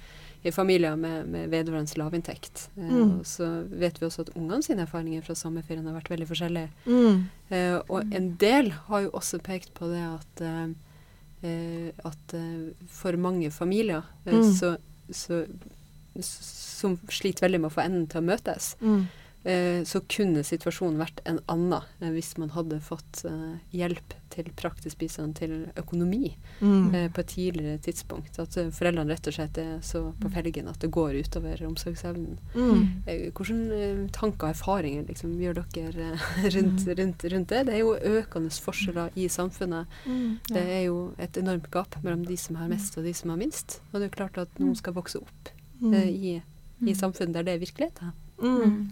i 0.44 0.50
familier 0.50 0.96
med, 0.96 1.26
med 1.28 1.50
vedvarende 1.50 1.98
lavinntekt. 1.98 2.68
Eh, 2.78 2.88
Mm. 2.90 3.18
Og 3.20 3.26
så 3.26 3.66
vet 3.68 4.00
vi 4.00 4.06
også 4.06 4.20
at 4.22 4.30
ungene 4.36 4.62
sine 4.62 4.86
erfaringer 4.86 5.22
fra 5.22 5.34
sommerferien 5.34 5.84
har 5.86 6.00
vært 6.00 6.08
veldig 6.10 6.28
forskjellige. 6.28 6.70
Mm. 6.86 7.24
Eh, 7.50 7.80
og 7.90 8.14
en 8.14 8.36
del 8.40 8.70
har 8.88 9.00
jo 9.02 9.10
også 9.10 9.38
pekt 9.42 9.74
på 9.74 9.86
det 9.92 10.00
at, 10.00 10.40
eh, 11.44 11.92
at 12.04 12.34
for 12.88 13.16
mange 13.16 13.50
familier 13.50 14.02
Mm. 14.26 14.42
så, 14.54 14.76
så, 15.12 15.44
som 16.20 16.98
sliter 17.08 17.46
veldig 17.46 17.60
med 17.60 17.70
å 17.70 17.74
få 17.74 17.84
endene 17.86 18.08
til 18.10 18.20
å 18.22 18.26
møtes, 18.30 18.76
Mm. 18.80 19.06
Eh, 19.44 19.82
så 19.84 20.00
kunne 20.08 20.42
situasjonen 20.44 20.98
vært 21.00 21.20
en 21.28 21.38
annen 21.48 21.82
eh, 22.00 22.10
hvis 22.14 22.34
man 22.38 22.50
hadde 22.54 22.80
fått 22.84 23.24
eh, 23.24 23.58
hjelp 23.72 24.14
til 24.30 24.46
praktisk 24.54 24.98
bistand 25.00 25.34
til 25.40 25.66
økonomi 25.80 26.36
Mm. 26.60 26.94
eh, 26.94 27.08
på 27.10 27.20
et 27.22 27.26
tidligere 27.32 27.78
tidspunkt. 27.82 28.38
At 28.38 28.52
foreldrene 28.76 29.10
rett 29.10 29.26
og 29.26 29.34
slett 29.34 29.58
er 29.58 29.80
så 29.82 30.12
på 30.20 30.30
felgen 30.30 30.68
at 30.68 30.78
det 30.82 30.90
går 30.92 31.16
utover 31.24 31.62
omsorgsevnen. 31.66 32.36
Mm. 32.54 33.02
Eh, 33.06 33.30
Hvilke 33.32 33.56
eh, 33.74 34.02
tanker 34.12 34.46
og 34.50 34.54
erfaringer 34.54 35.06
liksom, 35.08 35.32
gjør 35.40 35.62
dere 35.74 36.12
eh, 36.12 36.46
rundt, 36.54 36.84
rundt, 37.00 37.24
rundt 37.32 37.48
det? 37.48 37.64
Det 37.66 37.74
er 37.74 37.80
jo 37.82 37.96
økende 37.96 38.50
forskjeller 38.52 39.10
i 39.16 39.26
samfunnet. 39.32 39.86
Mm. 40.06 40.38
Det 40.52 40.62
er 40.76 40.82
jo 40.84 41.00
et 41.18 41.36
enormt 41.40 41.70
gap 41.72 41.96
mellom 42.04 42.22
de 42.28 42.36
som 42.36 42.56
har 42.60 42.68
mest 42.68 42.96
og 43.00 43.04
de 43.08 43.14
som 43.16 43.30
har 43.32 43.40
minst. 43.40 43.80
Og 43.90 43.98
det 43.98 44.06
er 44.06 44.10
jo 44.12 44.16
klart 44.20 44.38
at 44.44 44.60
noen 44.60 44.76
skal 44.78 44.94
vokse 44.94 45.18
opp 45.18 45.50
eh, 45.94 46.08
i, 46.12 46.36
i 46.86 46.94
samfunnet 46.94 47.34
der 47.40 47.42
det 47.48 47.54
er 47.56 47.64
virkeligheten. 47.66 48.12
Mm. 48.40 48.90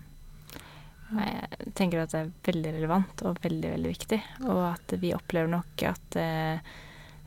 Mm. 1.08 1.20
Jeg 1.24 1.72
tenker 1.78 2.02
at 2.02 2.12
det 2.12 2.20
er 2.20 2.32
veldig 2.48 2.72
relevant 2.76 3.22
og 3.28 3.38
veldig, 3.44 3.70
veldig 3.76 3.92
viktig. 3.94 4.18
Og 4.46 4.62
at 4.74 4.94
vi 5.00 5.14
opplever 5.16 5.50
nok 5.52 5.84
at 5.88 6.18
eh, 6.20 6.72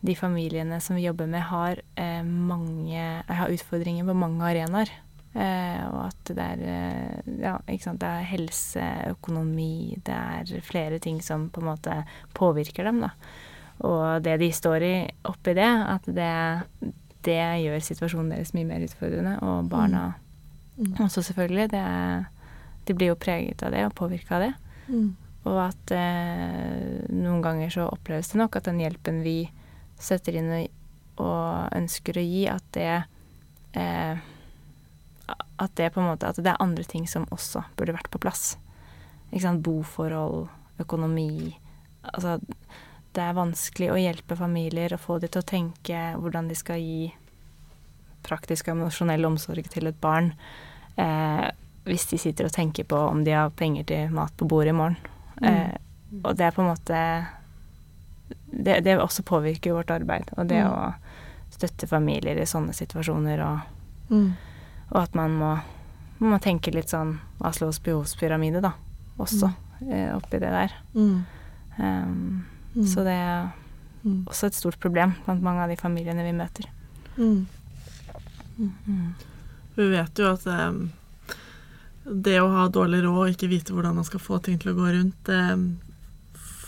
de 0.01 0.15
familiene 0.17 0.79
som 0.81 0.97
vi 0.97 1.05
jobber 1.07 1.29
med, 1.29 1.45
har, 1.49 1.81
eh, 1.95 2.21
mange, 2.25 3.05
har 3.27 3.53
utfordringer 3.53 4.05
på 4.05 4.17
mange 4.17 4.45
arenaer. 4.45 4.91
Eh, 5.31 5.83
og 5.87 6.09
at 6.09 6.33
det 6.35 6.45
er, 6.45 6.63
eh, 6.67 7.35
ja, 7.39 7.55
det 7.65 8.07
er 8.09 8.27
helse, 8.27 8.87
økonomi, 9.13 9.97
det 10.03 10.17
er 10.17 10.65
flere 10.67 10.99
ting 10.99 11.21
som 11.23 11.49
på 11.49 11.61
en 11.63 11.71
måte 11.71 12.01
påvirker 12.37 12.89
dem. 12.89 12.99
Da. 13.05 13.13
Og 13.87 14.21
det 14.25 14.39
de 14.41 14.51
står 14.53 14.83
i 14.85 14.95
oppi 15.25 15.55
det, 15.57 15.69
at 15.69 16.05
det, 16.05 16.33
det 17.25 17.39
gjør 17.63 17.79
situasjonen 17.81 18.35
deres 18.35 18.53
mye 18.53 18.67
mer 18.67 18.83
utfordrende. 18.85 19.39
Og 19.41 19.69
barna 19.71 20.11
Mm. 20.81 20.95
også, 21.03 21.21
selvfølgelig. 21.21 21.69
Det 21.71 21.79
er, 21.79 22.23
de 22.85 22.95
blir 22.97 23.11
jo 23.11 23.19
preget 23.19 23.63
av 23.63 23.73
det 23.75 23.85
og 23.87 23.95
påvirka 23.97 24.37
av 24.37 24.45
det. 24.45 24.51
Mm. 24.87 25.09
Og 25.49 25.57
at 25.63 25.93
eh, 25.95 27.07
noen 27.09 27.41
ganger 27.41 27.73
så 27.73 27.87
oppleves 27.89 28.31
det 28.31 28.41
nok 28.41 28.57
at 28.59 28.67
den 28.69 28.81
hjelpen 28.81 29.21
vi 29.25 29.37
setter 30.01 30.37
inn 30.37 30.51
og, 30.53 30.67
og 31.21 31.77
ønsker 31.77 32.17
å 32.17 32.25
gi, 32.25 32.43
at 32.49 32.67
det 32.77 32.91
eh, 33.77 34.21
At 35.61 35.75
det 35.77 35.91
på 35.93 36.01
en 36.01 36.09
måte 36.09 36.27
At 36.27 36.39
det 36.41 36.49
er 36.49 36.63
andre 36.63 36.83
ting 36.83 37.05
som 37.07 37.27
også 37.31 37.63
burde 37.77 37.93
vært 37.95 38.09
på 38.11 38.21
plass. 38.21 38.57
Ikke 39.31 39.45
sant. 39.45 39.63
Boforhold, 39.63 40.49
økonomi. 40.81 41.55
Altså 42.01 42.39
det 43.11 43.23
er 43.23 43.35
vanskelig 43.35 43.89
å 43.91 43.99
hjelpe 43.99 44.37
familier 44.39 44.93
og 44.95 45.03
få 45.03 45.17
de 45.19 45.27
til 45.27 45.43
å 45.43 45.47
tenke 45.47 46.03
hvordan 46.15 46.47
de 46.47 46.55
skal 46.55 46.79
gi 46.79 47.09
praktisk 48.23 48.69
og 48.69 48.77
emosjonell 48.77 49.27
omsorg 49.27 49.67
til 49.73 49.89
et 49.89 49.97
barn 49.99 50.31
eh, 50.95 51.49
hvis 51.85 52.05
de 52.11 52.17
sitter 52.17 52.45
og 52.45 52.51
tenker 52.53 52.83
på 52.83 52.95
om 53.09 53.23
de 53.23 53.31
har 53.31 53.49
penger 53.49 53.83
til 53.89 54.11
mat 54.13 54.33
på 54.37 54.47
bordet 54.47 54.69
i 54.69 54.77
morgen. 54.77 54.97
Eh, 55.41 55.73
og 56.23 56.35
det 56.37 56.45
er 56.45 56.51
på 56.51 56.61
en 56.61 56.69
måte 56.75 57.27
det, 58.51 58.83
det 58.83 58.97
også 58.99 59.23
påvirker 59.23 59.73
vårt 59.73 59.89
arbeid, 59.91 60.29
og 60.37 60.47
det 60.47 60.61
Mm. 60.63 60.71
å 60.71 60.93
støtte 61.51 61.87
familier 61.87 62.37
i 62.37 62.45
sånne 62.45 62.73
situasjoner, 62.73 63.39
og, 63.41 63.59
Mm. 64.09 64.33
og 64.91 65.01
at 65.03 65.15
man 65.15 65.31
må, 65.31 65.59
man 66.19 66.29
må 66.31 66.39
tenke 66.41 66.73
litt 66.73 66.89
sånn 66.89 67.19
Aslos 67.41 67.79
behovspyramide, 67.79 68.61
da, 68.61 68.73
også 69.19 69.53
eh, 69.89 70.13
oppi 70.15 70.39
det 70.39 70.51
der. 70.51 70.71
Mm. 70.95 71.25
Um, 71.79 72.45
Mm. 72.75 72.85
Så 72.87 73.03
det 73.03 73.11
er 73.19 73.51
Mm. 74.05 74.23
også 74.27 74.45
et 74.47 74.53
stort 74.55 74.79
problem 74.79 75.13
blant 75.25 75.41
mange 75.41 75.59
av 75.63 75.69
de 75.69 75.75
familiene 75.75 76.23
vi 76.23 76.31
møter. 76.31 76.65
Mm. 77.17 77.45
Mm. 78.59 79.13
Vi 79.75 79.89
vet 79.91 80.15
jo 80.19 80.33
at 80.33 80.45
eh, 80.47 80.71
det 82.05 82.39
å 82.41 82.49
ha 82.49 82.67
dårlig 82.73 83.03
råd 83.05 83.19
og 83.23 83.33
ikke 83.33 83.51
vite 83.51 83.75
hvordan 83.75 83.99
man 83.99 84.07
skal 84.07 84.23
få 84.23 84.39
ting 84.41 84.57
til 84.61 84.71
å 84.71 84.77
gå 84.79 84.87
rundt 84.95 85.29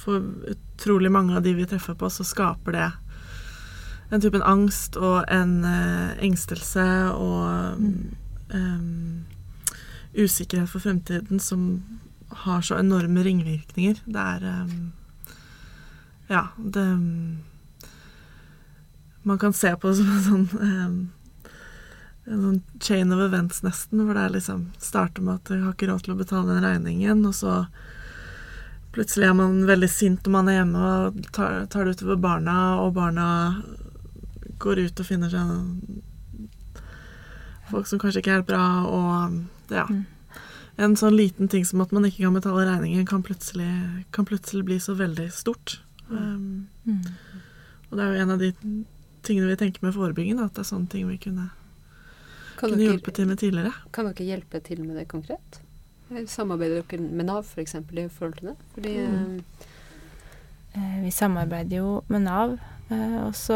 For 0.04 0.22
utrolig 0.52 1.10
mange 1.12 1.38
av 1.38 1.46
de 1.46 1.56
vi 1.58 1.66
treffer 1.66 1.96
på, 1.98 2.10
så 2.12 2.26
skaper 2.28 2.76
det 2.76 2.90
en 4.14 4.22
type 4.22 4.38
en 4.38 4.46
angst 4.46 4.98
og 5.00 5.24
en 5.32 5.64
eh, 5.66 6.12
engstelse 6.26 6.86
og 7.18 7.80
um, 8.54 9.24
usikkerhet 10.14 10.70
for 10.70 10.84
fremtiden 10.84 11.42
som 11.42 11.82
har 12.44 12.62
så 12.62 12.78
enorme 12.78 13.24
ringvirkninger. 13.26 14.04
Det 14.06 14.28
er 14.36 14.46
um, 14.64 14.92
Ja, 16.30 16.48
det 16.58 16.86
Man 19.24 19.40
kan 19.40 19.54
se 19.54 19.76
på 19.76 19.88
det 19.90 19.98
som 19.98 20.12
en 20.12 20.24
sånn 20.28 21.10
en 22.26 22.44
sånn 22.46 22.62
chain 22.80 23.12
of 23.12 23.20
events, 23.20 23.64
nesten, 23.66 24.06
hvor 24.06 24.16
det 24.16 24.24
er 24.24 24.36
liksom 24.38 24.68
starter 24.80 25.26
med 25.26 25.42
at 25.42 25.52
jeg 25.52 25.64
har 25.64 25.74
ikke 25.76 25.90
råd 25.90 26.06
til 26.06 26.14
å 26.14 26.20
betale 26.22 26.54
den 26.54 26.64
regningen, 26.64 27.26
og 27.28 27.36
så 27.36 27.66
plutselig 28.94 29.28
er 29.28 29.36
man 29.36 29.64
veldig 29.68 29.90
sint 29.90 30.24
når 30.24 30.32
man 30.32 30.50
er 30.52 30.60
hjemme 30.62 30.80
og 30.88 31.20
tar, 31.36 31.66
tar 31.74 31.86
det 31.86 31.98
utover 31.98 32.22
barna, 32.24 32.58
og 32.80 32.94
barna 32.96 33.28
går 34.64 34.86
ut 34.86 35.02
og 35.02 35.08
finner 35.08 35.34
seg 35.34 35.46
folk 37.72 37.88
som 37.90 38.00
kanskje 38.00 38.22
ikke 38.22 38.32
er 38.32 38.40
helt 38.42 38.50
bra, 38.52 38.66
og 38.88 39.74
ja. 39.74 39.88
Mm. 39.90 40.04
En 40.84 40.96
sånn 40.98 41.14
liten 41.14 41.50
ting 41.52 41.66
som 41.70 41.84
at 41.84 41.92
man 41.94 42.06
ikke 42.08 42.24
kan 42.24 42.34
betale 42.34 42.64
regningen, 42.66 43.06
kan 43.06 43.22
plutselig, 43.26 43.70
kan 44.16 44.26
plutselig 44.26 44.64
bli 44.66 44.80
så 44.82 44.96
veldig 44.98 45.28
stort. 45.34 45.80
Um, 46.10 46.68
Mm. 46.86 47.00
og 47.90 47.98
det 47.98 48.04
er 48.04 48.10
jo 48.12 48.22
en 48.22 48.32
av 48.32 48.40
de 48.42 48.50
tingene 49.24 49.48
vi 49.48 49.56
tenker 49.56 49.80
med 49.86 49.94
forebygging, 49.96 50.40
at 50.44 50.54
det 50.54 50.66
er 50.66 50.68
sånne 50.68 50.90
ting 50.92 51.08
vi 51.08 51.16
kunne, 51.18 51.46
Kan 52.64 52.72
kunne 52.72 52.80
dere, 52.82 52.94
hjulpet 52.96 53.18
til 53.20 53.28
med 53.28 53.38
tidligere. 53.44 53.74
kan 53.94 54.06
dere 54.10 54.26
hjelpe 54.32 54.62
til 54.64 54.84
med 54.88 54.96
det 54.98 55.08
konkret? 55.12 55.60
Eh, 56.14 56.26
Samarbeider 56.32 56.84
dere 56.88 57.02
med 57.10 57.26
Nav 57.28 57.44
f.eks. 57.44 57.76
For 57.76 58.00
i 58.00 58.08
forhold 58.08 58.38
til 58.40 58.50
det? 58.54 58.58
Fordi 58.76 58.96
Mm. 59.08 59.42
Eh, 60.76 61.02
Vi 61.04 61.12
samarbeider 61.12 61.78
jo 61.78 62.04
med 62.10 62.22
Nav, 62.26 62.54
eh, 62.90 63.18
og 63.28 63.34
så 63.38 63.54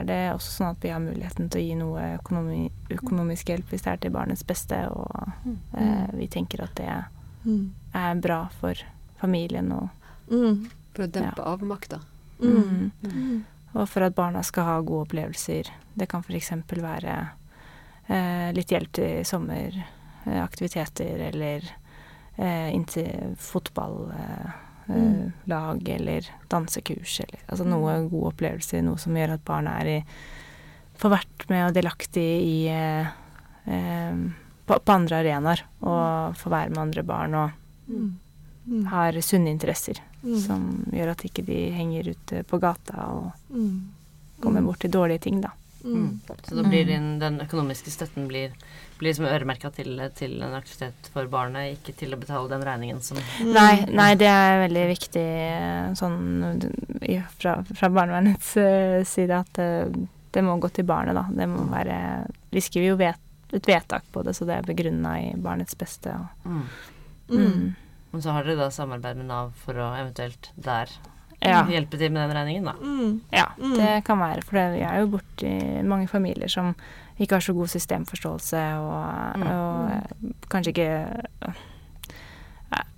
er 0.00 0.04
det 0.08 0.32
også 0.34 0.50
sånn 0.56 0.70
at 0.72 0.80
vi 0.82 0.88
har 0.90 1.00
muligheten 1.00 1.48
til 1.50 1.60
å 1.60 1.66
gi 1.68 1.74
noe 1.78 2.06
økonomi, 2.18 2.70
økonomisk 2.90 3.46
hjelp 3.52 3.68
hvis 3.70 3.82
det 3.84 3.92
er 3.92 3.96
til 4.02 4.10
barnets 4.10 4.42
beste, 4.42 4.80
og 4.90 5.28
eh, 5.78 6.06
vi 6.18 6.26
tenker 6.26 6.62
at 6.64 6.74
det 6.74 7.04
Mm. 7.46 7.70
er 7.94 8.14
bra 8.20 8.48
for 8.60 8.74
familien 9.20 9.70
og, 9.72 9.88
Mm. 10.28 10.68
for 10.94 11.04
å 11.04 11.10
dempe 11.12 11.44
avmakta. 11.44 12.00
Mm. 12.40 12.90
mm. 13.04 13.44
og 13.74 13.88
for 13.88 14.00
at 14.02 14.14
barna 14.14 14.42
skal 14.42 14.64
ha 14.64 14.80
gode 14.80 15.06
opplevelser. 15.08 15.70
Det 15.96 16.08
kan 16.08 16.22
f.eks. 16.22 16.50
være 16.66 17.04
eh, 17.08 17.26
litt 18.08 18.70
hjelp 18.70 18.92
til 18.92 19.24
sommeraktiviteter 20.26 21.20
eller 21.32 21.64
eh, 22.36 22.68
inntil 22.74 23.34
fotballag 23.38 24.14
eh, 24.20 24.62
Mm. 24.86 25.32
eller 25.50 26.22
dansekurs 26.48 27.16
eller 27.20 27.40
altså 27.50 27.64
noe 27.66 28.08
gode 28.08 28.28
opplevelser, 28.30 28.84
noe 28.86 28.96
som 29.02 29.16
gjør 29.18 29.32
at 29.34 29.42
barna 29.44 29.72
er 29.80 29.86
i 29.90 30.04
får 30.94 31.10
vært 31.10 31.46
med 31.50 31.64
og 31.66 31.74
delaktig 31.74 32.22
i 32.22 32.68
eh, 32.70 33.08
eh, 33.66 34.14
på, 34.66 34.78
på 34.78 34.92
andre 34.94 35.18
arenaer 35.24 35.64
og 35.82 36.36
får 36.38 36.50
være 36.54 36.70
med 36.70 36.78
andre 36.84 37.02
barn 37.02 37.34
og 37.34 37.50
Mm. 37.88 38.12
Mm. 38.66 38.84
har 38.92 39.12
sunne 39.22 39.50
interesser 39.50 39.98
Mm. 40.22 40.38
som 40.38 40.86
gjør 40.92 41.10
at 41.10 41.24
ikke 41.26 41.44
de 41.46 41.70
henger 41.70 42.08
ute 42.14 42.44
på 42.46 42.58
gata 42.60 42.94
og 43.10 43.32
Mm. 43.50 43.88
kommer 44.40 44.62
bort 44.62 44.78
til 44.80 44.90
dårlige 44.90 45.20
ting, 45.20 45.40
da. 45.40 45.50
Mm. 45.86 46.20
Så 46.48 46.56
da 46.58 46.64
blir 46.66 46.84
din, 46.88 47.18
den 47.22 47.38
økonomiske 47.44 47.92
støtten 47.94 48.26
blir, 48.30 48.54
blir 48.98 49.12
liksom 49.12 49.28
øremerka 49.28 49.70
til, 49.74 50.00
til 50.18 50.34
en 50.42 50.56
aktivitet 50.58 51.10
for 51.14 51.30
barnet, 51.30 51.76
ikke 51.76 51.94
til 52.00 52.16
å 52.16 52.18
betale 52.20 52.50
den 52.52 52.66
regningen 52.66 53.00
som 53.04 53.16
Mm. 53.16 53.52
Nei, 53.52 53.86
nei, 53.90 54.10
det 54.18 54.28
er 54.28 54.60
veldig 54.64 54.82
viktig 54.90 55.24
eh, 55.24 55.94
sånn 55.98 56.66
fra, 57.38 57.56
fra 57.64 57.88
barnevernets 57.92 58.50
eh, 58.60 59.00
side 59.08 59.40
at 59.40 59.60
eh, 59.62 59.88
det 60.36 60.44
må 60.44 60.58
gå 60.60 60.68
til 60.74 60.86
barnet, 60.88 61.16
da. 61.16 61.24
Det 61.32 61.46
må 61.48 61.64
være 61.70 61.96
Vi 62.52 62.60
skriver 62.64 62.88
jo 62.90 63.00
vet, 63.00 63.20
et 63.56 63.68
vedtak 63.68 64.04
på 64.12 64.22
det, 64.26 64.34
så 64.36 64.44
det 64.48 64.58
er 64.58 64.68
begrunna 64.68 65.16
i 65.22 65.34
barnets 65.40 65.76
beste. 65.78 66.12
Og, 66.12 66.48
mm. 66.50 66.64
mm. 67.30 67.66
Men 68.12 68.24
så 68.24 68.34
har 68.36 68.46
dere 68.46 68.66
da 68.66 68.70
samarbeid 68.72 69.18
med 69.20 69.30
Nav 69.30 69.54
for 69.64 69.78
å 69.80 69.92
eventuelt 69.96 70.50
der 70.56 70.92
Ja. 71.42 71.64
hjelpe 71.68 71.98
til 71.98 72.10
med 72.12 72.28
den 72.28 72.36
regningen, 72.36 72.64
da. 72.64 72.72
Mm. 72.80 73.20
Ja, 73.32 73.46
Mm. 73.58 73.74
det 73.76 74.04
kan 74.04 74.18
være. 74.18 74.42
For 74.42 74.52
vi 74.72 74.80
er 74.80 75.00
jo 75.00 75.06
borti 75.08 75.82
mange 75.84 76.08
familier 76.08 76.48
som 76.48 76.74
ikke 77.20 77.32
har 77.36 77.40
så 77.40 77.52
god 77.54 77.68
systemforståelse 77.68 78.62
og, 78.80 79.36
Mm. 79.36 79.46
og 79.46 80.48
kanskje 80.48 80.72
ikke 80.72 81.54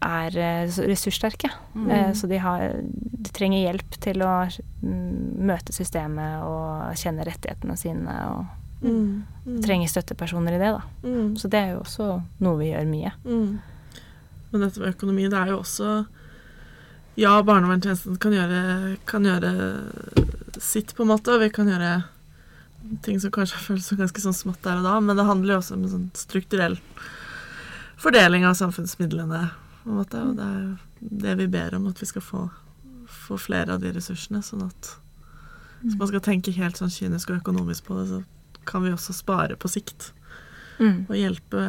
er 0.03 0.37
eh, 0.39 0.69
ressurssterke. 0.89 1.51
Mm. 1.75 1.91
Eh, 1.91 2.13
Så 2.15 2.27
de, 2.27 2.39
har, 2.39 2.73
de 3.23 3.31
trenger 3.35 3.67
hjelp 3.73 3.99
til 4.01 4.23
å 4.25 4.49
mm, 4.83 5.35
møte 5.45 5.73
systemet 5.77 6.43
og 6.43 6.95
kjenne 6.97 7.27
rettighetene 7.29 7.77
sine. 7.77 8.15
Og 8.31 8.47
Mm. 8.81 9.25
Mm. 9.45 9.61
trenger 9.61 9.89
støttepersoner 9.91 10.55
i 10.55 10.59
det, 10.59 10.69
da. 10.71 10.83
Mm. 11.03 11.33
Så 11.37 11.49
det 11.51 11.59
er 11.59 11.71
jo 11.73 11.81
også 11.81 12.23
noe 12.41 12.59
vi 12.61 12.69
gjør 12.71 12.87
mye. 12.87 13.11
Mm. 13.25 13.59
Men 14.53 14.61
dette 14.63 14.79
med 14.79 14.95
økonomi, 14.95 15.25
det 15.29 15.35
er 15.35 15.47
jo 15.51 15.57
også 15.59 16.07
Ja, 17.19 17.33
barnevernstjenesten 17.43 18.19
kan 18.23 18.35
gjøre, 18.37 18.97
kan 19.09 19.27
gjøre 19.27 19.53
sitt, 20.63 20.95
på 20.95 21.03
en 21.03 21.11
måte, 21.11 21.35
og 21.35 21.43
vi 21.43 21.51
kan 21.55 21.71
gjøre 21.71 22.05
ting 23.03 23.19
som 23.21 23.33
kanskje 23.35 23.59
føles 23.65 23.89
som 23.91 23.99
ganske 23.99 24.23
sånn 24.23 24.37
smått 24.37 24.63
der 24.63 24.79
og 24.79 24.87
da, 24.87 24.95
men 25.03 25.19
det 25.19 25.27
handler 25.27 25.57
jo 25.57 25.63
også 25.63 25.75
om 25.75 25.83
en 25.83 25.93
sånn 25.95 26.07
strukturell 26.17 26.79
fordeling 27.99 28.47
av 28.47 28.55
samfunnsmidlene, 28.61 29.43
på 29.83 29.91
en 29.91 29.99
måte, 29.99 30.23
og 30.23 30.39
det 30.39 30.47
er 30.47 30.69
det 31.25 31.35
vi 31.43 31.49
ber 31.51 31.75
om, 31.79 31.89
at 31.91 31.99
vi 32.03 32.07
skal 32.07 32.23
få, 32.23 32.45
få 33.27 33.39
flere 33.43 33.75
av 33.75 33.83
de 33.83 33.93
ressursene, 33.97 34.45
sånn 34.47 34.69
at 34.69 34.93
hvis 35.83 35.99
man 35.99 36.11
skal 36.11 36.23
tenke 36.23 36.55
helt 36.55 36.79
sånn 36.79 36.91
kynisk 36.91 37.31
og 37.31 37.41
økonomisk 37.41 37.91
på 37.91 37.99
det, 37.99 38.07
så 38.11 38.63
kan 38.67 38.87
vi 38.87 38.95
også 38.95 39.15
spare 39.17 39.59
på 39.59 39.71
sikt 39.71 40.13
Mm. 40.79 41.07
og 41.09 41.17
hjelpe, 41.19 41.63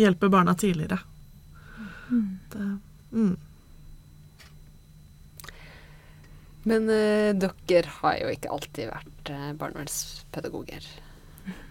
hjelpe 0.00 0.28
barna 0.32 0.54
tidligere. 0.56 0.98
Mm. 2.08 2.38
Det, 2.52 2.68
mm. 3.12 3.36
Men 6.68 6.86
eh, 6.92 7.32
dere 7.34 7.96
har 8.00 8.20
jo 8.20 8.30
ikke 8.30 8.52
alltid 8.54 8.90
vært 8.92 9.32
eh, 9.34 9.48
barnevernspedagoger. 9.58 10.86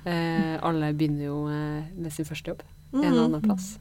Eh, 0.03 0.57
alle 0.59 0.91
begynner 0.97 1.29
jo 1.29 1.37
eh, 1.47 1.87
med 1.95 2.11
sin 2.11 2.27
første 2.27 2.51
jobb 2.51 2.65
en 2.91 3.05
eller 3.07 3.29
annen 3.29 3.43
plass. 3.45 3.77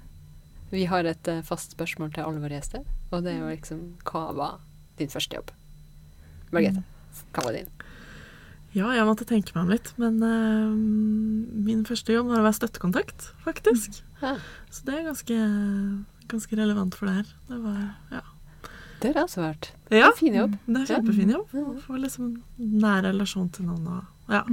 Vi 0.70 0.84
har 0.86 1.06
et 1.08 1.28
eh, 1.28 1.42
fast 1.46 1.74
spørsmål 1.74 2.12
til 2.14 2.26
alle 2.26 2.42
våre 2.42 2.60
gjester, 2.60 2.84
og 3.10 3.24
det 3.26 3.34
er 3.34 3.40
jo 3.42 3.50
liksom 3.50 3.80
Hva 4.06 4.28
var 4.36 4.60
din 5.00 5.10
første 5.10 5.40
jobb? 5.40 5.50
Margrethe, 6.54 6.84
hva 7.34 7.46
var 7.46 7.56
din? 7.58 7.70
Ja, 8.70 8.92
jeg 8.94 9.06
måtte 9.08 9.26
tenke 9.26 9.50
meg 9.56 9.64
om 9.64 9.72
litt, 9.72 9.90
men 9.98 10.20
eh, 10.22 11.64
min 11.66 11.82
første 11.88 12.14
jobb 12.14 12.30
var 12.30 12.42
å 12.42 12.46
være 12.46 12.58
støttekontakt, 12.60 13.32
faktisk. 13.42 13.98
Ja. 14.22 14.36
Så 14.70 14.86
det 14.86 14.94
er 14.94 15.08
ganske, 15.08 15.38
ganske 16.30 16.58
relevant 16.58 16.94
for 16.94 17.10
det 17.10 17.16
her. 17.18 17.32
Det 17.50 17.58
var 17.64 17.80
ja. 18.14 18.22
Det 19.00 19.14
har 19.14 19.22
altså 19.22 19.40
også 19.40 19.46
vært. 19.48 19.70
ja. 19.96 20.06
En 20.10 20.16
fin 20.18 20.34
jobb. 20.36 20.56
Det 20.66 20.80
er 20.82 20.90
kjempefin 20.94 21.30
jobb. 21.32 21.54
Ja. 21.56 21.64
Få 21.86 21.96
liksom 22.00 22.42
nær 22.58 23.02
relasjon 23.08 23.48
til 23.52 23.66
noen 23.70 23.86
og 23.88 24.32
ja. 24.34 24.44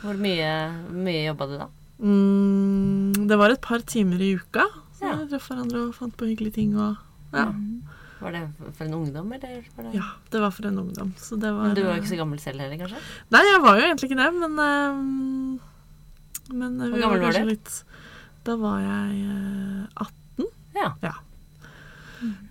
Hvor 0.00 0.16
mye, 0.16 0.50
mye 0.96 1.24
jobba 1.26 1.46
du 1.50 1.56
da? 1.58 1.66
Mm, 2.00 3.26
det 3.28 3.36
var 3.38 3.50
et 3.52 3.60
par 3.60 3.82
timer 3.84 4.22
i 4.24 4.34
uka. 4.38 4.64
Så 4.96 5.04
Ja. 5.08 5.16
vi 5.16 5.28
traff 5.32 5.48
hverandre 5.50 5.88
og 5.88 5.94
fant 5.94 6.16
på 6.16 6.28
hyggelige 6.28 6.54
ting 6.54 6.76
og 6.76 6.96
ja. 7.34 7.46
Var 8.20 8.32
det 8.32 8.40
for 8.76 8.84
en 8.84 8.94
ungdom, 8.94 9.30
eller? 9.32 9.62
Var 9.76 9.84
det? 9.84 9.94
ja. 9.94 10.08
Det 10.30 10.40
var 10.40 10.50
for 10.52 10.66
en 10.68 10.78
ungdom. 10.78 11.14
Så 11.16 11.38
det 11.40 11.50
var 11.56 11.66
Men 11.68 11.74
du 11.74 11.82
var 11.84 11.96
jo 11.96 12.02
ikke 12.02 12.10
så 12.12 12.18
gammel 12.20 12.38
selv 12.42 12.60
heller, 12.60 12.76
kanskje? 12.76 12.98
Nei, 13.32 13.40
jeg 13.48 13.62
var 13.62 13.78
jo 13.78 13.84
egentlig 13.86 14.10
ikke 14.10 14.20
det, 14.20 14.34
men 14.40 14.58
eh, 14.58 14.92
Men 16.52 16.76
Hvor 16.78 16.94
vi 16.96 17.00
gammel 17.00 17.20
var 17.20 17.32
du? 17.32 17.44
Litt, 17.48 17.84
da 18.44 18.56
var 18.56 18.80
jeg 18.80 19.24
eh, 19.24 19.86
18. 19.96 20.46
Ja. 20.76 21.14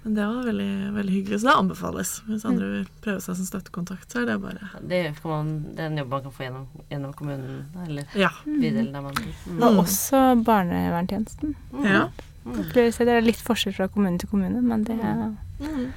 Men 0.04 0.16
det 0.16 0.26
var 0.26 0.44
veldig, 0.48 0.94
veldig 0.96 1.14
hyggelig, 1.14 1.40
så 1.42 1.48
det 1.50 1.56
anbefales. 1.60 2.12
Hvis 2.28 2.46
andre 2.50 2.70
vil 2.72 2.88
prøve 3.04 3.22
seg 3.22 3.36
som 3.38 3.46
støttekontakt, 3.46 4.08
så 4.12 4.22
er 4.22 4.26
det 4.26 4.38
bare 4.42 4.70
Det, 4.82 5.02
kan 5.22 5.32
man, 5.32 5.52
det 5.76 5.80
er 5.84 5.92
en 5.92 5.98
jobb 6.02 6.10
man 6.16 6.24
kan 6.24 6.32
få 6.32 6.44
gjennom, 6.48 6.68
gjennom 6.90 7.14
kommunen, 7.14 7.66
eller 7.88 8.06
Ja. 8.16 8.30
bydelen 8.46 8.92
der 8.94 9.02
man 9.02 9.14
bor. 9.14 9.36
Mm. 9.46 9.64
Og 9.64 9.78
også 9.86 10.44
barnevernstjenesten. 10.46 11.56
Mm. 11.74 11.84
ja. 11.86 12.10
Opplever 12.50 13.06
Det 13.06 13.14
er 13.18 13.22
litt 13.22 13.42
forskjell 13.46 13.76
fra 13.76 13.88
kommune 13.88 14.18
til 14.20 14.30
kommune, 14.30 14.62
men 14.62 14.84
det 14.84 15.00
er 15.00 15.36
Mm. 15.60 15.92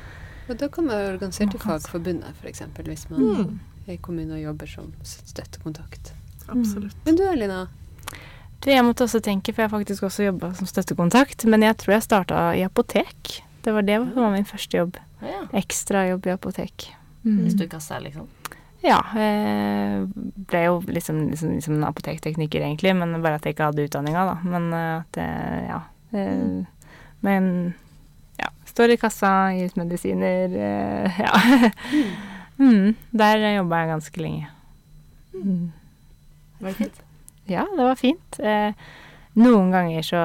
Og 0.51 0.57
da 0.59 0.66
kan 0.68 0.85
man 0.85 0.97
være 0.97 1.12
organisert 1.14 1.55
i 1.55 1.59
Fagforbundet, 1.59 2.35
f.eks., 2.43 2.61
hvis 2.83 3.05
man 3.11 3.20
Mm. 3.20 3.61
er 3.87 3.93
i 3.93 3.97
kommune 3.97 4.35
og 4.35 4.41
jobber 4.43 4.66
som 4.66 4.93
støttekontakt. 5.05 6.12
Absolutt. 6.49 6.97
Men 7.07 7.16
du 7.16 7.23
Elina, 7.23 7.66
Du, 8.64 8.70
jeg 8.70 8.85
måtte 8.85 9.03
også 9.05 9.20
tenke, 9.20 9.53
for 9.53 9.62
jeg 9.62 9.70
har 9.70 9.79
faktisk 9.79 10.03
også 10.03 10.23
jobba 10.25 10.53
som 10.55 10.66
støttekontakt, 10.66 11.45
men 11.47 11.62
jeg 11.62 11.77
tror 11.79 11.93
jeg 11.95 12.03
starta 12.03 12.55
i 12.55 12.62
apotek. 12.62 13.43
Det 13.63 13.73
var 13.73 13.87
det 13.87 13.99
som 14.01 14.23
var 14.23 14.33
min 14.35 14.49
første 14.49 14.77
jobb. 14.77 14.99
Ja. 15.23 15.45
Ekstrajobb 15.63 16.27
i 16.27 16.35
apotek. 16.35 16.89
Mm. 17.25 17.49
du 17.57 17.65
i 17.65 17.69
kassa, 17.69 17.99
liksom. 18.03 18.27
Ja. 18.83 18.99
Eh, 19.15 20.03
ble 20.51 20.65
jo 20.65 20.81
liksom, 20.87 21.29
liksom, 21.31 21.55
liksom 21.55 21.77
en 21.79 21.87
apotektekniker, 21.87 22.65
egentlig, 22.67 22.95
men 22.99 23.23
bare 23.23 23.39
at 23.39 23.47
jeg 23.47 23.55
ikke 23.55 23.71
hadde 23.71 23.87
utdanninga, 23.87 24.25
da. 24.33 24.37
Men 24.43 24.73
eh, 24.75 24.97
at 24.99 25.19
det 25.19 25.29
Ja. 25.69 25.81
Eh, 26.13 26.65
men 27.23 27.47
ja. 28.41 28.49
Står 28.67 28.91
i 28.91 28.99
kassa, 28.99 29.53
gir 29.55 29.71
ut 29.71 29.79
medisiner. 29.79 30.57
Eh, 30.59 31.21
ja. 31.27 31.71
mm, 32.59 32.95
der 33.11 33.47
jobba 33.55 33.85
jeg 33.85 33.93
ganske 33.95 34.27
lenge. 34.27 34.51
Mm. 35.39 35.73
Var 36.59 36.69
det 36.69 36.77
fint? 36.77 37.01
Ja, 37.51 37.67
det 37.77 37.87
var 37.87 37.99
fint. 37.99 38.39
Eh, 38.43 38.75
noen 39.39 39.71
ganger 39.75 40.05
så 40.07 40.23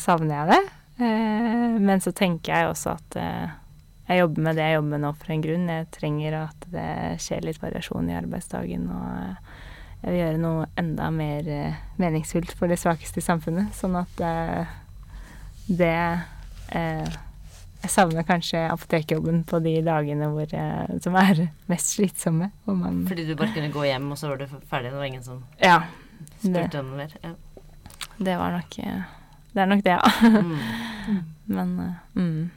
savner 0.00 0.42
jeg 0.42 0.52
det. 0.52 0.62
Eh, 0.96 1.80
men 1.80 2.00
så 2.00 2.12
tenker 2.14 2.54
jeg 2.54 2.70
også 2.70 2.94
at 2.94 3.16
eh, 3.18 3.54
jeg 4.06 4.20
jobber 4.20 4.44
med 4.46 4.58
det 4.58 4.66
jeg 4.68 4.76
jobber 4.76 4.92
med 4.92 5.02
nå 5.02 5.12
for 5.18 5.34
en 5.34 5.44
grunn. 5.44 5.66
Jeg 5.72 5.90
trenger 5.96 6.38
at 6.44 6.66
det 6.70 6.88
skjer 7.24 7.46
litt 7.46 7.62
variasjon 7.62 8.10
i 8.12 8.18
arbeidsdagen, 8.18 8.86
og 8.92 9.08
eh, 9.18 9.60
jeg 10.04 10.12
vil 10.12 10.20
gjøre 10.20 10.42
noe 10.42 10.68
enda 10.80 11.08
mer 11.10 11.46
meningsfullt 11.96 12.52
for 12.58 12.68
de 12.68 12.76
svakeste 12.76 13.22
i 13.22 13.24
samfunnet. 13.24 13.72
Sånn 13.72 13.96
at 13.96 14.18
det 15.64 15.94
Jeg 16.74 17.92
savner 17.92 18.26
kanskje 18.28 18.66
apotekjobben 18.68 19.46
på 19.48 19.62
de 19.64 19.78
dagene 19.86 20.28
hvor, 20.28 20.52
som 21.00 21.16
er 21.16 21.46
mest 21.72 21.94
slitsomme. 21.96 22.50
Fordi 22.68 23.24
du 23.24 23.32
bare 23.32 23.56
kunne 23.56 23.72
gå 23.72 23.88
hjem, 23.88 24.12
og 24.12 24.20
så 24.20 24.28
var 24.28 24.44
du 24.44 24.46
ferdig? 24.68 24.92
Det 24.92 25.00
var 25.00 25.08
ingen 25.08 25.24
som 25.24 25.40
Ja. 25.56 25.80
Det, 26.42 26.52
spurte 26.52 26.84
om 26.84 26.92
noe 26.92 27.00
mer? 27.00 27.16
Ja. 27.24 27.34
det 28.28 28.36
var 28.44 28.58
nok 28.60 28.80
Det 29.54 29.62
er 29.62 29.70
nok 29.70 29.86
det, 29.86 29.98
ja. 29.98 30.12
Mm. 31.04 31.18
Men 31.44 31.72
uh, 31.76 31.88
mm. 32.16 32.50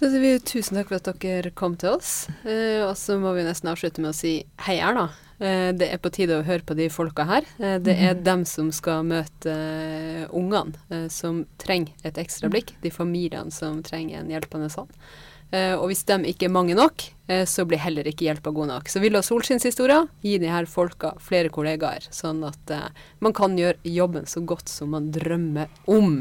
Da 0.00 0.08
sier 0.08 0.22
vi 0.22 0.30
tusen 0.40 0.78
takk 0.78 0.88
for 0.88 0.96
at 0.96 1.18
dere 1.20 1.50
kom 1.52 1.74
til 1.76 1.98
oss. 1.98 2.30
Eh, 2.48 2.80
og 2.86 2.94
så 2.96 3.18
må 3.20 3.34
vi 3.36 3.44
nesten 3.44 3.68
avslutte 3.68 4.00
med 4.00 4.14
å 4.14 4.16
si 4.16 4.38
hei, 4.64 4.78
Erna. 4.80 5.10
Eh, 5.40 5.70
det 5.72 5.88
er 5.88 6.00
på 6.00 6.12
tide 6.12 6.36
å 6.36 6.44
høre 6.44 6.64
på 6.64 6.76
de 6.76 6.90
folka 6.92 7.24
her. 7.28 7.46
Eh, 7.60 7.78
det 7.80 7.96
er 7.96 8.18
dem 8.24 8.46
som 8.48 8.68
skal 8.72 9.06
møte 9.08 9.52
eh, 9.52 10.24
ungene 10.36 11.06
som 11.12 11.42
trenger 11.60 11.92
et 12.04 12.20
ekstra 12.20 12.50
blikk. 12.52 12.74
De 12.84 12.92
familiene 12.92 13.52
som 13.52 13.82
trenger 13.84 14.20
en 14.20 14.32
hjelpende 14.32 14.68
hånd. 14.72 14.92
Eh, 15.50 15.74
og 15.74 15.88
hvis 15.90 16.04
de 16.06 16.18
ikke 16.30 16.46
er 16.46 16.52
mange 16.54 16.76
nok, 16.78 17.02
eh, 17.26 17.42
så 17.48 17.64
blir 17.66 17.82
heller 17.82 18.06
ikke 18.06 18.28
hjelpa 18.28 18.52
god 18.54 18.70
nok. 18.70 18.90
Så 18.90 19.02
vil 19.02 19.14
du 19.14 19.18
ha 19.18 19.24
solskinnshistorier, 19.26 20.06
gi 20.22 20.36
de 20.38 20.50
her 20.50 20.68
folka 20.70 21.16
flere 21.22 21.50
kollegaer, 21.50 22.06
sånn 22.14 22.44
at 22.46 22.74
eh, 22.74 22.86
man 23.24 23.34
kan 23.34 23.58
gjøre 23.58 23.82
jobben 23.82 24.30
så 24.30 24.44
godt 24.46 24.70
som 24.70 24.94
man 24.94 25.10
drømmer 25.14 25.72
om. 25.90 26.20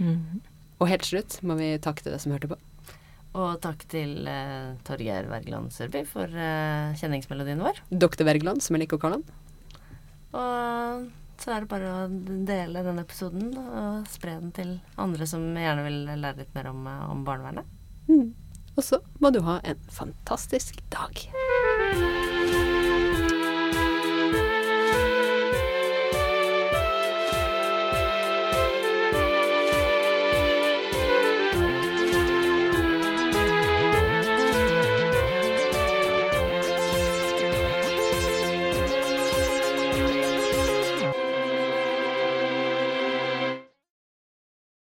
Mm. 0.00 0.42
Og 0.80 0.90
helt 0.90 1.06
slutt 1.06 1.38
må 1.46 1.54
vi 1.60 1.76
takke 1.82 2.02
til 2.02 2.16
deg 2.16 2.24
som 2.24 2.34
hørte 2.34 2.50
på. 2.50 2.58
Og 3.38 3.60
takk 3.62 3.84
til 3.86 4.24
uh, 4.26 4.74
Torgeir 4.82 5.28
Wergeland 5.30 5.70
Sørby 5.70 6.00
for 6.08 6.26
uh, 6.26 6.90
kjenningsmelodien 6.98 7.60
vår. 7.62 7.78
Dr. 7.92 8.24
Wergeland, 8.26 8.64
som 8.64 8.74
jeg 8.74 8.82
liker 8.82 8.98
å 8.98 9.02
kalle 9.04 9.20
han. 9.20 9.28
Og 10.34 11.04
så 11.38 11.52
er 11.54 11.62
det 11.62 11.70
bare 11.70 11.92
å 11.92 12.08
dele 12.48 12.82
denne 12.82 13.04
episoden 13.06 13.52
og 13.54 14.08
spre 14.10 14.34
den 14.40 14.50
til 14.56 14.72
andre 14.98 15.28
som 15.30 15.46
gjerne 15.54 15.86
vil 15.86 16.00
lære 16.10 16.42
litt 16.42 16.56
mer 16.58 16.72
om, 16.72 16.82
om 17.14 17.22
barnevernet. 17.28 17.70
Mm. 18.10 18.32
Og 18.76 18.84
så 18.86 19.00
må 19.20 19.30
du 19.34 19.40
ha 19.46 19.58
en 19.64 19.80
fantastisk 19.90 20.82
dag. 20.92 22.29